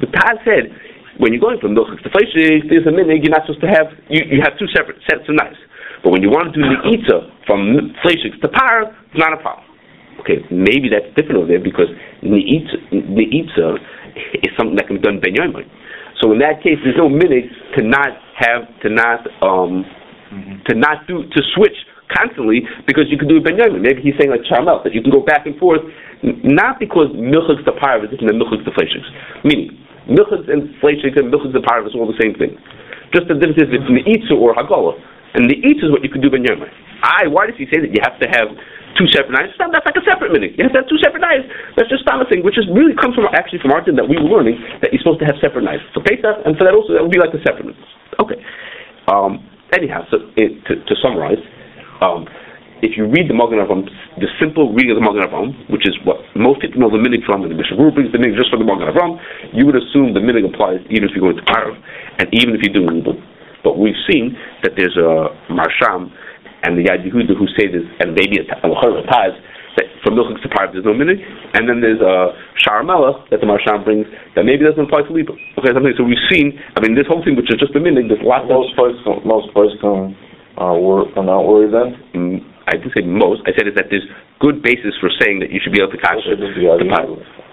The 0.02 0.10
Taz 0.10 0.42
said 0.42 0.74
when 1.22 1.30
you're 1.30 1.42
going 1.44 1.62
from 1.62 1.78
milchus 1.78 2.02
to 2.02 2.10
fleishiks, 2.10 2.66
there's 2.66 2.86
a 2.90 2.94
minute 2.94 3.22
you're 3.22 3.30
not 3.30 3.46
supposed 3.46 3.62
to 3.62 3.70
have 3.70 3.94
you, 4.10 4.26
you 4.26 4.42
have 4.42 4.58
two 4.58 4.66
separate 4.74 4.98
sets 5.06 5.22
of 5.30 5.38
knives. 5.38 5.60
But 6.08 6.16
when 6.16 6.24
you 6.24 6.32
want 6.32 6.48
to 6.48 6.56
do 6.56 6.64
the 6.64 6.80
itza 6.88 7.28
from 7.44 7.92
fleishiks 8.00 8.40
to 8.40 8.48
parv, 8.48 8.96
it's 9.12 9.20
not 9.20 9.36
a 9.36 9.40
problem. 9.44 9.68
Okay, 10.24 10.40
maybe 10.48 10.88
that's 10.88 11.04
different 11.12 11.44
over 11.44 11.52
there 11.52 11.60
because 11.60 11.92
the 12.24 12.40
itza 12.48 13.76
is 14.40 14.48
something 14.56 14.72
that 14.80 14.88
can 14.88 14.96
be 14.96 15.04
done 15.04 15.20
ben 15.20 15.36
yoimai. 15.36 15.68
So 16.24 16.32
in 16.32 16.40
that 16.40 16.64
case, 16.64 16.80
there's 16.80 16.96
no 16.96 17.12
minute 17.12 17.52
to 17.76 17.84
not 17.84 18.08
have 18.40 18.64
to 18.80 18.88
not 18.88 19.20
um 19.44 19.84
to 20.64 20.72
not 20.72 21.04
do 21.04 21.28
to 21.28 21.40
switch 21.52 21.76
constantly 22.08 22.64
because 22.88 23.12
you 23.12 23.20
can 23.20 23.28
do 23.28 23.36
it 23.36 23.44
ben 23.44 23.60
yoimai. 23.60 23.76
Maybe 23.76 24.00
he's 24.00 24.16
saying 24.16 24.32
like 24.32 24.48
charmel 24.48 24.80
that 24.88 24.96
you 24.96 25.04
can 25.04 25.12
go 25.12 25.20
back 25.20 25.44
and 25.44 25.60
forth, 25.60 25.84
not 26.24 26.80
because 26.80 27.12
milchus 27.20 27.60
to 27.68 27.72
parv 27.76 28.08
is 28.08 28.16
different 28.16 28.32
than 28.32 28.40
milchus 28.40 28.64
to 28.64 28.72
fleishiks. 28.72 29.12
Meaning 29.44 29.76
milchus 30.08 30.48
and 30.48 30.72
fleishiks 30.80 31.20
and 31.20 31.28
milchus 31.28 31.52
to 31.52 31.60
parv 31.60 31.84
is 31.84 31.92
all 31.92 32.08
the 32.08 32.16
same 32.16 32.32
thing. 32.32 32.56
Just 33.12 33.28
the 33.28 33.36
difference 33.36 33.60
is 33.60 33.76
it's 33.76 33.92
neitza 33.92 34.32
or 34.32 34.56
hagolah. 34.56 34.96
And 35.34 35.50
the 35.50 35.56
eats 35.60 35.84
is 35.84 35.90
what 35.92 36.00
you 36.04 36.08
can 36.08 36.20
do 36.20 36.30
ben 36.30 36.44
yomai. 36.44 36.70
I, 37.02 37.28
why 37.28 37.46
does 37.46 37.54
he 37.56 37.66
say 37.70 37.78
that 37.78 37.92
you 37.94 38.00
have 38.02 38.18
to 38.18 38.26
have 38.26 38.48
two 38.98 39.06
separate 39.14 39.36
knives? 39.38 39.54
That's 39.58 39.86
like 39.86 39.94
a 39.94 40.06
separate 40.08 40.34
minute. 40.34 40.58
You 40.58 40.66
have 40.66 40.74
to 40.74 40.80
have 40.82 40.90
two 40.90 40.98
separate 40.98 41.22
knives. 41.22 41.46
That's 41.78 41.86
just 41.86 42.02
thing, 42.26 42.42
which 42.42 42.58
is 42.58 42.66
really 42.74 42.96
comes 42.98 43.14
from 43.14 43.30
actually 43.32 43.62
from 43.62 43.72
our 43.72 43.84
din 43.84 43.94
that 43.96 44.08
we 44.08 44.18
were 44.18 44.26
learning 44.26 44.58
that 44.82 44.90
you're 44.90 45.00
supposed 45.00 45.22
to 45.22 45.28
have 45.28 45.38
separate 45.38 45.62
knives 45.62 45.84
for 45.94 46.02
Pesach, 46.02 46.42
and 46.44 46.58
for 46.58 46.66
that 46.66 46.74
also 46.74 46.92
that 46.96 47.02
would 47.02 47.14
be 47.14 47.20
like 47.20 47.30
the 47.30 47.40
separate. 47.46 47.76
Okay. 48.18 48.40
Um, 49.06 49.46
anyhow, 49.72 50.04
so 50.10 50.18
it, 50.36 50.60
to, 50.66 50.76
to 50.82 50.94
summarize, 51.00 51.40
um, 52.02 52.26
if 52.82 52.94
you 52.94 53.10
read 53.10 53.26
the 53.26 53.34
Magen 53.34 53.58
Avraham, 53.58 53.86
the 54.22 54.30
simple 54.38 54.70
reading 54.70 54.94
of 54.94 55.02
the 55.02 55.06
Magen 55.06 55.22
Avraham, 55.26 55.50
which 55.70 55.82
is 55.88 55.98
what 56.06 56.22
most 56.36 56.60
people 56.62 56.78
know 56.78 56.90
the 56.90 57.00
minig 57.00 57.26
from, 57.26 57.42
and 57.42 57.50
the 57.50 57.58
Mishnah 57.58 57.74
Berurah 57.74 57.94
brings 57.94 58.12
the 58.12 58.18
minig 58.18 58.38
just 58.38 58.50
for 58.50 58.58
the 58.58 58.66
Magen 58.66 58.86
Avraham, 58.86 59.18
you 59.50 59.66
would 59.66 59.74
assume 59.74 60.14
the 60.14 60.22
minig 60.22 60.46
applies 60.46 60.78
even 60.90 61.08
if 61.08 61.14
you're 61.14 61.24
going 61.24 61.38
to 61.38 61.46
Parav, 61.50 61.74
and 62.18 62.28
even 62.32 62.54
if 62.54 62.62
you're 62.62 62.74
doing 62.74 63.02
Libun. 63.02 63.18
But 63.64 63.78
we've 63.78 63.98
seen 64.10 64.36
that 64.62 64.72
there's 64.76 64.96
a 64.96 65.34
Marsham 65.50 66.12
and 66.62 66.78
the 66.78 66.90
Yad 66.90 67.06
Yehuda 67.06 67.38
who 67.38 67.46
say 67.58 67.70
this, 67.70 67.86
and 68.00 68.14
maybe 68.14 68.38
a 68.38 68.44
Taz, 68.46 69.34
that 69.78 69.86
from 70.02 70.18
Milchik 70.18 70.42
to 70.42 70.48
Parav 70.50 70.74
there's 70.74 70.84
no 70.84 70.90
minig, 70.94 71.22
and 71.54 71.68
then 71.70 71.78
there's 71.80 72.02
a 72.02 72.34
Shar 72.58 72.82
Melech 72.82 73.30
that 73.30 73.38
the 73.38 73.46
Marsham 73.46 73.84
brings 73.86 74.06
that 74.34 74.42
maybe 74.42 74.66
doesn't 74.66 74.90
apply 74.90 75.06
to 75.06 75.12
Libun. 75.14 75.38
Okay, 75.58 75.70
something. 75.70 75.94
So 75.94 76.02
we've 76.02 76.22
seen, 76.30 76.58
I 76.74 76.82
mean, 76.82 76.98
this 76.98 77.06
whole 77.06 77.22
thing, 77.22 77.38
which 77.38 77.50
is 77.50 77.58
just 77.62 77.74
a 77.78 77.80
minig, 77.82 78.10
there's 78.10 78.22
lots 78.26 78.50
of 78.50 78.58
Most 78.58 78.74
places, 78.74 78.98
most 79.22 79.46
places 79.54 79.78
can, 79.78 80.18
uh, 80.58 80.74
wor- 80.74 81.06
are 81.14 81.22
not 81.26 81.46
worried 81.46 81.70
then? 81.70 81.94
mm, 82.14 82.38
I 82.66 82.76
didn't 82.76 82.92
say 82.92 83.06
most. 83.06 83.46
I 83.46 83.54
said 83.56 83.70
is 83.70 83.74
that 83.78 83.88
there's 83.88 84.04
good 84.42 84.60
basis 84.62 84.92
for 85.00 85.08
saying 85.22 85.40
that 85.40 85.50
you 85.54 85.60
should 85.62 85.72
be 85.72 85.80
able 85.80 85.94
to 85.94 86.02
kasha 86.02 86.36
the 86.36 86.52
the 86.52 86.90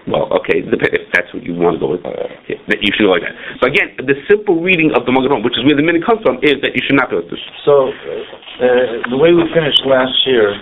Well, 0.05 0.29
okay, 0.37 0.61
if 0.61 1.09
that's 1.17 1.33
what 1.33 1.41
you 1.41 1.57
want 1.57 1.77
to 1.77 1.79
go 1.81 1.89
with, 1.97 2.05
Uh, 2.05 2.29
yeah, 2.45 2.61
that 2.69 2.77
you 2.85 2.93
should 2.93 3.09
go 3.09 3.17
like 3.17 3.25
that. 3.25 3.33
But 3.57 3.73
again, 3.73 3.97
the 4.05 4.13
simple 4.29 4.61
reading 4.61 4.93
of 4.93 5.05
the 5.09 5.11
Magen 5.11 5.41
which 5.41 5.57
is 5.57 5.65
where 5.65 5.73
the 5.73 5.81
minute 5.81 6.05
comes 6.05 6.21
from, 6.21 6.37
is 6.45 6.61
that 6.61 6.77
you 6.77 6.81
should 6.85 6.95
not 6.95 7.09
go 7.09 7.25
with 7.25 7.33
this. 7.33 7.41
So, 7.65 7.89
uh, 7.89 9.09
the 9.09 9.17
way 9.17 9.33
we 9.33 9.41
finished 9.49 9.81
last 9.89 10.13
year 10.29 10.53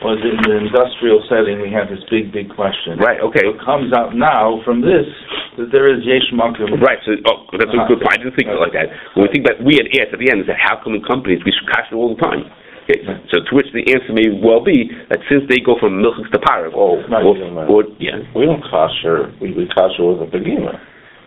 was 0.00 0.20
in 0.24 0.36
the 0.48 0.56
industrial 0.60 1.20
setting, 1.28 1.60
we 1.60 1.68
had 1.72 1.88
this 1.92 2.00
big, 2.08 2.32
big 2.32 2.48
question. 2.52 2.96
Right, 2.96 3.20
okay. 3.20 3.44
It 3.44 3.60
comes 3.60 3.92
out 3.92 4.16
now 4.16 4.60
from 4.64 4.80
this, 4.80 5.04
that 5.56 5.72
there 5.72 5.88
is 5.92 6.04
yesh 6.04 6.32
makom. 6.32 6.80
Right, 6.80 7.00
so, 7.04 7.16
oh, 7.28 7.44
that's 7.52 7.72
a 7.72 7.84
good 7.88 8.00
point. 8.00 8.12
I 8.12 8.16
didn't 8.16 8.36
think 8.36 8.48
of 8.48 8.56
it 8.56 8.64
like 8.64 8.76
that. 8.76 8.88
When 9.12 9.28
we 9.28 9.32
think 9.32 9.44
that, 9.44 9.60
we 9.60 9.76
had 9.76 9.88
asked 9.92 10.16
at 10.16 10.20
the 10.20 10.28
end, 10.32 10.40
is 10.40 10.48
that 10.48 10.60
how 10.60 10.80
come 10.80 10.96
in 10.96 11.04
companies 11.04 11.44
we 11.44 11.52
should 11.52 11.68
cash 11.68 11.88
it 11.92 11.96
all 11.96 12.16
the 12.16 12.20
time? 12.20 12.48
Okay, 12.86 13.02
so 13.34 13.42
to 13.42 13.50
which 13.50 13.66
the 13.74 13.82
answer 13.90 14.14
may 14.14 14.30
well 14.30 14.62
be 14.62 14.86
that 15.10 15.18
since 15.28 15.42
they 15.50 15.58
go 15.58 15.74
from 15.78 15.98
milchiks 15.98 16.30
to 16.30 16.38
Oh, 16.70 17.02
not 17.10 17.26
or, 17.26 17.34
that. 17.34 17.66
or, 17.66 17.82
yeah, 17.98 18.22
We 18.30 18.46
don't 18.46 18.62
kosher, 18.62 19.34
we, 19.42 19.50
we 19.52 19.66
kosher 19.74 20.06
with 20.06 20.22
a 20.22 20.30
beginner. 20.30 20.78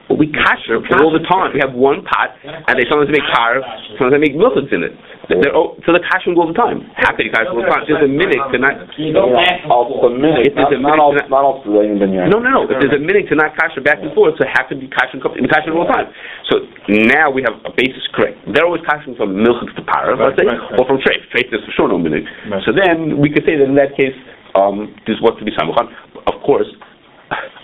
But 0.09 0.17
we 0.17 0.33
kasher 0.33 0.81
all 0.97 1.13
the 1.13 1.21
time. 1.29 1.53
We 1.53 1.61
have 1.61 1.77
one 1.77 2.01
pot, 2.01 2.33
and 2.41 2.73
they 2.73 2.89
sometimes 2.89 3.13
make 3.13 3.21
parv, 3.29 3.61
sometimes 3.93 4.17
they 4.17 4.23
make 4.25 4.33
milchiks 4.33 4.73
in 4.73 4.81
it. 4.81 4.97
They're, 5.29 5.53
oh, 5.53 5.77
so 5.85 5.93
they're 5.93 6.01
kashering 6.01 6.33
all 6.33 6.49
the 6.49 6.57
time. 6.57 6.81
How 6.97 7.13
can 7.13 7.29
you 7.29 7.31
kasher 7.31 7.53
all 7.53 7.61
the 7.61 7.69
time? 7.69 7.85
There's 7.85 8.01
a 8.01 8.09
minute 8.09 8.41
to 8.41 8.57
not. 8.57 8.89
You 8.97 9.13
go 9.13 9.29
back 9.29 9.61
and 9.61 9.69
All 9.69 9.85
the 10.01 10.09
minute, 10.17 10.49
If 10.49 10.57
there's 10.57 10.81
not, 10.81 10.97
a 10.97 10.97
not 10.97 10.97
all, 10.97 11.13
not 11.13 11.43
all 11.45 11.61
the 11.61 11.69
laying 11.69 12.01
ben 12.01 12.09
No, 12.09 12.41
no, 12.41 12.49
no. 12.49 12.61
If 12.65 12.81
there's 12.81 12.97
a 12.97 13.03
minute 13.05 13.29
to 13.29 13.37
not 13.37 13.53
kasher 13.53 13.85
back 13.85 14.01
and 14.01 14.09
forth, 14.17 14.41
so 14.41 14.49
how 14.49 14.65
can 14.65 14.81
you 14.81 14.89
kasher 14.89 15.21
in 15.37 15.45
kasher 15.45 15.69
all 15.77 15.85
the 15.85 15.93
time? 15.93 16.09
So 16.49 16.65
now 17.05 17.29
we 17.29 17.45
have 17.45 17.61
a 17.61 17.69
basis 17.77 18.01
correct. 18.17 18.41
They're 18.49 18.65
always 18.65 18.81
kashering 18.89 19.13
from 19.13 19.37
milchiks 19.37 19.77
to 19.77 19.85
parv, 19.85 20.17
let's 20.17 20.33
say, 20.41 20.49
Right, 20.49 20.57
right, 20.57 20.73
right. 20.73 20.79
or 20.81 20.89
from 20.89 20.97
treif. 21.05 21.21
Treif 21.29 21.53
is 21.53 21.61
for 21.69 21.73
sure 21.77 21.87
no 21.93 22.01
minute. 22.01 22.25
Right. 22.49 22.65
So 22.65 22.73
then 22.73 23.21
we 23.21 23.29
could 23.29 23.45
say 23.45 23.61
that 23.61 23.69
in 23.69 23.77
that 23.77 23.93
case, 23.93 24.17
um, 24.57 24.89
there's 25.05 25.21
what 25.21 25.37
to 25.37 25.45
be 25.45 25.53
samuchan. 25.53 25.93
Of 26.25 26.41
course, 26.41 26.65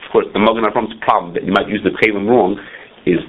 of 0.05 0.11
course, 0.13 0.27
the 0.33 0.39
Magen 0.39 0.63
Avram's 0.63 0.93
problem 1.01 1.33
that 1.33 1.43
you 1.43 1.51
might 1.51 1.67
use 1.67 1.81
the 1.81 1.91
kalim 1.97 2.29
wrong 2.29 2.61
is 3.09 3.19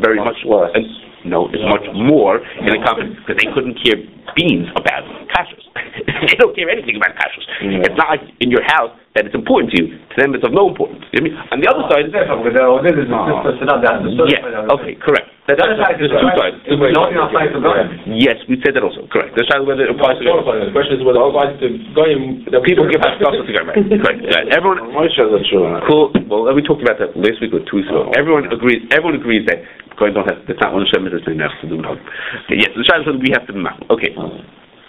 very 0.00 0.16
much, 0.16 0.40
Much 0.42 0.72
less. 0.72 0.72
and, 0.74 0.84
no, 1.28 1.50
it's 1.50 1.62
much 1.66 1.82
more 1.92 2.38
in 2.38 2.70
a 2.70 2.80
company 2.86 3.10
because 3.18 3.36
they 3.36 3.50
couldn't 3.50 3.74
care 3.82 3.98
beans 4.38 4.70
about 4.78 5.02
kashrus. 5.34 5.66
they 6.30 6.38
don't 6.38 6.54
care 6.54 6.70
anything 6.70 6.96
about 6.96 7.18
kashrus. 7.18 7.46
Yeah. 7.60 7.82
It's 7.82 7.98
not 7.98 8.14
like 8.14 8.22
in 8.38 8.50
your 8.50 8.62
house 8.62 8.94
that 9.18 9.26
it's 9.26 9.34
important 9.34 9.74
to 9.74 9.76
you. 9.82 9.86
To 9.98 10.14
them, 10.16 10.34
it's 10.38 10.46
of 10.46 10.54
no 10.54 10.70
importance. 10.70 11.02
You 11.10 11.26
know 11.26 11.34
I 11.34 11.42
mean? 11.42 11.52
On 11.52 11.58
the 11.58 11.68
other 11.68 11.82
oh, 11.82 11.90
side, 11.90 12.06
It's 12.06 12.14
different, 12.14 12.46
because 12.46 12.84
this 12.86 12.94
is 12.94 13.10
oh. 13.10 13.42
just 13.42 13.58
not 13.66 13.82
that. 13.82 14.06
yeah, 14.30 14.74
okay, 14.78 14.94
correct. 15.02 15.26
That's, 15.46 15.62
The 15.62 15.66
other 15.66 15.78
side 15.78 15.94
there's 16.02 16.10
two 16.10 16.26
right. 16.26 16.58
sides. 16.58 16.58
It's 16.66 16.78
not 16.90 17.14
in 17.14 17.18
our 17.22 17.30
place 17.30 17.54
of 17.54 17.62
Yes, 18.10 18.42
we 18.50 18.58
said 18.66 18.74
that 18.74 18.82
also. 18.82 19.06
Correct. 19.06 19.38
There's 19.38 19.46
side 19.46 19.62
whether 19.62 19.86
it 19.86 19.94
applies 19.94 20.18
to 20.18 20.26
The 20.26 20.74
question 20.74 20.98
is 20.98 21.06
whether 21.06 21.22
otherwise 21.22 21.54
the 21.62 21.70
goyim, 21.94 22.42
the 22.50 22.58
people 22.66 22.82
give 22.90 22.98
us 22.98 23.14
stuff 23.22 23.30
to 23.38 23.46
get 23.46 23.62
right. 23.70 23.78
Correct. 23.78 24.26
Yeah. 24.26 24.58
Everyone, 24.58 24.90
Moshe 24.90 25.14
has 25.14 25.30
a 25.30 25.42
true 25.46 25.62
one. 25.62 25.78
Cool. 25.86 26.10
Well, 26.26 26.50
we 26.50 26.66
talked 26.66 26.82
about 26.82 26.98
that 26.98 27.14
last 27.14 27.38
week 27.38 27.54
or 27.54 27.62
two 27.62 27.78
weeks 27.78 27.90
ago. 27.90 28.10
Oh. 28.10 28.18
Everyone 28.18 28.50
agrees. 28.50 28.82
Everyone 28.90 29.14
agrees 29.22 29.46
that 29.46 29.62
going 29.94 30.18
don't 30.18 30.26
have. 30.26 30.42
That's 30.50 30.58
not 30.58 30.74
one 30.74 30.82
Shem 30.90 31.06
is 31.06 31.22
thing 31.22 31.38
has 31.38 31.54
to 31.62 31.70
do 31.70 31.78
with 31.78 31.86
Hog. 31.86 32.02
Yes, 32.50 32.74
the 32.74 32.82
Shai 32.82 33.06
said 33.06 33.22
we 33.22 33.30
have 33.30 33.46
to 33.46 33.54
do 33.54 33.62
Machal. 33.62 33.86
Okay. 33.94 34.12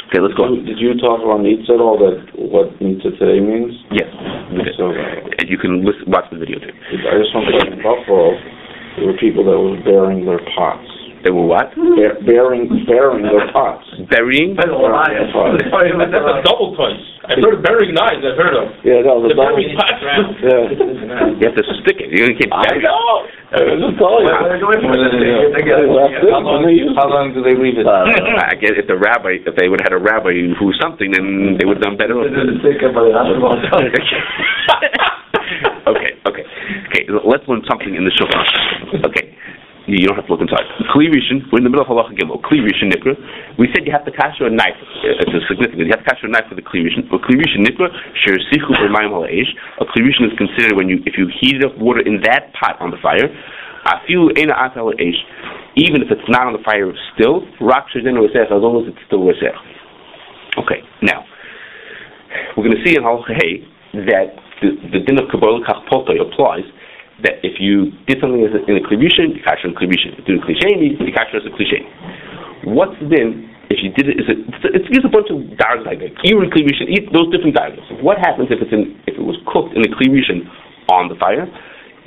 Okay, 0.08 0.24
let's 0.24 0.34
go. 0.40 0.48
Did 0.56 0.80
you 0.80 0.96
talk 0.96 1.20
about 1.20 1.44
Nitz 1.44 1.68
at 1.68 1.84
all, 1.84 2.00
that 2.00 2.32
what 2.40 2.72
Nitz 2.80 3.04
today 3.04 3.44
means? 3.44 3.76
Yes, 3.92 4.08
we 4.56 4.64
did. 4.64 4.72
So, 4.80 4.88
uh, 4.88 5.36
And 5.38 5.52
you 5.52 5.60
can 5.60 5.84
listen, 5.84 6.08
watch 6.08 6.32
the 6.32 6.40
video 6.40 6.64
too. 6.64 6.72
I 6.72 7.20
just 7.20 7.36
want 7.36 7.52
to 7.52 7.60
say 7.60 7.76
in 7.76 7.84
Buffalo, 7.84 8.32
there 8.98 9.06
were 9.08 9.18
people 9.22 9.46
that 9.46 9.58
were 9.58 9.78
burying 9.86 10.26
their 10.26 10.42
pots. 10.58 10.90
They 11.26 11.34
were 11.34 11.46
what? 11.50 11.74
Bear, 11.98 12.14
bearing, 12.24 12.70
burying 12.86 13.26
their 13.26 13.50
pots. 13.52 13.84
Burying. 14.14 14.54
That's 14.56 14.70
all 14.70 14.86
I 14.94 15.10
am. 15.18 15.98
That's 15.98 16.14
a 16.14 16.46
double 16.46 16.78
punch. 16.78 17.02
I've 17.28 17.42
heard 17.44 17.60
of 17.60 17.64
burying 17.66 17.92
knives, 17.98 18.24
I've 18.24 18.38
heard 18.40 18.54
of. 18.56 18.70
Yeah, 18.86 19.02
that 19.04 19.12
was 19.12 19.28
a 19.28 19.34
The 19.34 19.36
double. 19.36 19.58
burying 19.58 19.74
pots. 19.76 19.98
Yeah. 20.48 21.34
You 21.42 21.44
have 21.50 21.58
to 21.58 21.66
stick 21.84 21.98
it. 22.00 22.14
You 22.14 22.32
can't 22.38 22.54
I 22.54 22.70
bury 22.70 22.80
it. 22.80 22.88
know. 22.88 23.26
I 23.50 23.64
was 23.66 23.80
just 23.82 23.98
telling 23.98 24.24
you. 24.30 24.36
They 25.58 25.66
left 25.90 26.22
it, 26.22 26.30
and 26.32 26.64
they 26.64 26.76
used 26.86 26.96
How 26.96 27.10
long 27.10 27.34
do 27.34 27.42
they 27.44 27.58
leave 27.58 27.82
it? 27.82 27.88
Uh, 27.90 28.06
I 28.08 28.54
guess 28.56 28.78
if 28.78 28.86
the 28.88 28.96
rabbi, 28.96 29.42
if 29.44 29.56
they 29.58 29.68
would 29.68 29.82
have 29.82 29.90
had 29.92 29.98
a 29.98 30.04
rabbi 30.04 30.32
who 30.56 30.70
was 30.70 30.78
something, 30.80 31.12
then 31.12 31.58
they 31.60 31.66
would 31.66 31.82
have 31.82 31.86
done 31.92 31.98
better. 31.98 32.14
okay, 35.88 36.12
okay. 36.88 37.08
Let's 37.08 37.48
learn 37.48 37.64
something 37.68 37.94
in 37.94 38.04
the 38.04 38.14
shulchan. 38.16 39.06
Okay, 39.08 39.36
you 39.88 40.08
don't 40.08 40.16
have 40.20 40.28
to 40.28 40.34
look 40.36 40.44
inside. 40.44 40.68
Kli 40.92 41.08
Rishon, 41.08 41.48
we're 41.52 41.60
in 41.60 41.68
the 41.68 41.72
middle 41.72 41.84
of 41.84 41.92
halacha 41.92 42.12
gimel. 42.16 42.40
Kli 42.44 42.60
Rishon 42.60 42.92
nikra. 42.92 43.16
We 43.60 43.68
said 43.72 43.88
you 43.88 43.92
have 43.92 44.04
to 44.04 44.12
kasher 44.12 44.48
a 44.48 44.52
knife. 44.52 44.76
Uh, 44.80 45.24
it's 45.24 45.32
a 45.32 45.42
significant. 45.48 45.88
You 45.88 45.94
have 45.96 46.04
to 46.04 46.10
kasher 46.12 46.28
a 46.28 46.32
knife 46.32 46.52
for 46.52 46.56
the 46.56 46.66
Kli 46.66 46.84
Rishon. 46.84 47.08
A 47.08 47.20
Kli 47.20 47.40
Rishon 47.40 47.64
nikra 47.64 47.88
sher 48.24 48.36
sichu 48.52 48.72
b'mayim 48.76 49.16
hala'ish. 49.16 49.52
A 49.80 49.86
Kli 49.88 50.04
Rishon 50.04 50.28
is 50.28 50.36
considered 50.36 50.76
when 50.76 50.92
you 50.92 51.00
if 51.08 51.16
you 51.16 51.32
heat 51.40 51.64
up 51.64 51.78
water 51.78 52.04
in 52.04 52.20
that 52.28 52.52
pot 52.56 52.76
on 52.80 52.92
the 52.92 53.00
fire. 53.00 53.32
Afilu 53.88 54.36
ena 54.38 54.54
ata 54.60 54.80
hala'ish. 54.80 55.20
Even 55.80 56.02
if 56.02 56.12
it's 56.12 56.28
not 56.28 56.48
on 56.48 56.54
the 56.54 56.64
fire 56.66 56.92
still, 57.16 57.48
rak 57.62 57.88
shedin 57.96 58.20
resech 58.20 58.52
as 58.52 58.60
long 58.60 58.84
as 58.84 58.92
it's 58.92 59.00
still 59.08 59.24
resech. 59.24 59.56
Okay, 60.58 60.82
now 61.02 61.24
we're 62.56 62.64
going 62.66 62.76
to 62.76 62.84
see 62.84 62.96
in 62.98 63.04
halacha 63.04 63.38
hey 63.40 63.64
that 63.94 64.36
the, 64.62 64.76
the 64.92 65.00
din 65.06 65.20
of 65.22 65.30
kabbalah 65.32 65.64
kachpotay 65.64 66.20
applies 66.20 66.66
that 67.26 67.42
if 67.42 67.58
you 67.58 67.94
did 68.06 68.22
something 68.22 68.44
as 68.46 68.54
a, 68.54 68.62
in 68.70 68.78
a 68.78 68.84
klibushin, 68.86 69.34
you 69.34 69.42
kasher 69.42 69.66
in 69.66 69.74
klibushin. 69.74 70.14
If 70.14 70.26
you 70.30 70.38
do 70.38 70.42
a 70.42 70.46
klisheni, 70.46 70.94
you 70.98 71.14
kasher 71.14 71.42
as 71.42 71.46
a 71.50 71.54
klisheni. 71.54 71.90
What's 72.74 72.98
then 73.10 73.50
if 73.74 73.82
you 73.84 73.92
did 73.94 74.10
it? 74.10 74.22
Is 74.22 74.28
it? 74.30 74.38
It's, 74.48 74.86
it's 74.86 74.90
just 74.94 75.08
a 75.08 75.12
bunch 75.12 75.28
of 75.34 75.42
dargs 75.58 75.84
like 75.84 76.00
that. 76.00 76.14
Klibushin, 76.22 76.88
eat 76.88 77.10
those 77.12 77.30
different 77.34 77.58
dargs. 77.58 77.82
What 78.02 78.18
happens 78.22 78.54
if 78.54 78.62
it's 78.62 78.72
in 78.72 78.96
if 79.10 79.18
it 79.18 79.26
was 79.26 79.38
cooked 79.50 79.74
in 79.76 79.82
a 79.84 79.92
klibushin 79.92 80.46
on 80.94 81.10
the 81.10 81.18
fire? 81.18 81.50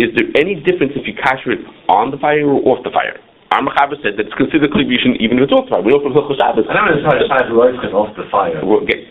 Is 0.00 0.08
there 0.16 0.32
any 0.40 0.56
difference 0.64 0.96
if 0.96 1.04
you 1.04 1.12
kasher 1.12 1.52
it 1.52 1.62
on 1.90 2.08
the 2.08 2.16
fire 2.16 2.48
or 2.48 2.62
off 2.72 2.80
the 2.86 2.94
fire? 2.94 3.20
Armachaber 3.50 3.98
said 4.00 4.14
that 4.14 4.30
it's 4.30 4.38
considered 4.38 4.70
klibushin 4.70 5.18
even 5.18 5.36
if 5.42 5.50
it's 5.50 5.52
off 5.52 5.66
the 5.66 5.74
fire. 5.74 5.82
We 5.82 5.90
know 5.90 6.00
from 6.00 6.14
Hilchos 6.14 6.38
Shabbos. 6.38 6.64
I 6.70 6.86
don't 6.86 7.02
know 7.02 7.18
to 7.18 7.52
roast 7.52 7.82
off 7.92 8.14
the 8.14 8.24
fire. 8.30 8.62
We'll 8.62 8.86
get, 8.86 9.02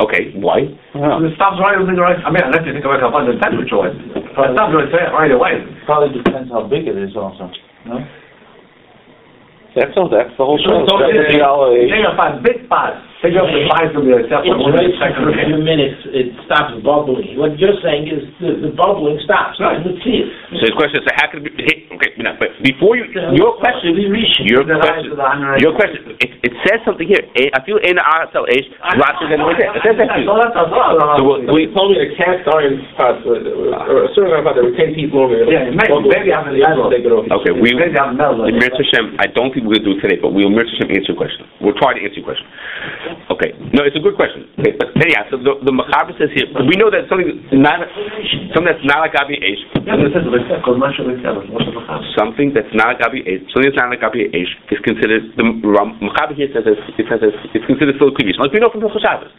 okay, 0.00 0.32
why? 0.36 0.66
The 1.22 1.30
stuff's 1.36 1.60
right 1.60 1.76
over 1.78 1.92
the 1.92 2.00
right. 2.02 2.18
I 2.20 2.30
mean, 2.30 2.42
unless 2.44 2.64
you 2.66 2.72
think 2.72 2.84
about 2.84 3.00
find 3.12 3.26
the 3.28 3.36
temperature 3.40 3.76
right. 3.80 3.94
The 3.94 4.52
stuff's 4.52 4.74
right 4.76 4.90
there 4.92 5.08
right 5.12 5.32
away. 5.32 5.64
Probably 5.88 6.12
depends 6.16 6.50
how 6.52 6.64
big 6.68 6.86
it 6.88 6.96
is 6.96 7.16
also, 7.16 7.48
no? 7.86 8.00
That's, 9.76 9.92
all- 10.00 10.08
that's 10.08 10.32
the 10.40 10.44
whole 10.44 10.56
show. 10.56 10.88
So, 10.88 10.96
That's 10.96 11.12
yeah, 11.12 11.36
the 11.36 11.44
holiday. 11.44 11.84
Take 11.92 12.08
up 12.08 12.16
a 12.16 12.40
big 13.22 13.32
pot. 13.32 13.32
Take 13.32 13.36
up 13.40 13.46
the 13.48 13.60
size 13.72 13.92
of 13.96 14.02
the 14.04 14.16
stuff. 14.28 14.42
It's 14.44 15.00
right 15.00 15.14
for 15.16 15.30
a 15.32 15.36
few 15.46 15.58
minutes, 15.62 15.98
it 16.12 16.26
stops 16.44 16.76
bubbling. 16.84 17.36
What 17.40 17.56
you're 17.58 17.76
saying 17.82 18.08
is 18.12 18.22
the, 18.40 18.68
the 18.68 18.72
bubbling 18.76 19.18
stops, 19.24 19.56
Right. 19.60 19.80
and 19.80 19.86
it's 19.88 20.02
here. 20.04 20.28
So 20.60 20.68
the 20.68 20.76
question 20.76 21.00
is, 21.00 21.04
so 21.08 21.12
how 21.16 21.26
can 21.32 21.40
it 21.40 21.44
be, 21.48 21.64
hey, 21.64 21.88
okay, 21.96 22.10
no, 22.20 22.36
but 22.38 22.52
before 22.62 22.96
you, 22.96 23.08
your 23.32 23.56
question, 23.60 23.96
your 24.46 24.64
The 24.64 24.76
height 24.76 25.00
question, 25.00 25.10
of 25.12 25.18
the 25.18 25.26
hundred- 25.26 25.60
your 25.64 25.74
question, 25.74 26.00
it, 26.20 26.30
it 26.44 26.52
says 26.68 26.80
something 26.84 27.06
here, 27.08 27.22
I 27.56 27.60
feel 27.64 27.80
in 27.80 27.96
RSL 27.96 28.46
H, 28.52 28.68
rather 29.00 29.26
than 29.32 29.40
what 29.42 29.56
it 29.56 29.64
says. 29.64 29.80
It 29.80 29.82
says 29.84 29.96
that 30.00 30.08
to 30.12 30.20
you. 30.20 30.28
So 30.28 30.36
that's 30.36 30.54
all. 30.56 31.16
So 31.18 31.22
we'll- 31.24 31.44
We 31.56 31.72
told 31.72 31.96
me 31.96 32.02
a 32.04 32.08
cast 32.20 32.44
iron 32.52 32.84
pot, 33.00 33.24
uh, 33.24 33.90
or 33.90 34.04
a 34.06 34.10
certain 34.12 34.32
amount 34.36 34.44
of 34.44 34.46
pot 34.52 34.54
that 34.60 34.64
retain 34.66 34.92
heat 34.92 35.08
longer. 35.12 35.44
Yeah, 35.48 35.72
maybe- 35.72 36.08
maybe 36.12 36.30
I'm 36.36 36.46
in 36.52 36.60
the 36.60 36.62
That's 36.66 36.76
what 36.78 36.90
they 36.92 37.00
get 37.00 37.12
off. 37.12 37.24
Okay, 37.40 37.52
we, 37.56 37.72
Maybe 37.76 37.96
I'm 37.98 38.12
in 38.18 38.56
Mirza 38.60 38.76
Hashem, 38.76 39.16
I 39.20 39.26
don't 39.32 39.52
think 39.52 39.64
we're 39.66 39.80
going 39.80 39.84
to 39.84 39.90
do 39.92 39.98
it 39.98 40.02
today, 40.04 40.18
but 40.20 40.32
we'll 40.36 40.50
Mirza 40.52 40.72
Hashem 40.76 40.90
answer 40.92 41.12
your 41.12 41.20
question. 41.20 41.44
We'll 41.60 41.76
try 41.80 41.94
to 41.96 42.00
answer 42.02 42.20
your 42.20 42.26
question. 42.28 42.46
Okay, 43.26 43.50
no, 43.74 43.82
it's 43.82 43.96
a 43.98 44.02
good 44.02 44.14
question. 44.14 44.46
Okay, 44.62 44.72
but 44.78 44.94
anyhow, 45.02 45.26
so 45.28 45.36
the, 45.36 45.58
the 45.66 45.74
Machaber 45.74 46.14
says 46.16 46.30
here, 46.32 46.46
we 46.64 46.78
know 46.78 46.88
that 46.94 47.10
something 47.10 47.26
that's 47.26 47.52
not, 47.52 47.82
something 48.54 48.70
that's 48.70 48.86
not 48.86 49.02
like 49.02 49.12
Gabi 49.18 49.36
H, 49.42 49.58
Yeah, 49.82 49.98
but 49.98 50.08
it 50.08 50.14
says, 50.14 50.24
because 50.24 50.78
much 50.78 50.96
of 51.02 51.10
it, 51.10 51.18
what's 51.50 51.66
the 51.66 51.74
machaber? 51.74 52.06
something 52.14 52.54
that's 52.54 52.70
not 52.72 52.94
a 52.94 52.96
Gabi 52.96 53.26
Eish, 53.26 53.42
something 53.50 53.66
that's 53.68 53.80
not 53.80 53.90
a 53.90 53.98
Gabi 53.98 54.30
Eish 54.30 54.52
is 54.70 54.80
considered, 54.86 55.34
the 55.34 55.44
Ram- 55.66 55.98
Machaber 55.98 56.38
here 56.38 56.48
says 56.54 56.64
it's, 56.64 56.80
it 56.96 57.06
says 57.10 57.20
it's, 57.24 57.38
it's 57.52 57.66
considered 57.66 57.98
still 57.98 58.10
a 58.10 58.16
Klivish. 58.16 58.38
Like 58.38 58.54
we 58.54 58.62
know 58.62 58.70
from 58.70 58.80
the 58.84 58.90
Shabbos. 59.02 59.32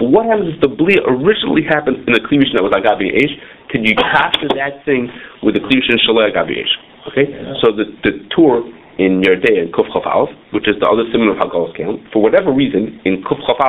But 0.00 0.08
what 0.08 0.24
happens 0.26 0.56
if 0.56 0.58
the 0.62 0.72
Blia 0.72 1.02
originally 1.04 1.62
happened 1.68 2.08
in 2.08 2.14
a 2.16 2.22
Klivish 2.24 2.50
that 2.56 2.62
was 2.64 2.72
a 2.72 2.80
Gabi 2.80 3.12
Eish? 3.12 3.34
Can 3.68 3.84
you 3.84 3.92
capture 3.94 4.48
that 4.56 4.84
thing 4.88 5.10
with 5.42 5.54
the 5.58 5.62
Klivish 5.66 5.90
and 5.90 6.00
Shalai 6.06 6.32
Gabi 6.32 6.56
Eish? 6.58 6.74
Okay? 7.12 7.26
So 7.60 7.74
the, 7.74 7.90
the 8.06 8.24
Tur 8.32 8.62
in 8.98 9.22
Yoreh 9.24 9.40
Deah 9.40 9.62
and 9.64 9.72
Kuf 9.72 9.88
Chaf 9.92 10.04
Aleph, 10.04 10.32
which 10.52 10.68
is 10.68 10.76
the 10.80 10.88
other 10.88 11.04
similar 11.12 11.32
Haggalos 11.38 11.72
count, 11.76 12.00
for 12.12 12.20
whatever 12.20 12.52
reason, 12.52 13.00
in 13.04 13.24
Kuf 13.24 13.40
Chaf 13.48 13.60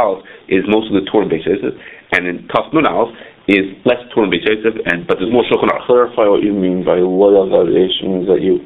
is 0.51 0.63
most 0.67 0.91
of 0.91 0.99
the 0.99 1.05
Tur 1.07 1.23
in 1.23 1.29
Beis 1.31 1.45
Yosef, 1.47 1.75
and 2.11 2.27
in 2.27 2.47
Kaf 2.51 2.71
Nun 2.75 2.85
is 3.47 3.71
less 3.87 4.01
Tur 4.11 4.27
in 4.27 4.31
Beis 4.31 4.43
Yosef, 4.43 4.75
and, 4.91 5.07
but 5.07 5.19
there's 5.19 5.31
more 5.31 5.47
Shulchan 5.47 5.71
Aruch. 5.71 5.87
Clarify 5.87 6.27
what 6.27 6.43
you 6.43 6.51
mean 6.51 6.83
by 6.83 6.99
loyal 6.99 7.47
variation, 7.47 8.19
means 8.19 8.27
that 8.27 8.43
you, 8.43 8.59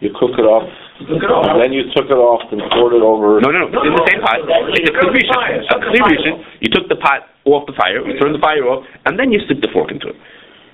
you 0.00 0.08
cook 0.16 0.32
it 0.40 0.48
off, 0.48 0.64
Look 1.06 1.22
it 1.22 1.30
off. 1.30 1.46
and 1.46 1.62
then 1.62 1.70
you 1.70 1.86
took 1.94 2.10
it 2.10 2.18
off 2.18 2.42
and 2.50 2.58
poured 2.74 2.90
it 2.96 3.04
over. 3.06 3.38
No, 3.38 3.54
no, 3.54 3.70
no. 3.70 3.86
In 3.86 3.94
the 3.94 4.02
same 4.10 4.18
pot. 4.18 4.42
It's 4.74 4.90
a 4.90 4.98
cleavation. 4.98 5.30
A 5.30 5.78
cleavation. 5.78 6.42
You 6.58 6.74
took 6.74 6.90
the 6.90 6.98
pot 6.98 7.30
off 7.46 7.70
the 7.70 7.76
fire, 7.78 8.02
you 8.02 8.18
turned 8.18 8.34
the 8.34 8.42
fire 8.42 8.66
off, 8.66 8.82
and 9.06 9.14
then 9.14 9.30
you 9.30 9.38
stick 9.46 9.62
the 9.62 9.70
fork 9.70 9.94
into 9.94 10.10
it. 10.10 10.18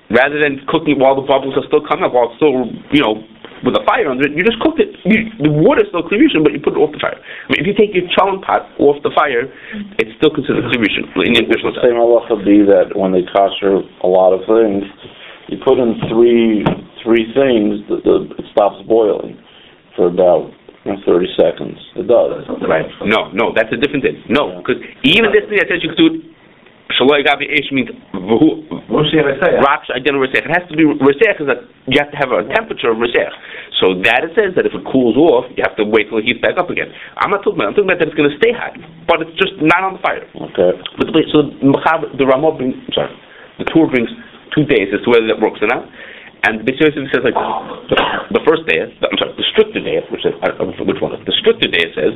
Rather 0.09 0.41
than 0.41 0.65
cooking 0.69 0.97
it 0.97 1.01
while 1.01 1.17
the 1.17 1.25
bubbles 1.29 1.53
are 1.61 1.65
still 1.69 1.85
coming 1.85 2.05
up, 2.09 2.13
while 2.17 2.33
it's 2.33 2.41
still, 2.41 2.65
you 2.93 3.01
know, 3.05 3.21
with 3.65 3.75
a 3.81 3.85
fire 3.89 4.13
under 4.13 4.29
it, 4.29 4.37
you 4.37 4.45
just 4.45 4.61
cooked 4.61 4.79
it. 4.79 4.93
You, 5.09 5.33
the 5.41 5.49
water's 5.49 5.89
still 5.89 6.05
cleavation, 6.05 6.45
but 6.45 6.53
you 6.53 6.61
put 6.61 6.77
it 6.77 6.81
off 6.81 6.93
the 6.93 7.01
fire. 7.01 7.17
I 7.17 7.47
mean, 7.49 7.65
if 7.65 7.67
you 7.67 7.73
take 7.73 7.97
your 7.97 8.05
chalon 8.13 8.45
pot 8.45 8.69
off 8.77 9.01
the 9.01 9.11
fire, 9.17 9.49
it's 9.97 10.13
still 10.21 10.31
considered 10.31 10.69
cleavation 10.69 11.09
in 11.25 11.33
the 11.33 11.49
official 11.49 11.73
the 11.73 11.81
same 11.81 11.97
halacha 11.97 12.37
be 12.45 12.61
that 12.69 12.93
when 12.93 13.11
they 13.17 13.25
kosher 13.33 13.81
a 13.81 14.09
lot 14.09 14.37
of 14.37 14.45
things, 14.45 14.85
you 15.49 15.57
put 15.65 15.81
in 15.81 15.97
three, 16.13 16.65
three 17.01 17.29
things, 17.33 17.81
the, 17.89 18.01
the, 18.05 18.17
it 18.37 18.47
stops 18.53 18.81
boiling 18.85 19.41
for 19.97 20.13
about, 20.13 20.53
thirty 21.09 21.29
seconds. 21.41 21.81
It 21.97 22.05
does. 22.05 22.45
Right. 22.69 22.85
No, 23.09 23.33
no, 23.33 23.57
that's 23.57 23.73
a 23.73 23.81
different 23.81 24.05
thing. 24.05 24.21
No, 24.29 24.61
because 24.61 24.85
even 25.01 25.33
this 25.33 25.49
thing 25.49 25.57
that 25.57 25.73
says 25.73 25.81
you 25.81 25.89
could 25.97 25.97
do 25.97 26.34
Shaloi 26.95 27.27
Gabi 27.27 27.51
Eish 27.51 27.71
means 27.73 27.91
V'hu- 28.15 28.63
Reseh. 28.91 29.59
Identical 29.91 30.23
Resech. 30.23 30.47
It 30.47 30.53
has 30.55 30.65
to 30.71 30.77
be 30.77 30.85
Resech 30.87 31.39
because 31.39 31.51
you 31.91 31.99
have 31.99 32.11
to 32.15 32.19
have 32.19 32.31
a 32.31 32.47
temperature 32.55 32.91
of 32.95 32.99
Resech. 33.03 33.33
So 33.83 33.99
that 34.07 34.23
it 34.23 34.33
says 34.39 34.55
that 34.55 34.65
if 34.67 34.73
it 34.73 34.85
cools 34.87 35.19
off, 35.19 35.51
you 35.59 35.67
have 35.67 35.75
to 35.77 35.85
wait 35.85 36.09
till 36.09 36.23
it 36.23 36.25
heats 36.25 36.39
back 36.41 36.55
up 36.57 36.71
again. 36.71 36.89
I'm 37.19 37.31
not 37.35 37.43
talking 37.43 37.59
about, 37.59 37.75
I'm 37.75 37.77
talking 37.77 37.91
about 37.91 37.99
that 37.99 38.09
it's 38.09 38.19
going 38.19 38.31
to 38.31 38.39
stay 38.39 38.55
hot, 38.55 38.79
but 39.11 39.19
it's 39.21 39.35
just 39.35 39.59
not 39.59 39.83
on 39.83 39.99
the 39.99 40.03
fire. 40.03 40.23
Okay. 40.23 40.71
But 40.97 41.11
the, 41.11 41.21
so 41.35 41.51
the 41.51 42.25
Ramah 42.25 42.55
brings, 42.55 42.79
sorry, 42.95 43.11
the 43.59 43.67
Tur 43.67 43.91
brings 43.91 44.09
two 44.55 44.63
days 44.65 44.95
as 44.95 45.03
to 45.03 45.11
whether 45.11 45.27
that 45.27 45.43
works 45.43 45.59
or 45.59 45.69
not. 45.69 45.91
And 46.47 46.61
the 46.61 46.65
Beit 46.69 46.77
says 46.79 46.93
like 46.95 47.35
the, 47.89 47.97
the 48.37 48.43
first 48.45 48.69
day, 48.69 48.77
the, 49.01 49.07
I'm 49.09 49.17
sorry, 49.19 49.33
the 49.35 49.47
stricter 49.57 49.81
day, 49.81 49.99
which 50.13 50.23
is, 50.29 50.37
uh, 50.45 50.53
which 50.85 51.01
one? 51.01 51.17
The 51.25 51.35
stricter 51.41 51.67
day 51.73 51.89
says 51.97 52.13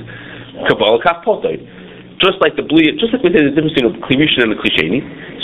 Kabbalah 0.68 1.00
Kaf 1.02 1.24
Potay. 1.24 1.58
Just 2.18 2.42
like 2.42 2.58
the 2.58 2.66
bli, 2.66 2.90
just 2.98 3.14
like 3.14 3.22
we 3.22 3.30
said, 3.30 3.46
the 3.46 3.54
difference 3.54 3.78
between 3.78 3.94
a 3.94 3.98
klirishin 4.02 4.42
and 4.46 4.52
a 4.54 4.58
klisheni. 4.58 5.00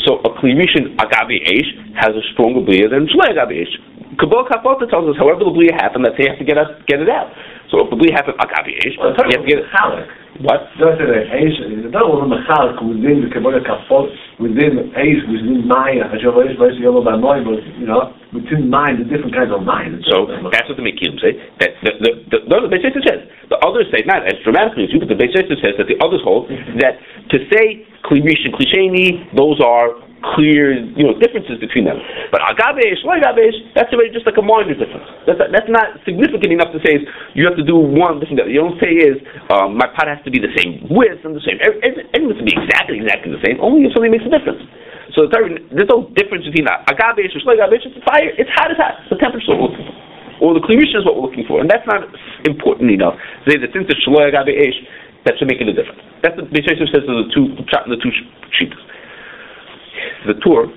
So 0.07 0.19
a 0.27 0.31
klirishin 0.39 0.99
agabi 0.99 1.39
eish 1.47 1.71
has 1.95 2.13
a 2.19 2.25
stronger 2.35 2.61
blia 2.61 2.91
than 2.91 3.07
shlei 3.07 3.31
agabi 3.31 3.63
eish. 3.63 3.75
Kabbalah 4.19 4.47
Kaf 4.51 4.63
Potay 4.67 4.91
tells 4.91 5.07
us, 5.11 5.17
however 5.19 5.47
the 5.47 5.55
blia 5.55 5.75
happened, 5.79 6.05
that 6.05 6.19
they 6.19 6.27
have 6.27 6.39
to 6.39 6.47
get 6.47 6.59
us 6.59 6.67
get 6.87 6.99
it 6.99 7.09
out. 7.09 7.31
So 7.71 7.87
if 7.87 7.91
the 7.91 7.99
blia 7.99 8.11
happened 8.15 8.39
agabi 8.43 8.75
eish, 8.83 8.99
Well, 8.99 9.15
you 9.15 9.39
have 9.39 9.47
to 9.47 9.51
get 9.51 9.59
it. 9.63 9.71
Chalak. 9.71 10.24
What? 10.43 10.67
Don't 10.83 10.99
say 10.99 11.07
that 11.07 11.31
Eish, 11.31 11.63
you 11.63 11.95
don't 11.95 12.11
want 12.11 12.35
to 12.35 12.43
Chalak 12.51 12.83
within 12.83 13.23
the 13.23 13.31
Kabbalah 13.31 13.63
Kafot, 13.63 14.11
within 14.43 14.91
Eish, 14.99 15.23
within 15.31 15.63
Maya, 15.63 16.11
Hashem 16.11 16.35
Eish, 16.35 16.59
Eish, 16.59 16.83
Yolo, 16.83 17.07
Banoy, 17.07 17.47
but, 17.47 17.63
you 17.79 17.87
know, 17.87 18.11
between 18.35 18.67
mind, 18.67 18.99
the 18.99 19.07
different 19.07 19.31
kinds 19.31 19.55
of 19.55 19.63
mind. 19.63 20.03
So 20.11 20.27
that's 20.51 20.67
what 20.67 20.75
the 20.75 20.83
Mekilim 20.83 21.23
say. 21.23 21.39
That 21.63 21.79
the 21.87 21.91
the 22.03 22.11
the, 22.35 22.39
the, 22.51 22.57
the 22.67 22.71
Beis 22.75 22.83
says. 23.07 23.31
The 23.47 23.63
others 23.63 23.87
say 23.95 24.03
not 24.11 24.27
as 24.27 24.35
dramatically 24.43 24.85
as 24.87 24.91
you, 24.91 24.99
but 24.99 25.07
the 25.07 25.15
Beis 25.15 25.31
says 25.39 25.79
that 25.79 25.87
the 25.87 25.99
others 26.03 26.19
hold 26.27 26.51
that 26.83 26.99
to 27.31 27.37
say 27.55 27.87
klirish 28.03 28.43
and 28.43 28.51
klisheni, 28.59 29.31
those 29.39 29.63
are 29.63 29.95
clear, 30.33 30.73
you 30.73 31.05
know, 31.05 31.13
differences 31.21 31.61
between 31.61 31.85
them. 31.85 32.01
But 32.33 32.41
agabesh, 32.49 33.05
agabesh, 33.05 33.57
that's 33.77 33.93
already 33.93 34.11
just 34.17 34.25
like 34.25 34.41
a 34.41 34.45
minor 34.45 34.73
difference. 34.73 35.05
That's 35.29 35.37
that's 35.53 35.69
not 35.69 36.01
significant 36.09 36.49
enough 36.49 36.73
to 36.73 36.81
say 36.81 37.05
you 37.37 37.45
have 37.45 37.59
to 37.61 37.67
do 37.67 37.77
one 37.77 38.19
different. 38.19 38.49
You 38.49 38.65
don't 38.65 38.81
say 38.81 38.97
is 38.97 39.21
um, 39.53 39.77
my 39.77 39.87
pot 39.93 40.09
has 40.09 40.23
to 40.25 40.33
be 40.33 40.41
the 40.41 40.53
same 40.57 40.89
width 40.89 41.21
and 41.23 41.37
the 41.37 41.45
same. 41.45 41.61
Every, 41.61 41.79
every, 41.85 42.03
everything 42.17 42.33
has 42.33 42.41
to 42.41 42.47
be 42.49 42.57
exactly 42.57 42.97
exactly 42.99 43.31
the 43.37 43.43
same. 43.45 43.61
Only 43.61 43.85
if 43.85 43.93
something 43.93 44.11
makes 44.11 44.25
a 44.25 44.33
difference. 44.33 44.65
So 45.13 45.29
there's 45.31 45.87
no 45.93 46.09
difference 46.17 46.49
between 46.49 46.67
agabesh 46.67 47.37
or 47.37 47.55
agabesh. 47.55 47.85
It's 47.85 48.01
fire. 48.09 48.33
It's 48.35 48.51
hot 48.57 48.73
as 48.73 48.81
hot. 48.81 48.99
The 49.13 49.21
temperature 49.21 49.55
we're. 49.55 49.77
Or 50.43 50.51
the 50.51 50.59
klirisha 50.67 50.99
is 50.99 51.07
what 51.07 51.15
we're 51.15 51.31
looking 51.31 51.47
for, 51.47 51.63
and 51.63 51.71
that's 51.71 51.87
not 51.87 52.03
important 52.43 52.91
enough. 52.91 53.15
Say 53.47 53.55
that 53.55 53.71
since 53.71 53.87
it's 53.87 54.03
shloy 54.03 54.35
agabesh, 54.35 54.75
that 55.25 55.39
should 55.39 55.47
make 55.47 55.63
it 55.63 55.71
a 55.71 55.73
difference. 55.73 56.03
That's 56.27 56.35
what 56.35 56.51
Beis 56.51 56.67
Yosef 56.67 56.91
says 56.91 57.07
in 57.07 57.15
the 57.15 57.31
two 57.31 57.55
the 57.55 57.97
two 58.03 58.11
sheets 58.59 58.75
the 60.27 60.35
Tur 60.43 60.71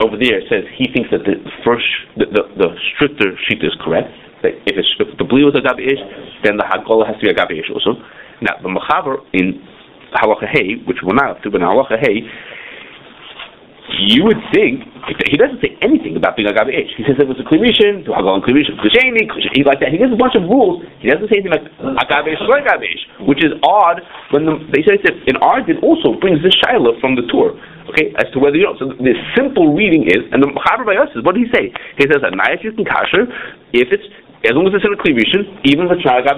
over 0.00 0.16
there 0.18 0.40
says 0.48 0.64
he 0.76 0.90
thinks 0.92 1.10
that 1.10 1.22
the 1.22 1.38
first, 1.64 1.86
the, 2.16 2.26
the, 2.26 2.42
the 2.58 2.68
stricter 2.94 3.36
sheet 3.48 3.62
is 3.62 3.74
correct. 3.80 4.10
That 4.42 4.58
if, 4.66 4.74
it's, 4.74 4.90
if 4.98 5.14
the 5.18 5.24
blue 5.24 5.46
is 5.48 5.54
a 5.54 5.62
gabi 5.62 5.86
ish, 5.86 6.02
then 6.42 6.56
the 6.58 6.66
hagolah 6.66 7.06
has 7.06 7.16
to 7.20 7.22
be 7.22 7.30
a 7.30 7.36
gabi 7.36 7.60
ish 7.62 7.70
also. 7.70 8.00
Now 8.42 8.58
the 8.58 8.72
machaber 8.72 9.22
in 9.32 9.62
halacha 10.18 10.50
hey, 10.50 10.82
which 10.86 10.98
we're 11.02 11.14
not 11.14 11.38
up 11.38 11.42
to, 11.42 11.50
but 11.50 11.60
in 11.60 11.66
halacha 11.66 12.00
hey, 12.00 12.26
you 13.90 14.22
would 14.24 14.38
think 14.54 14.86
he 15.26 15.36
doesn't 15.36 15.58
say 15.58 15.74
anything 15.82 16.14
about 16.14 16.38
being 16.38 16.46
a 16.46 16.54
gabi 16.54 16.70
ish. 16.70 16.94
He 16.94 17.02
says 17.02 17.18
it 17.18 17.26
was 17.26 17.38
a 17.42 17.46
klirishin, 17.46 18.06
to 18.06 18.14
hagolah 18.14 18.38
klirishin, 18.38 18.78
klisheni, 18.78 19.26
he 19.54 19.66
like 19.66 19.82
that. 19.82 19.90
He 19.90 19.98
gives 19.98 20.14
a 20.14 20.18
bunch 20.18 20.38
of 20.38 20.46
rules. 20.46 20.86
He 21.02 21.10
doesn't 21.10 21.26
say 21.26 21.42
anything 21.42 21.54
like 21.54 21.66
a 21.66 22.04
gabi 22.06 22.38
ish, 22.38 22.42
or 22.46 22.58
a 22.58 22.62
ish, 22.62 23.02
which 23.26 23.42
is 23.42 23.50
odd 23.66 23.98
when 24.30 24.46
the, 24.46 24.62
they 24.70 24.86
say 24.86 25.02
that 25.02 25.14
in 25.26 25.34
our 25.42 25.58
it 25.66 25.82
also 25.82 26.14
brings 26.22 26.38
this 26.46 26.54
shiloh 26.62 26.94
from 27.02 27.18
the 27.18 27.26
Tur. 27.26 27.58
Okay, 27.90 28.14
as 28.22 28.30
to 28.30 28.38
whether 28.38 28.54
you 28.54 28.70
know. 28.70 28.78
So 28.78 28.94
the 28.94 29.14
simple 29.34 29.74
reading 29.74 30.06
is, 30.06 30.22
and 30.30 30.38
the 30.38 30.48
Chaber 30.54 30.86
by 30.86 30.94
us 30.94 31.10
is, 31.18 31.26
what 31.26 31.34
did 31.34 31.50
he 31.50 31.50
say? 31.50 31.74
He 31.98 32.06
says 32.06 32.22
that 32.22 32.30
nayas 32.30 32.62
you 32.62 32.70
can 32.70 32.86
kasher 32.86 33.26
if 33.74 33.90
it's 33.90 34.06
as 34.46 34.54
long 34.54 34.66
as 34.66 34.74
it's 34.74 34.86
in 34.86 34.94
a 34.94 34.98
klivishon, 34.98 35.46
even 35.70 35.86
if 35.86 35.98
it's 35.98 36.06
not 36.06 36.22
a. 36.22 36.34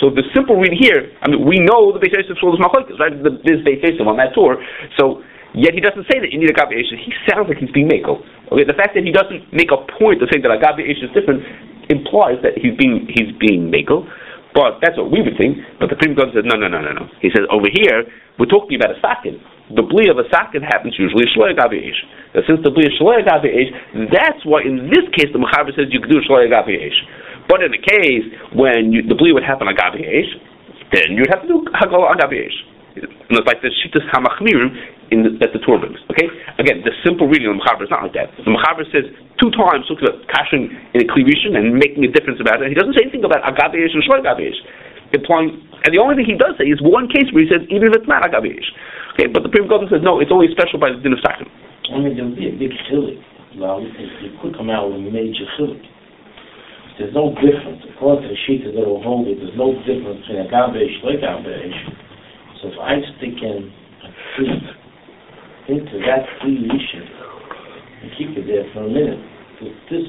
So 0.00 0.12
the 0.12 0.24
simple 0.36 0.60
reading 0.60 0.76
here, 0.76 1.12
I 1.24 1.28
mean, 1.28 1.44
we 1.44 1.56
know 1.60 1.92
the 1.92 2.00
Beis 2.00 2.12
Yosef 2.12 2.36
told 2.36 2.56
us 2.56 2.60
machlokes, 2.60 2.96
right? 3.00 3.12
The, 3.12 3.40
this 3.44 3.64
Beis 3.64 3.80
Yosef 3.80 4.04
on 4.04 4.20
that 4.20 4.36
Tur. 4.36 4.60
So 5.00 5.24
yet 5.56 5.72
he 5.72 5.80
doesn't 5.80 6.06
say 6.06 6.20
that 6.20 6.30
you 6.30 6.38
need 6.38 6.52
a 6.52 6.56
gabi. 6.56 6.78
He 6.78 7.12
sounds 7.26 7.48
like 7.48 7.58
he's 7.58 7.72
being 7.72 7.88
mako. 7.88 8.20
Okay, 8.52 8.68
the 8.68 8.76
fact 8.76 8.94
that 8.94 9.02
he 9.02 9.10
doesn't 9.10 9.50
make 9.50 9.72
a 9.72 9.80
point 9.98 10.20
of 10.20 10.28
saying 10.30 10.44
that 10.44 10.52
a 10.52 10.60
gabi 10.60 10.84
is 10.86 11.00
different 11.16 11.42
implies 11.88 12.38
that 12.44 12.54
he's 12.60 12.76
being 12.78 13.08
he's 13.10 13.32
being 13.40 13.72
mako. 13.72 14.04
But 14.56 14.80
that's 14.80 14.96
what 14.96 15.12
we 15.12 15.20
would 15.20 15.36
think. 15.36 15.60
But 15.76 15.92
the 15.92 16.00
Prima 16.00 16.32
says, 16.32 16.48
no, 16.48 16.56
no, 16.56 16.64
no, 16.64 16.80
no, 16.80 16.88
no. 16.96 17.04
He 17.20 17.28
says, 17.28 17.44
over 17.52 17.68
here, 17.68 18.08
we're 18.40 18.48
talking 18.48 18.80
about 18.80 18.96
a 18.96 18.98
sakin. 19.04 19.36
The 19.76 19.84
bli 19.84 20.08
of 20.08 20.16
a 20.16 20.24
sakin 20.32 20.64
happens 20.64 20.96
usually 20.96 21.28
shloy 21.36 21.52
gabi 21.52 21.84
ish. 21.84 22.00
Since 22.48 22.64
the 22.64 22.72
bli 22.72 22.88
is 22.88 22.96
shloy 22.96 23.20
gabi 23.20 23.52
ish, 23.52 23.70
that's 24.08 24.40
why 24.48 24.64
in 24.64 24.88
this 24.88 25.04
case 25.12 25.28
the 25.34 25.42
Mechaber 25.42 25.76
says 25.76 25.92
you 25.92 26.00
could 26.00 26.08
do 26.08 26.24
shloy 26.24 26.48
gabi 26.48 26.80
ish. 26.80 26.96
But 27.52 27.60
in 27.66 27.74
the 27.74 27.82
case 27.82 28.24
when 28.56 28.96
you, 28.96 29.04
the 29.04 29.18
bli 29.18 29.36
would 29.36 29.44
happen 29.44 29.68
gabi 29.68 30.06
ish, 30.06 30.30
then 30.94 31.18
you'd 31.18 31.28
have 31.28 31.44
to 31.44 31.48
do 31.48 31.66
hagol 31.76 32.08
gabi 32.16 32.46
ish. 32.48 32.56
Like 33.30 33.60
the 33.60 33.68
shitas 33.68 34.04
hamachmirim 34.08 34.72
in 35.12 35.22
the, 35.22 35.30
that 35.38 35.52
the 35.52 35.60
Torah 35.62 35.84
brings. 35.84 36.00
Okay, 36.10 36.26
again, 36.58 36.82
the 36.82 36.90
simple 37.04 37.28
reading 37.28 37.46
of 37.46 37.54
the 37.54 37.62
Mechaber 37.62 37.84
is 37.86 37.92
not 37.92 38.02
like 38.02 38.16
that. 38.16 38.32
The 38.40 38.50
Mechaber 38.50 38.88
says 38.90 39.06
two 39.38 39.52
times 39.54 39.86
talking 39.86 40.08
about 40.08 40.24
kashing 40.32 40.72
in 40.96 41.04
a 41.04 41.06
klivishin 41.06 41.54
and 41.54 41.76
making 41.76 42.02
a 42.02 42.10
difference 42.10 42.40
about 42.40 42.64
it. 42.64 42.72
He 42.72 42.76
doesn't 42.76 42.96
say 42.96 43.06
anything 43.06 43.22
about 43.22 43.44
agabish 43.44 43.92
and 43.94 44.02
shloy 44.02 44.24
agabish, 44.24 44.56
implying. 45.12 45.62
And 45.84 45.94
the 45.94 46.00
only 46.02 46.18
thing 46.18 46.26
he 46.26 46.38
does 46.38 46.58
say 46.58 46.66
is 46.66 46.82
one 46.82 47.06
case 47.06 47.30
where 47.30 47.44
he 47.44 47.48
says 47.52 47.62
even 47.70 47.92
if 47.92 48.02
it's 48.02 48.10
not 48.10 48.26
agabish. 48.26 48.66
Okay, 49.14 49.30
but 49.30 49.46
the 49.46 49.50
Pri 49.52 49.62
Megadim 49.62 49.92
says 49.92 50.02
no, 50.02 50.18
it's 50.18 50.32
only 50.32 50.50
special 50.50 50.80
by 50.80 50.90
the 50.90 50.98
din 50.98 51.14
of 51.14 51.22
sakin. 51.22 51.46
I 51.92 52.02
mean, 52.02 52.18
there 52.18 52.26
would 52.26 52.34
be 52.34 52.50
a 52.50 52.56
big 52.56 52.74
chilik. 52.90 53.22
Well, 53.56 53.80
it, 53.80 53.88
could 54.42 54.52
come 54.58 54.68
out 54.68 54.90
with 54.90 55.00
a 55.00 55.10
major 55.12 55.46
chilik. 55.54 55.84
There's 56.98 57.12
no 57.14 57.30
difference. 57.36 57.84
According 57.92 58.24
to 58.24 58.28
the 58.32 58.40
sheet 58.48 58.64
that 58.64 58.74
will 58.74 59.04
hold 59.04 59.28
it, 59.28 59.36
there's 59.36 59.54
no 59.54 59.76
difference 59.84 60.24
between 60.24 60.42
a 60.42 60.48
and 60.48 60.50
gabesh. 60.50 62.05
So 62.62 62.68
if 62.72 62.78
I 62.80 62.96
stick 63.18 63.36
in 63.42 63.68
a 64.04 64.10
tree 64.36 64.56
into 65.68 65.96
that 66.06 66.22
tree 66.40 66.58
lesion 66.62 67.04
and 68.02 68.08
keep 68.16 68.30
it 68.38 68.46
there 68.46 68.64
for 68.72 68.86
a 68.86 68.90
minute, 68.90 69.18
with 69.60 69.76
this 69.90 70.06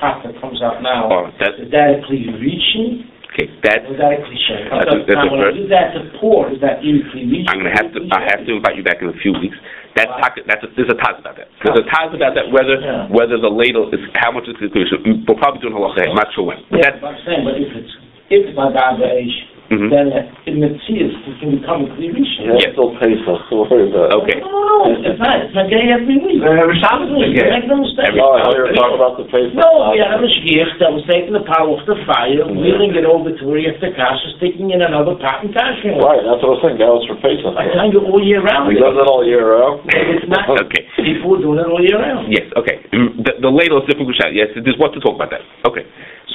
pot 0.00 0.22
that 0.24 0.38
comes 0.40 0.62
out 0.62 0.80
now, 0.82 1.08
Oh, 1.10 1.26
that 1.40 1.58
is 1.60 1.68
that 1.72 1.98
a 1.98 1.98
cleavation 2.06 3.08
okay, 3.32 3.48
that 3.64 3.84
or 3.88 3.96
is 3.96 3.98
that 4.00 4.12
a 4.12 4.20
cliche? 4.24 4.58
That's 4.70 4.92
a- 4.92 5.04
that's 5.08 5.18
now, 5.18 5.28
a 5.28 5.32
when 5.32 5.40
I 5.40 5.44
first- 5.50 5.56
do 5.60 5.66
that 5.72 5.86
to 5.96 6.00
pour, 6.20 6.48
is 6.52 6.60
that 6.60 6.80
really 6.84 7.04
cleavation? 7.10 7.48
I'm 7.52 7.58
gonna 7.64 7.76
have 7.76 7.90
to 7.92 8.00
I 8.12 8.20
have 8.32 8.44
to 8.46 8.52
invite 8.56 8.76
you 8.76 8.84
back 8.84 9.02
in 9.02 9.08
a 9.08 9.16
few 9.20 9.32
weeks. 9.36 9.56
That's 9.96 10.08
tak- 10.24 10.40
that's 10.48 10.62
a, 10.64 10.68
there's 10.72 10.88
a 10.88 10.96
taz 10.96 11.18
about 11.20 11.36
that. 11.36 11.48
There's 11.64 11.78
a 11.80 11.86
taz 11.90 12.14
about 12.14 12.32
that 12.34 12.48
whether 12.48 12.80
Yeah. 12.80 13.08
whether 13.12 13.36
the 13.36 13.50
ladle 13.50 13.92
is 13.92 14.00
how 14.16 14.30
much 14.32 14.48
is 14.48 14.56
the 14.56 14.66
inclusion. 14.72 15.24
We're 15.28 15.36
probably 15.36 15.60
doing 15.60 15.74
halacha. 15.74 16.08
I'm 16.08 16.14
not 16.16 16.32
sure 16.32 16.44
when. 16.44 16.64
But 16.70 16.78
Yeah, 16.80 16.90
that's 16.96 17.00
but 17.02 17.08
I'm 17.12 17.20
saying, 17.26 17.44
but 17.44 17.56
if 17.60 17.68
it's, 17.76 17.92
if 18.30 18.40
it's 18.48 18.56
not 18.56 18.72
gabesh, 18.72 19.36
mhm. 19.72 19.88
then 19.88 20.06
in 20.44 20.60
the 20.60 20.70
tears 20.84 21.16
it 21.24 21.34
can 21.40 21.56
become 21.56 21.88
a 21.88 21.88
cleavation. 21.96 22.52
Yeah, 22.52 22.60
it's 22.68 22.76
still 22.76 22.92
Pesach, 23.00 23.40
so 23.48 23.64
worry 23.64 23.88
about 23.88 24.12
it. 24.12 24.18
okay. 24.20 24.38
No, 24.44 24.52
no, 24.52 24.60
no, 24.84 25.00
it's 25.00 25.16
not, 25.16 25.40
it's 25.40 25.56
not 25.56 25.66
gay 25.72 25.88
every 25.88 26.20
week. 26.20 26.44
Uh, 26.44 26.68
Shabbos 26.84 27.08
is 27.08 27.32
Make 27.32 27.40
gay. 27.40 27.64
no 27.66 27.80
mistake. 27.80 28.12
Oh, 28.20 28.36
I 28.36 28.44
thought 28.44 28.54
you 28.60 28.64
were 28.68 28.76
talking 28.76 28.98
about 29.00 29.14
the 29.16 29.24
Pesach. 29.32 29.56
No, 29.56 29.96
we 29.96 29.98
had 30.04 30.12
a 30.12 30.20
mashgiach 30.20 30.76
that 30.84 30.92
was 30.92 31.02
taking 31.08 31.32
the 31.32 31.42
pot 31.48 31.64
off 31.64 31.80
the 31.88 31.96
fire, 32.04 32.44
wheeling 32.52 32.92
it 32.92 33.08
over 33.08 33.32
to 33.32 33.42
where 33.48 33.58
you 33.62 33.72
have 33.72 33.80
the 33.80 33.90
kasha, 33.96 34.36
sticking 34.36 34.70
in 34.76 34.84
another 34.84 35.16
pot 35.16 35.40
and 35.46 35.50
kashing 35.56 35.96
it. 35.96 36.02
Right, 36.04 36.20
that's 36.20 36.44
what 36.44 36.52
I 36.52 36.54
was 36.58 36.62
thinking, 36.62 36.82
that 36.84 36.92
was 36.92 37.04
for 37.08 37.16
Pesach. 37.24 37.54
I 37.56 37.72
tell 37.72 37.88
you 37.88 38.04
all 38.04 38.20
year 38.20 38.44
round. 38.44 38.68
He 38.68 38.76
does 38.76 38.92
it 38.98 39.06
all 39.08 39.24
year 39.24 39.40
round? 39.56 39.86
It's 39.88 40.28
not, 40.28 40.44
Okay. 40.68 40.84
people 41.00 41.38
are 41.38 41.42
doing 41.42 41.58
it 41.62 41.68
all 41.70 41.80
year 41.80 41.96
round. 41.96 42.28
Yes. 42.28 42.50
Okay. 42.58 42.82
Mm, 42.92 43.22
The, 43.24 43.32
the 43.40 43.50
ladle 43.52 43.80
is 43.80 43.86
difficult 43.88 44.12
to. 44.20 44.28
Yes. 44.34 44.50
There's 44.52 44.76
what 44.76 44.92
to 44.92 45.00
talk 45.00 45.14
about 45.16 45.30
that. 45.32 45.40
Okay. 45.64 45.86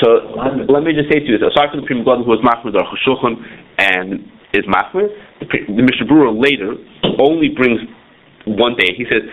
So 0.02 0.38
let 0.70 0.84
me 0.84 0.94
just 0.94 1.10
say 1.12 1.20
to 1.20 1.26
you 1.26 1.38
this: 1.38 1.48
aside 1.50 1.74
from 1.74 1.82
the 1.82 1.88
Pri 1.88 1.98
Megadim 1.98 2.26
who 2.26 2.34
was 2.34 2.44
machmir 2.46 2.74
the 2.74 2.84
Shulchan 3.06 3.38
and 3.78 4.26
is 4.54 4.66
machmir, 4.66 5.10
the, 5.42 5.48
the 5.74 6.06
Brewer 6.06 6.32
later 6.32 6.78
only 7.20 7.50
brings 7.50 7.82
one 8.46 8.76
day. 8.76 8.94
He 8.96 9.06
says. 9.10 9.26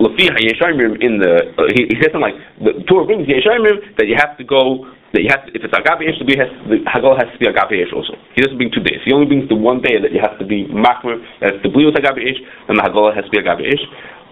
Lafi 0.00 0.26
Yeshayimim 0.26 0.98
in 0.98 1.22
the 1.22 1.54
uh, 1.54 1.70
he, 1.78 1.86
he 1.86 1.94
says 2.02 2.10
something 2.10 2.26
like 2.26 2.34
the 2.58 2.82
Torah 2.90 3.06
brings 3.06 3.22
Yeshayimim 3.30 3.94
that 4.02 4.10
you 4.10 4.18
have 4.18 4.34
to 4.34 4.42
go 4.42 4.90
that 5.14 5.20
you 5.22 5.30
have 5.30 5.44
to, 5.46 5.52
if 5.52 5.62
it's 5.62 5.70
agape 5.70 6.02
be 6.26 6.34
has 6.34 6.50
the 6.66 6.80
hagol 6.88 7.14
has 7.14 7.28
to 7.30 7.38
be 7.38 7.46
agape 7.46 7.86
ish 7.86 7.92
also. 7.92 8.16
He 8.34 8.42
doesn't 8.42 8.56
bring 8.56 8.72
two 8.72 8.82
days. 8.82 8.98
He 9.04 9.12
only 9.12 9.28
brings 9.28 9.46
the 9.46 9.54
one 9.54 9.78
day 9.84 10.00
that 10.00 10.10
you 10.10 10.18
have 10.18 10.40
to 10.40 10.46
be 10.48 10.66
machmir 10.72 11.20
that 11.44 11.60
the 11.62 11.70
blue 11.70 11.92
is 11.92 11.94
agape 11.94 12.18
ish 12.18 12.40
and 12.66 12.74
the 12.74 12.82
hagol 12.82 13.14
has 13.14 13.22
to 13.22 13.30
be 13.30 13.38
agape 13.38 13.62
ish. 13.62 13.84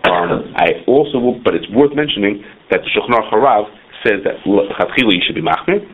Um, 0.09 0.57
I 0.57 0.81
also 0.89 1.21
will, 1.21 1.37
but 1.45 1.55
it's 1.55 1.69
worth 1.71 1.93
mentioning 1.93 2.41
that 2.73 2.81
the 2.81 2.89
Shulchan 2.91 3.13
Harav 3.29 3.69
says 4.07 4.25
that 4.25 4.41
Chatchila 4.45 5.13
you 5.13 5.23
should 5.25 5.37
be 5.37 5.45
machmir. 5.45 5.85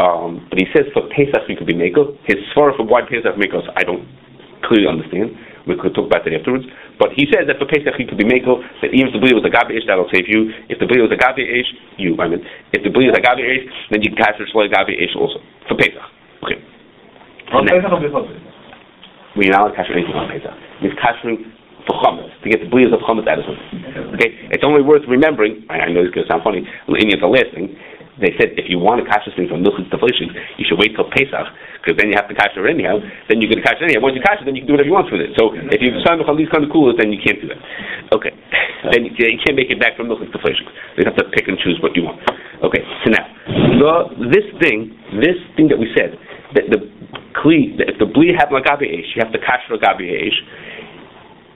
Um, 0.00 0.48
but 0.48 0.56
he 0.56 0.64
says 0.72 0.88
for 0.96 1.04
Pesach 1.12 1.44
you 1.48 1.56
could 1.56 1.68
be 1.68 1.76
Mako. 1.76 2.16
His 2.24 2.40
svara 2.56 2.72
for 2.76 2.88
why 2.88 3.04
Pesach 3.04 3.36
Makos 3.36 3.68
I 3.76 3.84
don't 3.84 4.08
clearly 4.64 4.88
understand. 4.88 5.36
We 5.66 5.78
could 5.78 5.94
talk 5.94 6.10
about 6.10 6.24
that 6.26 6.34
afterwards. 6.34 6.66
But 6.98 7.14
he 7.14 7.28
says 7.30 7.46
that 7.46 7.60
for 7.60 7.68
Pesach 7.70 7.94
you 7.98 8.06
could 8.08 8.18
be 8.18 8.26
makel, 8.26 8.62
that 8.82 8.90
even 8.90 9.10
if 9.10 9.14
the 9.14 9.22
bli 9.22 9.30
was 9.30 9.46
a 9.46 9.52
gabi 9.52 9.78
ish, 9.78 9.86
that'll 9.86 10.10
save 10.10 10.26
you. 10.26 10.50
If 10.66 10.82
the 10.82 10.88
bli 10.90 10.98
was 10.98 11.12
a 11.14 11.18
gabi 11.20 11.46
ish, 11.46 11.70
you, 11.98 12.18
I 12.18 12.26
mean, 12.26 12.42
if 12.74 12.82
the 12.82 12.90
bli 12.90 13.06
is 13.06 13.14
a 13.14 13.22
gabi 13.22 13.46
ish, 13.46 13.64
then 13.90 14.02
you 14.02 14.10
can 14.10 14.18
kasher 14.18 14.42
shloy 14.50 14.66
gabi 14.66 14.98
ish 14.98 15.14
also. 15.14 15.38
For 15.70 15.78
Pesach. 15.78 16.02
Okay. 16.42 16.58
On 17.54 17.62
Pesach 17.62 17.90
before 18.02 18.26
Pesach? 18.26 18.52
we're 19.36 19.52
not 19.52 19.72
kasher 19.74 19.94
anything 19.94 20.16
on 20.18 20.26
Pesach. 20.28 20.56
It's 20.82 20.96
kashering 20.98 21.46
for 21.86 21.96
chametz, 22.02 22.34
to 22.42 22.48
get 22.48 22.60
the 22.60 22.70
blias 22.70 22.92
of 22.94 23.00
chametz 23.02 23.26
something. 23.26 24.14
Okay? 24.16 24.50
It's 24.54 24.64
only 24.64 24.82
worth 24.82 25.02
remembering, 25.08 25.66
I 25.70 25.86
I 25.86 25.92
know 25.92 26.02
this 26.06 26.10
is 26.10 26.14
going 26.14 26.26
to 26.26 26.32
sound 26.32 26.44
funny, 26.46 26.62
in 26.62 27.20
the 27.20 27.26
last 27.26 27.50
thing, 27.54 27.74
they 28.20 28.36
said 28.36 28.52
if 28.60 28.68
you 28.68 28.76
want 28.76 29.00
to 29.00 29.06
kasher 29.08 29.32
thing 29.32 29.48
from 29.48 29.64
milchus 29.64 29.88
fleshing, 29.88 30.28
you 30.60 30.68
should 30.68 30.76
wait 30.76 30.92
till 30.92 31.08
Pesach, 31.08 31.48
because 31.80 31.96
then 31.96 32.12
you 32.12 32.16
have 32.20 32.28
to 32.28 32.36
kasher 32.36 32.68
anyhow, 32.68 33.00
then 33.26 33.40
you're 33.40 33.48
going 33.48 33.58
to 33.58 33.66
kasher 33.66 33.88
anyhow. 33.88 34.04
Once 34.04 34.14
you 34.14 34.22
kasher, 34.22 34.44
then 34.44 34.52
you 34.52 34.62
can 34.62 34.68
do 34.68 34.74
whatever 34.76 34.92
you 34.92 34.96
want 34.96 35.08
with 35.08 35.24
it. 35.24 35.32
So 35.40 35.56
if 35.56 35.80
you 35.80 35.96
sign 36.04 36.20
on 36.20 36.36
these 36.36 36.52
kind 36.52 36.62
of 36.62 36.68
coolers, 36.68 37.00
then 37.00 37.08
you 37.08 37.18
can't 37.18 37.40
do 37.40 37.48
that. 37.48 37.60
Okay. 38.12 38.30
Then 38.92 39.08
you, 39.08 39.12
you 39.16 39.40
can't 39.40 39.56
make 39.56 39.72
it 39.72 39.80
back 39.80 39.96
from 39.96 40.12
milchus 40.12 40.28
fleshing. 40.28 40.68
You 41.00 41.08
have 41.08 41.16
to 41.16 41.26
pick 41.32 41.48
and 41.48 41.56
choose 41.58 41.80
what 41.80 41.96
you 41.96 42.04
want. 42.04 42.20
Okay, 42.62 42.84
so 43.02 43.10
now, 43.10 43.26
the, 43.80 44.30
this 44.30 44.46
thing, 44.62 44.94
this 45.18 45.34
thing 45.58 45.66
that 45.72 45.80
we 45.80 45.90
said, 45.98 46.14
that 46.54 46.70
the 46.70 46.78
kli, 47.34 47.74
if 47.80 47.98
the 47.98 48.06
bli 48.06 48.30
have 48.38 48.54
lagabi 48.54 48.86
ish, 48.86 49.16
you 49.16 49.24
have 49.24 49.32
to 49.32 49.40
kasher 49.40 49.72
lagabi 49.72 50.06
ish, 50.06 50.38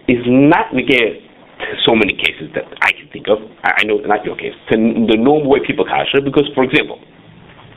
is 0.08 0.22
not 0.26 0.74
negated 0.74 1.22
to 1.58 1.66
so 1.84 1.94
many 1.94 2.14
cases 2.14 2.52
that 2.54 2.68
I 2.82 2.92
can 2.92 3.08
think 3.12 3.26
of. 3.28 3.38
I 3.64 3.80
I 3.80 3.84
know 3.84 3.98
not 4.04 4.24
your 4.24 4.36
case. 4.36 4.54
To 4.70 4.76
the 4.76 5.18
normal 5.18 5.48
way 5.50 5.60
people 5.66 5.84
kasher, 5.84 6.22
because 6.22 6.46
for 6.54 6.64
example, 6.64 7.00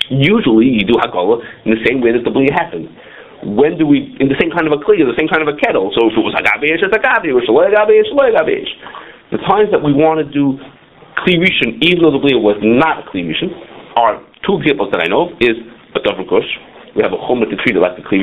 usually 0.10 0.68
you 0.68 0.84
do 0.86 0.98
hagolah 1.00 1.42
in 1.65 1.72
the 1.72 1.82
same 1.86 2.02
way 2.02 2.12
that 2.12 2.24
the 2.26 2.34
bli 2.34 2.50
happens. 2.52 2.89
When 3.39 3.80
do 3.80 3.88
we, 3.88 4.20
in 4.20 4.28
the 4.28 4.36
same 4.36 4.52
kind 4.52 4.68
of 4.68 4.76
a 4.76 4.84
kli, 4.84 5.00
the 5.00 5.15
same 5.15 5.32
kind 5.32 5.39
of 5.39 5.48
a 5.48 5.56
kettle? 5.56 5.96
So 5.96 6.12
if 6.12 6.13
it 6.13 6.20
was 6.20 6.36
hagabi 6.36 6.76
ish, 6.76 6.84
it's 6.84 6.92
hagabi 6.92 7.32
ish, 7.32 7.48
shaloi 7.48 7.72
hagabi 7.72 8.04
ish, 8.04 8.12
shaloi 8.12 8.36
hagabi 8.36 8.68
ish. 8.68 8.74
The 9.32 9.39
times 9.48 9.72
that 9.72 9.80
we 9.80 9.96
want 9.96 10.20
to 10.20 10.28
do 10.28 10.60
kli 11.24 11.39
even 11.39 12.04
though 12.04 12.12
the 12.12 12.20
bli 12.20 12.36
was 12.36 12.60
not 12.60 13.08
a 13.08 13.10
kli 13.10 13.24
are 13.96 14.20
two 14.44 14.60
examples 14.60 14.92
that 14.92 15.00
I 15.00 15.08
know 15.08 15.32
of, 15.32 15.39
is 15.39 15.56
a 15.96 16.00
davar 16.04 16.28
gush. 16.28 16.52
We 16.96 17.04
have 17.06 17.15
a 17.15 17.22
chumah 17.22 17.48
to 17.48 17.56
treat 17.63 17.78
it 17.78 17.80
like 17.80 17.96
a 17.96 18.04
kli 18.04 18.20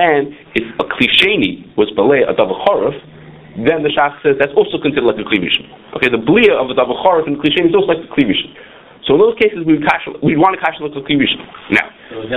and 0.00 0.32
if 0.56 0.64
a 0.80 0.84
klisheni 0.96 1.76
was 1.76 1.92
belay 1.92 2.24
a 2.24 2.32
davar 2.32 2.56
chorif, 2.64 2.96
then 3.66 3.82
the 3.82 3.90
Shach 3.90 4.14
says 4.22 4.36
that's 4.38 4.54
also 4.54 4.78
considered 4.78 5.08
like 5.08 5.18
a 5.18 5.26
klivishon. 5.26 5.66
Okay, 5.96 6.12
the 6.12 6.20
blia 6.20 6.54
of 6.54 6.68
the 6.70 6.76
Davacharif 6.76 7.26
and 7.26 7.40
Klishim 7.40 7.66
is 7.66 7.74
also 7.74 7.90
like 7.96 8.04
a 8.04 8.10
klivishon. 8.12 8.54
So 9.08 9.16
in 9.16 9.20
those 9.24 9.38
cases, 9.40 9.64
we 9.64 9.80
we 10.20 10.36
want 10.36 10.52
to 10.54 10.60
cash 10.60 10.76
like 10.78 10.92
a 10.92 11.02
klivishon. 11.02 11.42
Now, 11.72 11.86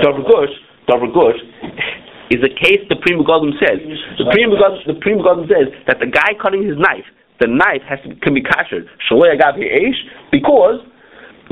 Davar 0.00 0.24
Gush, 0.24 0.54
Davar 0.88 1.10
Gush 1.12 1.40
is 2.34 2.40
a 2.40 2.48
case 2.48 2.80
the 2.88 2.96
Pri 2.96 3.12
Megadim 3.14 3.52
says. 3.60 3.78
The 4.16 4.26
Prima 4.32 4.56
the 4.56 4.96
Godim 4.96 5.46
says 5.52 5.68
that 5.86 6.00
the 6.00 6.08
guy 6.08 6.32
cutting 6.40 6.64
his 6.64 6.80
knife, 6.80 7.04
the 7.40 7.46
knife 7.46 7.84
has 7.84 8.00
to 8.08 8.16
can 8.24 8.32
be 8.32 8.40
kashered 8.40 8.88
shalei 9.10 9.36
agav 9.36 9.60
because 10.32 10.80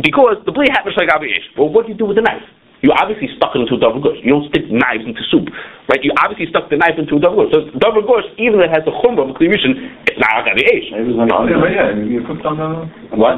because 0.00 0.40
the 0.46 0.52
blia 0.52 0.72
happens 0.72 0.96
like 0.96 1.12
agav. 1.12 1.22
Well, 1.58 1.68
what 1.68 1.86
do 1.86 1.92
you 1.92 1.98
do 1.98 2.06
with 2.06 2.16
the 2.16 2.24
knife? 2.24 2.46
You 2.80 2.96
obviously 2.96 3.28
stuck 3.36 3.52
it 3.52 3.60
into 3.60 3.76
a 3.76 3.80
davar 3.80 4.00
gush. 4.00 4.16
You 4.24 4.32
don't 4.40 4.48
stick 4.48 4.64
knives 4.72 5.04
into 5.04 5.20
soup, 5.28 5.52
right? 5.92 6.00
You 6.00 6.16
obviously 6.16 6.48
stuck 6.48 6.72
the 6.72 6.80
knife 6.80 6.96
into 6.96 7.16
a 7.16 7.20
davar 7.20 7.44
gush. 7.48 7.52
So 7.52 7.76
davar 7.76 8.00
gush, 8.06 8.24
even 8.40 8.56
though 8.56 8.64
it 8.64 8.72
has 8.72 8.84
the 8.88 8.94
chumrah 9.04 9.28
of 9.28 9.32
a 9.32 9.36
klivishon, 9.36 9.76
it's 10.08 10.16
not 10.16 10.40
agav 10.44 10.56
eish. 10.56 10.88
Maybe 10.88 11.12
it's 11.12 11.20
an 11.20 11.28
Yeah, 11.28 11.36
onion. 11.44 11.60
but 11.60 11.72
yeah, 11.76 11.92
you 11.92 12.24
cooked 12.24 12.44
on 12.48 12.56
the... 12.56 12.88
What? 13.20 13.36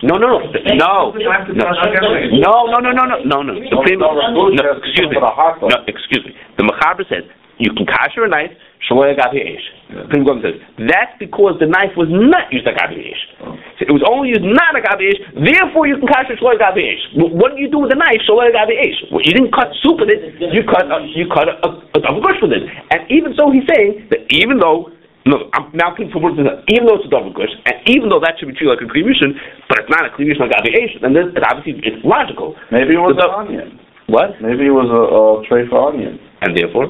No, 0.00 0.14
no, 0.14 0.28
no, 0.30 0.38
no, 0.38 0.78
no, 0.78 1.74
no, 2.38 2.66
no, 2.70 2.90
no, 2.92 3.02
no, 3.02 3.18
no, 3.24 3.42
no. 3.42 3.52
The 3.58 3.96
no, 3.98 4.78
excuse 4.78 5.10
me, 5.10 5.18
no, 5.18 5.76
excuse 5.88 6.22
me. 6.24 6.32
The 6.56 6.62
Mechaber 6.62 7.02
says 7.08 7.24
you 7.58 7.72
can 7.74 7.84
kasher 7.86 8.22
a 8.24 8.28
knife, 8.28 8.52
shaloy 8.86 9.14
agavi 9.14 9.42
eish. 9.42 9.66
Prima 10.10 10.38
says 10.42 10.60
that's 10.86 11.16
because 11.18 11.58
the 11.58 11.66
knife 11.66 11.96
was 11.96 12.08
not 12.10 12.52
used 12.52 12.66
agavi 12.66 13.10
eish. 13.10 13.22
Oh. 13.42 13.56
It 13.80 13.90
was 13.90 14.02
only 14.06 14.30
used 14.30 14.44
not 14.44 14.76
agavi 14.76 15.10
eish. 15.10 15.20
Therefore, 15.34 15.86
you 15.86 15.98
can 15.98 16.06
kasher 16.06 16.38
shaloy 16.38 16.58
agavi 16.60 16.84
eish. 16.84 17.04
What 17.16 17.56
do 17.56 17.62
you 17.62 17.70
do 17.70 17.82
with 17.82 17.90
the 17.90 17.98
knife, 17.98 18.22
shaloy 18.28 18.52
agavi 18.52 18.78
eish? 18.78 18.98
Well, 19.10 19.24
you 19.24 19.32
didn't 19.34 19.54
cut 19.54 19.72
soup 19.82 19.98
with 19.98 20.10
it. 20.10 20.38
You 20.38 20.62
cut 20.68 20.86
a, 20.86 21.02
you 21.08 21.26
cut 21.32 21.48
a, 21.48 21.56
a, 21.64 21.70
a 21.94 21.98
davar 21.98 22.22
gush 22.22 22.40
with 22.42 22.52
it. 22.52 22.64
And 22.92 23.08
even 23.10 23.34
so, 23.34 23.50
he's 23.50 23.66
saying 23.66 24.08
that 24.10 24.28
even 24.30 24.58
though 24.58 24.92
no, 25.28 25.50
I'm 25.52 25.68
now 25.76 25.92
forward 25.92 26.40
this. 26.40 26.48
Even 26.72 26.88
though 26.88 26.96
it's 26.96 27.04
a 27.04 27.12
davar 27.12 27.34
gush, 27.36 27.52
and 27.68 27.76
even 27.84 28.08
though 28.08 28.20
that 28.20 28.40
should 28.40 28.48
be 28.48 28.56
treated 28.56 28.72
like 28.72 28.84
a 28.84 28.88
klivishon, 28.88 29.36
but 29.68 29.84
it's 29.84 29.92
not 29.92 30.08
a 30.08 30.10
klivishon 30.16 30.48
like 30.48 30.56
aviation, 30.56 31.04
then 31.04 31.12
this, 31.12 31.28
it 31.36 31.44
obviously 31.44 31.84
it's 31.84 32.00
logical. 32.00 32.56
Maybe 32.72 32.96
it 32.96 33.02
was 33.02 33.12
The 33.12 33.28
an 33.28 33.36
onion. 33.36 33.68
What? 34.08 34.40
Maybe 34.40 34.72
it 34.72 34.72
was 34.72 34.88
a, 34.88 35.02
a 35.04 35.44
tray 35.44 35.68
for 35.68 35.92
onion. 35.92 36.16
And 36.40 36.56
therefore, 36.56 36.88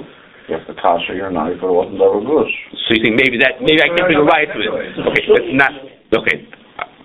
You 0.49 0.57
the 0.65 0.73
to 0.73 0.81
kasher 0.81 1.13
your 1.13 1.29
knife, 1.29 1.61
it 1.61 1.69
wasn't 1.69 2.01
davar 2.01 2.25
gush. 2.25 2.49
so 2.89 2.97
you 2.97 3.05
think 3.05 3.21
maybe 3.21 3.37
that 3.37 3.61
maybe 3.61 3.85
I 3.85 3.93
can't 3.93 4.17
a 4.17 4.25
right 4.25 4.49
to 4.49 4.57
it. 4.57 4.97
Okay, 4.97 5.25
that's 5.29 5.53
not 5.53 5.73
okay. 6.25 6.41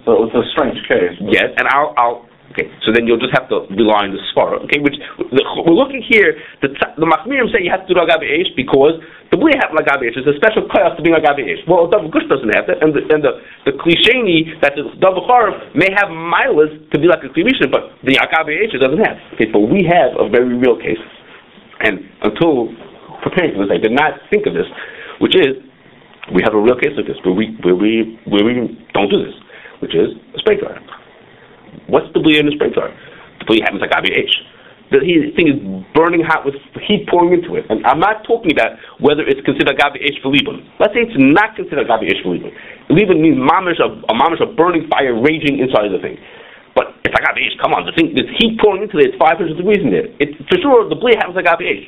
So 0.08 0.24
it's 0.24 0.32
a 0.32 0.48
strange 0.56 0.80
case. 0.88 1.20
Yes, 1.28 1.52
and 1.60 1.68
I'll 1.68 1.92
I'll 2.00 2.18
okay. 2.56 2.72
So 2.88 2.96
then 2.96 3.04
you'll 3.04 3.20
just 3.20 3.36
have 3.36 3.52
to 3.52 3.68
rely 3.76 4.08
on 4.08 4.16
the 4.16 4.24
svara. 4.32 4.64
Okay, 4.64 4.80
which 4.80 4.96
the, 5.20 5.44
we're 5.60 5.76
looking 5.76 6.00
here. 6.08 6.40
The 6.64 6.72
the 6.96 7.04
machmirim 7.04 7.52
say 7.52 7.60
you 7.60 7.68
have 7.68 7.84
to 7.84 7.92
do 7.92 8.00
lagabe 8.00 8.24
ish 8.24 8.56
because 8.56 9.04
the 9.28 9.36
bli 9.36 9.52
have 9.60 9.76
lagabe 9.76 10.08
ish. 10.08 10.16
is 10.16 10.24
a 10.24 10.40
special 10.40 10.64
class 10.72 10.96
to 10.96 11.04
being 11.04 11.12
lagabe 11.12 11.44
ish. 11.44 11.68
Well, 11.68 11.92
davar 11.92 12.08
gush 12.16 12.24
doesn't 12.32 12.56
have 12.56 12.72
that, 12.72 12.80
and 12.80 12.96
the 12.96 13.04
and 13.12 13.28
the 13.28 13.44
the 13.68 13.76
klisheni 13.76 14.56
that 14.64 14.80
the 14.80 14.88
double 15.04 15.28
charav 15.28 15.76
may 15.76 15.92
have 16.00 16.08
milas 16.08 16.72
to 16.72 16.96
be 16.96 17.12
like 17.12 17.28
a 17.28 17.32
klisheni, 17.36 17.68
but 17.68 17.92
the 18.08 18.16
agabe 18.24 18.56
ish 18.56 18.72
doesn't 18.72 19.04
have. 19.04 19.20
Okay, 19.36 19.52
but 19.52 19.68
we 19.68 19.84
have 19.84 20.16
a 20.16 20.32
very 20.32 20.56
real 20.56 20.80
case, 20.80 21.04
and 21.84 22.08
until 22.24 22.72
preparing 23.24 23.56
for 23.56 23.66
this, 23.66 23.72
I 23.72 23.80
did 23.80 23.96
not 23.96 24.20
think 24.30 24.46
of 24.46 24.54
this, 24.54 24.68
which 25.24 25.36
is 25.36 25.58
we 26.32 26.44
have 26.44 26.56
a 26.56 26.62
real 26.62 26.80
case 26.80 26.96
like 26.96 27.08
this 27.08 27.20
where 27.24 27.36
we 27.36 27.56
where 27.64 27.76
we 27.76 28.20
where 28.28 28.44
we 28.46 28.54
don't 28.94 29.12
do 29.12 29.20
this, 29.24 29.36
which 29.82 29.96
is 29.96 30.16
a 30.36 30.40
spray 30.40 30.60
dryer. 30.60 30.80
What's 31.88 32.08
the 32.14 32.22
bleed 32.24 32.40
in 32.40 32.48
the 32.48 32.56
spray 32.56 32.72
dryer? 32.72 32.94
The 33.40 33.46
bleed 33.46 33.64
happens 33.66 33.82
like 33.84 33.92
IBH. 33.92 34.36
The 34.94 35.02
he- 35.02 35.34
thing 35.34 35.48
is 35.50 35.58
burning 35.98 36.22
hot 36.22 36.46
with 36.46 36.54
heat 36.86 37.10
pouring 37.10 37.34
into 37.34 37.58
it. 37.58 37.66
And 37.68 37.82
I'm 37.84 38.00
not 38.00 38.24
talking 38.30 38.54
about 38.54 38.78
whether 39.02 39.26
it's 39.26 39.42
considered 39.42 39.74
agabe 39.74 39.98
ish 40.00 40.22
for 40.22 40.30
Liban. 40.30 40.64
Let's 40.80 40.94
say 40.94 41.04
it's 41.10 41.18
not 41.18 41.58
considered 41.58 41.90
agabe 41.90 42.08
ish 42.08 42.22
for 42.22 42.38
Liban. 42.38 42.54
Liban 42.94 43.18
means 43.20 43.42
mamish 43.42 43.82
of, 43.82 44.06
a 44.06 44.14
mamish 44.14 44.40
of 44.40 44.56
burning 44.56 44.86
fire 44.88 45.18
raging 45.18 45.60
inside 45.60 45.90
of 45.90 45.98
the 45.98 46.04
thing. 46.04 46.16
But 46.78 46.94
it's 47.04 47.16
agabe 47.16 47.42
ish. 47.42 47.58
Come 47.60 47.74
on, 47.74 47.90
the 47.90 47.96
thing, 47.98 48.14
there's 48.14 48.30
heat 48.38 48.56
pouring 48.62 48.86
into 48.86 49.02
it. 49.02 49.12
It's 49.12 49.20
500 49.20 49.58
degrees 49.58 49.82
in 49.82 49.90
there. 49.90 50.08
It's 50.22 50.38
for 50.48 50.62
sure 50.62 50.86
the 50.88 50.96
bleed 50.96 51.18
happens 51.18 51.36
like 51.36 51.50
agabe 51.50 51.66
ish. 51.66 51.84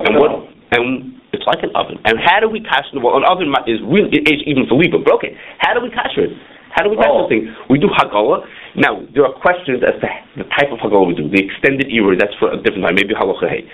And 0.00 0.16
what? 0.16 0.55
And 0.72 1.20
it's 1.32 1.46
like 1.46 1.62
an 1.62 1.70
oven. 1.78 1.98
And 2.04 2.18
how 2.18 2.40
do 2.40 2.48
we 2.50 2.58
cash 2.60 2.90
the 2.90 2.98
well? 2.98 3.16
An 3.16 3.24
oven 3.26 3.54
is 3.70 3.78
really 3.86 4.18
is 4.26 4.42
even 4.46 4.66
for 4.66 4.74
Liban. 4.74 5.04
But 5.06 5.14
okay, 5.22 5.38
how 5.58 5.74
do 5.74 5.80
we 5.80 5.90
cash 5.90 6.18
it? 6.18 6.34
How 6.74 6.82
do 6.82 6.90
we 6.90 6.96
cash 6.98 7.08
Oh. 7.08 7.24
the 7.24 7.32
thing? 7.32 7.54
We 7.70 7.78
do 7.78 7.88
hagala. 7.88 8.44
Now 8.74 9.00
there 9.14 9.24
are 9.24 9.32
questions 9.32 9.80
as 9.86 9.96
to 10.02 10.08
the 10.42 10.46
type 10.58 10.74
of 10.74 10.82
hagala 10.82 11.06
we 11.06 11.14
do. 11.14 11.30
The 11.30 11.38
extended 11.38 11.88
era, 11.88 12.18
that's 12.18 12.34
for 12.36 12.50
a 12.52 12.58
different 12.60 12.84
time. 12.84 12.98
Maybe 12.98 13.14
halacha 13.14 13.48
hey. 13.48 13.64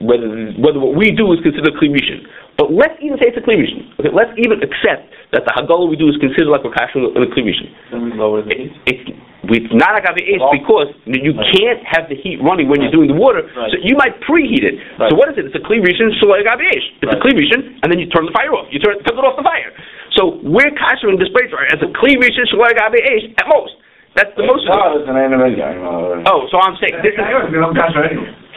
Whether 0.00 0.56
whether 0.56 0.80
what 0.80 0.96
we 0.96 1.12
do 1.12 1.30
is 1.36 1.40
considered 1.44 1.76
klimishin. 1.76 2.24
But 2.56 2.72
let's 2.72 2.96
even 2.98 3.20
say 3.20 3.30
it's 3.30 3.38
a 3.38 3.44
klimishin. 3.44 3.92
Okay, 4.00 4.10
let's 4.10 4.32
even 4.40 4.58
accept 4.64 5.06
that 5.36 5.44
the 5.44 5.52
hagala 5.54 5.86
we 5.86 5.94
do 5.94 6.08
is 6.08 6.16
considered 6.16 6.50
like 6.50 6.64
a 6.64 6.72
cash 6.72 6.90
in 6.96 7.04
a 7.04 7.30
klimishin. 7.30 7.70
Then 7.92 8.08
we 8.08 8.10
lower 8.16 8.42
the 8.42 8.50
It, 8.50 8.72
it's 8.88 9.04
it's 9.46 9.70
not 9.72 9.94
a 9.94 10.02
gavi 10.02 10.24
Well- 10.38 10.50
because 10.50 10.88
you 11.06 11.32
can't 11.54 11.82
have 11.86 12.08
the 12.10 12.16
heat 12.18 12.42
running 12.42 12.68
when 12.68 12.82
you're 12.82 12.90
doing 12.90 13.08
the 13.08 13.14
water. 13.14 13.46
Right. 13.54 13.70
So 13.70 13.78
you 13.80 13.94
might 13.96 14.18
preheat 14.26 14.64
it. 14.66 14.76
Right. 14.98 15.10
So 15.10 15.16
what 15.16 15.30
is 15.30 15.38
it? 15.38 15.46
It's 15.46 15.54
a 15.54 15.62
kli 15.62 15.78
rishon 15.78 16.10
shaloi 16.18 16.42
gavi 16.42 16.66
It's 16.74 16.86
a 17.02 17.06
Right. 17.06 17.22
kli 17.22 17.32
rishon, 17.38 17.78
and 17.82 17.92
then 17.92 17.98
you 17.98 18.06
turn 18.10 18.26
the 18.26 18.32
fire 18.32 18.52
off. 18.54 18.66
You 18.70 18.80
turn 18.80 18.98
took 19.06 19.14
it 19.16 19.24
off 19.24 19.36
the 19.36 19.42
fire. 19.46 19.72
So 20.18 20.40
we're 20.42 20.74
kashering 20.74 21.18
the 21.18 21.26
spray 21.26 21.46
dryer 21.48 21.68
as 21.70 21.80
a 21.82 21.86
kli 21.94 22.16
rishon 22.18 22.44
shaloi 22.50 22.74
gavi 22.74 23.34
at 23.38 23.46
most. 23.48 23.74
That's 24.14 24.34
the 24.34 24.42
most. 24.42 24.66
It's 24.66 25.08
an 25.08 25.16
anime 25.16 25.54
game. 25.54 25.84
uh, 25.86 26.26
Oh, 26.32 26.48
so 26.50 26.58
I'm 26.58 26.74
saying 26.82 26.96
this 27.06 27.14
is. 27.14 27.20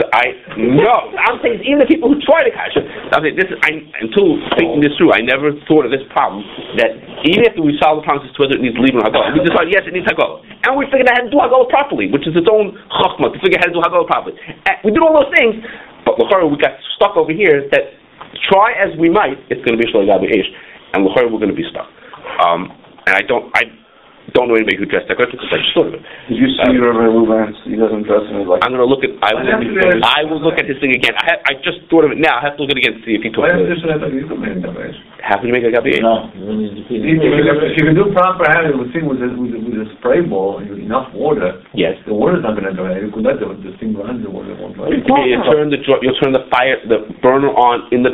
So 0.01 0.09
I 0.17 0.33
no, 0.57 1.13
I'm 1.13 1.37
saying 1.45 1.61
even 1.61 1.77
the 1.77 1.85
people 1.85 2.09
who 2.09 2.17
try 2.25 2.41
to 2.41 2.49
cash 2.49 2.73
it. 2.73 2.89
I'm 3.13 3.21
saying 3.21 3.37
this 3.37 3.53
is 3.53 3.57
I, 3.61 3.85
until 4.01 4.41
thinking 4.57 4.81
this 4.81 4.97
through, 4.97 5.13
I 5.13 5.21
never 5.21 5.53
thought 5.69 5.85
of 5.85 5.93
this 5.93 6.01
problem 6.09 6.41
that 6.81 6.97
even 7.29 7.45
after 7.45 7.61
we 7.61 7.77
solve 7.77 8.01
the 8.01 8.05
problem 8.09 8.25
as 8.25 8.33
to 8.33 8.39
whether 8.41 8.57
it 8.57 8.65
needs 8.65 8.81
leaving 8.81 8.97
hagala, 8.97 9.29
we 9.29 9.45
decided 9.45 9.69
yes, 9.69 9.85
it 9.85 9.93
needs 9.93 10.09
hagala, 10.09 10.41
and 10.65 10.73
we 10.73 10.89
figured 10.89 11.05
out 11.05 11.21
how 11.21 11.25
to 11.25 11.29
do 11.29 11.37
hagala 11.37 11.69
properly, 11.69 12.09
which 12.09 12.25
is 12.25 12.33
its 12.33 12.49
own 12.49 12.73
chachma 12.97 13.29
to 13.29 13.37
figure 13.45 13.61
out 13.61 13.69
how 13.69 13.69
to 13.69 13.77
do 13.77 13.81
hagala 13.85 14.05
properly. 14.09 14.33
And 14.65 14.81
we 14.81 14.89
did 14.89 15.05
all 15.05 15.13
those 15.13 15.29
things, 15.37 15.61
but 16.01 16.17
we 16.17 16.25
got 16.57 16.73
stuck 16.97 17.13
over 17.13 17.29
here. 17.29 17.69
That 17.69 17.93
try 18.49 18.73
as 18.73 18.97
we 18.97 19.05
might, 19.05 19.37
it's 19.53 19.61
going 19.61 19.77
to 19.77 19.81
be 19.81 19.85
ish, 19.85 20.49
and 20.97 21.05
l'chara 21.05 21.29
we're 21.29 21.37
going 21.37 21.53
to 21.53 21.57
be 21.57 21.69
stuck. 21.69 21.85
Um, 22.41 22.73
and 23.05 23.13
I 23.13 23.21
don't 23.21 23.53
I 23.53 23.69
don't 24.33 24.47
know 24.47 24.55
anybody 24.55 24.79
who 24.79 24.87
dressed 24.87 25.07
that 25.11 25.19
question 25.19 25.35
because 25.39 25.51
I 25.51 25.59
just 25.59 25.73
thought 25.75 25.87
of 25.91 25.95
it. 25.99 26.03
Did 26.31 26.37
you 26.39 26.49
see 26.55 26.63
uh, 26.63 26.83
Rabbi 26.83 27.07
Lubans? 27.11 27.57
He 27.67 27.75
doesn't 27.75 28.07
dress 28.07 28.23
in 28.31 28.39
his 28.39 28.47
like. 28.47 28.63
I'm 28.63 28.71
gonna 28.71 28.87
look 28.87 29.03
at. 29.03 29.11
I 29.19 29.35
will. 29.35 29.43
I 29.43 29.59
have 29.59 29.63
I 30.01 30.21
will 30.27 30.41
look 30.41 30.57
at 30.57 30.67
his 30.67 30.79
thing 30.79 30.95
again. 30.95 31.13
I, 31.19 31.35
ha- 31.35 31.43
I 31.51 31.53
just 31.59 31.83
thought 31.91 32.07
of 32.07 32.11
it 32.15 32.19
now. 32.19 32.39
I 32.39 32.43
have 32.47 32.55
to 32.55 32.63
look 32.63 32.71
at 32.71 32.79
it 32.79 32.83
again 32.83 32.95
to 32.99 33.01
see 33.03 33.15
if 33.15 33.23
he 33.23 33.29
told 33.29 33.47
Why 33.47 33.55
me. 33.59 33.67
Is 35.21 35.29
this 35.29 35.29
that 35.29 35.29
you 35.29 35.29
come 35.29 35.29
in 35.29 35.29
the 35.29 35.29
base? 35.29 35.29
How 35.29 35.37
can 35.37 35.47
you 35.47 35.53
make 35.53 35.63
a 35.63 35.71
gabi 35.71 35.93
eish? 35.95 36.01
No, 36.01 36.29
you 36.33 36.49
need 36.57 36.73
to 36.75 36.81
If 36.89 37.21
you, 37.21 37.29
if 37.29 37.73
you 37.77 37.83
can 37.85 37.95
do 37.95 38.09
proper 38.13 38.45
handling 38.49 38.81
with 38.81 38.91
thing 38.93 39.05
with 39.05 39.21
a, 39.21 39.29
with 39.37 39.53
a, 39.53 39.59
with 39.61 39.77
a 39.77 39.87
spray 40.01 40.21
ball 40.25 40.57
and 40.59 40.69
enough 40.81 41.13
water, 41.13 41.61
Yes. 41.73 41.95
the 42.09 42.13
water's 42.13 42.41
not 42.43 42.57
gonna 42.57 42.73
dry. 42.73 42.97
You 42.99 43.13
could 43.13 43.23
let 43.23 43.37
the, 43.39 43.47
the 43.53 43.77
thing 43.77 43.93
run 43.93 44.21
the 44.25 44.29
water 44.29 44.57
won't 44.57 44.75
dry. 44.75 44.89
You 44.89 45.01
you 45.05 45.39
turn 45.47 45.69
the 45.69 45.77
you'll 46.01 46.17
turn 46.19 46.33
the 46.33 46.45
fire 46.49 46.81
the 46.89 47.05
burner 47.21 47.53
on 47.53 47.87
in 47.93 48.03
the 48.03 48.11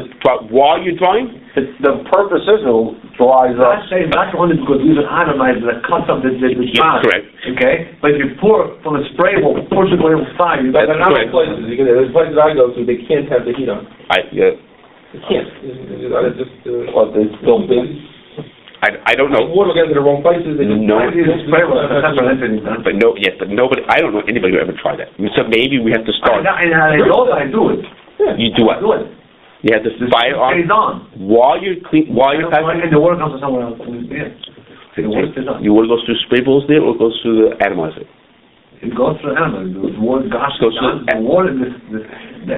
while 0.52 0.78
you're 0.84 0.98
drying. 1.00 1.41
It's- 1.56 1.74
The 1.82 2.06
purpose 2.13 2.46
is 2.46 2.62
it'll 2.62 2.93
dries 3.17 3.58
up. 3.58 3.82
Not 3.82 3.89
saying 3.89 4.13
that's 4.13 4.36
only 4.38 4.62
because 4.62 4.78
these 4.84 4.93
are 5.02 5.10
atomizer 5.10 5.65
that 5.74 5.82
cuts 5.89 6.06
up 6.06 6.22
the, 6.22 6.30
the, 6.38 6.54
the 6.54 6.70
Yes, 6.70 7.02
correct. 7.02 7.26
Okay? 7.58 7.76
But 7.98 8.13
if 8.13 8.22
you 8.22 8.30
pour 8.38 8.78
from 8.86 9.02
a 9.02 9.04
spray 9.13 9.41
ball, 9.41 9.58
push 9.74 9.89
it 9.89 9.98
going 9.98 10.22
inside, 10.22 10.62
you 10.62 10.70
But 10.70 10.86
got 10.86 11.02
there 11.02 11.26
correct. 11.26 11.34
places, 11.34 11.65
you 11.65 11.74
can, 11.82 11.89
there's 11.89 12.13
places 12.13 12.38
I 12.38 12.54
go 12.54 12.70
to, 12.78 12.80
they 12.86 13.02
can't 13.10 13.26
have 13.34 13.41
the 13.50 13.58
heat 13.58 13.70
on. 13.74 13.89
I 14.13 14.30
yeah, 14.30 14.54
They 15.13 15.22
can't. 15.24 15.48
It's, 15.63 15.80
it's, 15.88 16.12
it's 16.12 16.38
just, 16.41 16.56
uh, 16.67 16.91
What, 16.91 17.15
they 17.15 17.26
built 17.43 17.70
in? 17.72 18.04
I, 18.78 18.93
I 19.10 19.13
don't 19.17 19.34
know, 19.34 19.41
water 19.50 19.74
gets 19.74 19.89
to 19.89 19.98
the 19.98 20.06
wrong 20.06 20.22
places, 20.22 20.54
they 20.54 20.70
just. 20.70 20.78
No. 20.86 21.02
I 21.02 21.10
need 21.10 21.26
a 21.26 21.34
spray 21.50 21.65
ball, 21.65 21.82
that's 21.82 21.98
not 21.98 22.13
gonna 22.13 22.38
let 22.38 22.46
anything 22.46 22.62
but 22.86 22.93
no 22.93 23.17
yes, 23.17 23.34
but 23.41 23.50
nobody. 23.50 23.82
I 23.89 23.98
don't 23.98 24.13
know 24.13 24.22
anybody 24.30 24.54
who 24.54 24.62
ever 24.62 24.76
tried 24.78 25.02
that. 25.02 25.10
So 25.34 25.50
maybe 25.50 25.82
we 25.82 25.89
have 25.98 26.06
to 26.06 26.13
I, 26.13 26.22
start. 26.22 26.46
and 26.46 26.78
I 26.78 26.93
know 27.02 27.26
that 27.26 27.41
I 27.41 27.50
do 27.50 27.74
it. 27.74 27.82
You 28.38 28.54
do 28.54 28.70
I 28.70 28.78
what? 28.78 28.86
do 28.86 28.89
it. 29.02 29.06
You 29.65 29.74
have 29.74 29.82
to 29.82 29.89
The 29.98 30.06
fire 30.13 30.38
stays 30.54 30.70
on 30.70 31.10
on. 31.10 31.10
while 31.17 31.58
you're 31.58 31.82
clean 31.89 32.13
while 32.13 32.38
you're 32.38 32.54
passing. 32.54 32.78
And 32.86 32.93
the 32.93 33.02
water 33.02 33.17
comes 33.17 33.41
from 33.41 33.41
somewhere 33.41 33.65
else. 33.65 33.82
Yeah. 33.82 34.30
The 34.93 35.10
water 35.10 35.34
stays 35.34 35.50
on. 35.50 35.65
You 35.65 35.74
water 35.74 35.89
goes 35.89 36.06
through 36.06 36.22
spray 36.30 36.46
balls 36.46 36.70
there 36.70 36.86
or 36.86 36.93
it 36.93 37.02
goes 37.02 37.17
through 37.26 37.50
the 37.50 37.58
atomizer? 37.65 38.06
It 38.82 38.94
goes 38.94 39.18
through 39.22 39.34
animal. 39.34 39.66
The 39.74 39.98
water, 39.98 40.30
gosh, 40.30 40.54
Goes 40.62 40.78
the, 40.78 41.02
through- 41.02 41.06
the 41.10 41.18
water, 41.26 41.50
this, 41.50 41.74
this, 41.90 42.06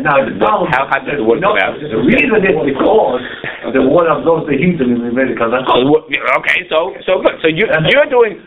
now 0.03 0.19
the 0.19 0.35
problem. 0.35 0.67
How 0.75 0.85
hot 0.91 1.07
does 1.07 1.15
the 1.15 1.23
water 1.23 1.39
no, 1.39 1.55
come 1.55 1.63
out? 1.63 1.79
The 1.79 1.95
reason 2.03 2.43
is 2.43 2.55
because 2.67 3.23
the 3.71 3.83
water 3.87 4.11
absorbs 4.11 4.45
the 4.51 4.59
heat 4.59 4.77
and 4.83 4.99
it 4.99 5.15
really 5.15 5.33
comes 5.39 5.55
out. 5.55 5.63
Oh, 5.71 5.87
wha- 5.87 6.05
yeah, 6.11 6.39
okay, 6.43 6.67
so 6.67 6.91
so 7.07 7.23
good. 7.23 7.39
So 7.39 7.47
you 7.47 7.65
you're 7.87 8.11
doing 8.11 8.43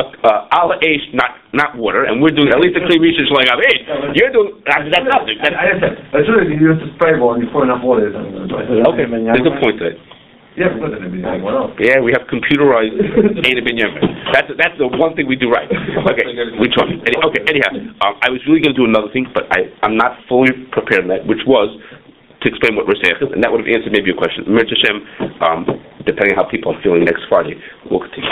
a, 0.00 0.04
uh, 0.26 0.48
ala 0.56 0.76
ash, 0.82 1.04
not 1.14 1.38
not 1.54 1.70
water, 1.78 2.04
and 2.10 2.18
we're 2.18 2.34
doing 2.34 2.50
at 2.50 2.58
least 2.58 2.74
a 2.76 2.82
clean 2.84 2.98
research 3.00 3.30
like 3.30 3.46
ala 3.46 3.62
ash. 3.62 3.80
You're 4.18 4.34
doing 4.34 4.58
that's, 4.66 4.84
that's 4.90 5.06
nothing. 5.06 5.38
That's, 5.38 5.54
I 5.54 5.64
understand. 5.78 5.94
As 6.12 6.22
soon 6.26 6.36
as 6.42 6.46
you 6.50 6.58
use 6.58 6.78
the 6.82 6.90
spray 6.98 7.14
ball 7.16 7.38
and 7.38 7.46
you 7.46 7.48
pour 7.54 7.62
enough 7.62 7.80
water, 7.86 8.10
it's 8.10 8.16
not 8.18 8.26
going 8.26 8.44
to 8.44 8.50
dry. 8.50 8.66
okay, 8.92 9.06
there's 9.06 9.46
a 9.46 9.56
point 9.62 9.78
to 9.78 9.94
it. 9.94 9.96
Yeah, 10.52 10.68
but 10.76 10.92
then 10.92 11.00
everything 11.00 11.40
went 11.40 11.56
up. 11.56 11.80
Yeah, 11.80 12.04
we 12.04 12.12
have 12.12 12.28
computerized 12.28 12.92
Ada 13.48 13.62
Binyamin. 13.64 14.04
That's 14.36 14.52
that's 14.60 14.76
the 14.76 14.84
one 14.84 15.16
thing 15.16 15.24
we 15.24 15.36
do 15.36 15.48
right. 15.48 15.64
Okay, 15.64 16.24
we 16.60 16.68
try. 16.68 16.84
Any, 16.92 17.16
okay, 17.24 17.40
anyhow, 17.48 17.72
um, 18.04 18.20
I 18.20 18.28
was 18.28 18.44
really 18.44 18.60
going 18.60 18.76
to 18.76 18.80
do 18.80 18.84
another 18.84 19.08
thing, 19.16 19.24
but 19.32 19.48
I 19.48 19.72
I'm 19.80 19.96
not 19.96 20.20
fully 20.28 20.52
prepared 20.68 21.08
on 21.08 21.08
that, 21.08 21.24
which 21.24 21.40
was 21.48 21.72
to 22.42 22.48
explain 22.48 22.76
what 22.76 22.84
we're 22.84 23.00
saying, 23.00 23.16
and 23.32 23.40
that 23.40 23.48
would 23.48 23.64
have 23.64 23.70
answered 23.70 23.96
maybe 23.96 24.10
a 24.10 24.18
question. 24.18 24.44
Hashem, 24.44 24.96
um, 25.40 25.64
depending 26.04 26.36
on 26.36 26.44
how 26.44 26.50
people 26.50 26.74
are 26.74 26.80
feeling 26.82 27.04
next 27.08 27.24
Friday, 27.30 27.56
we'll 27.88 28.04
continue. 28.04 28.28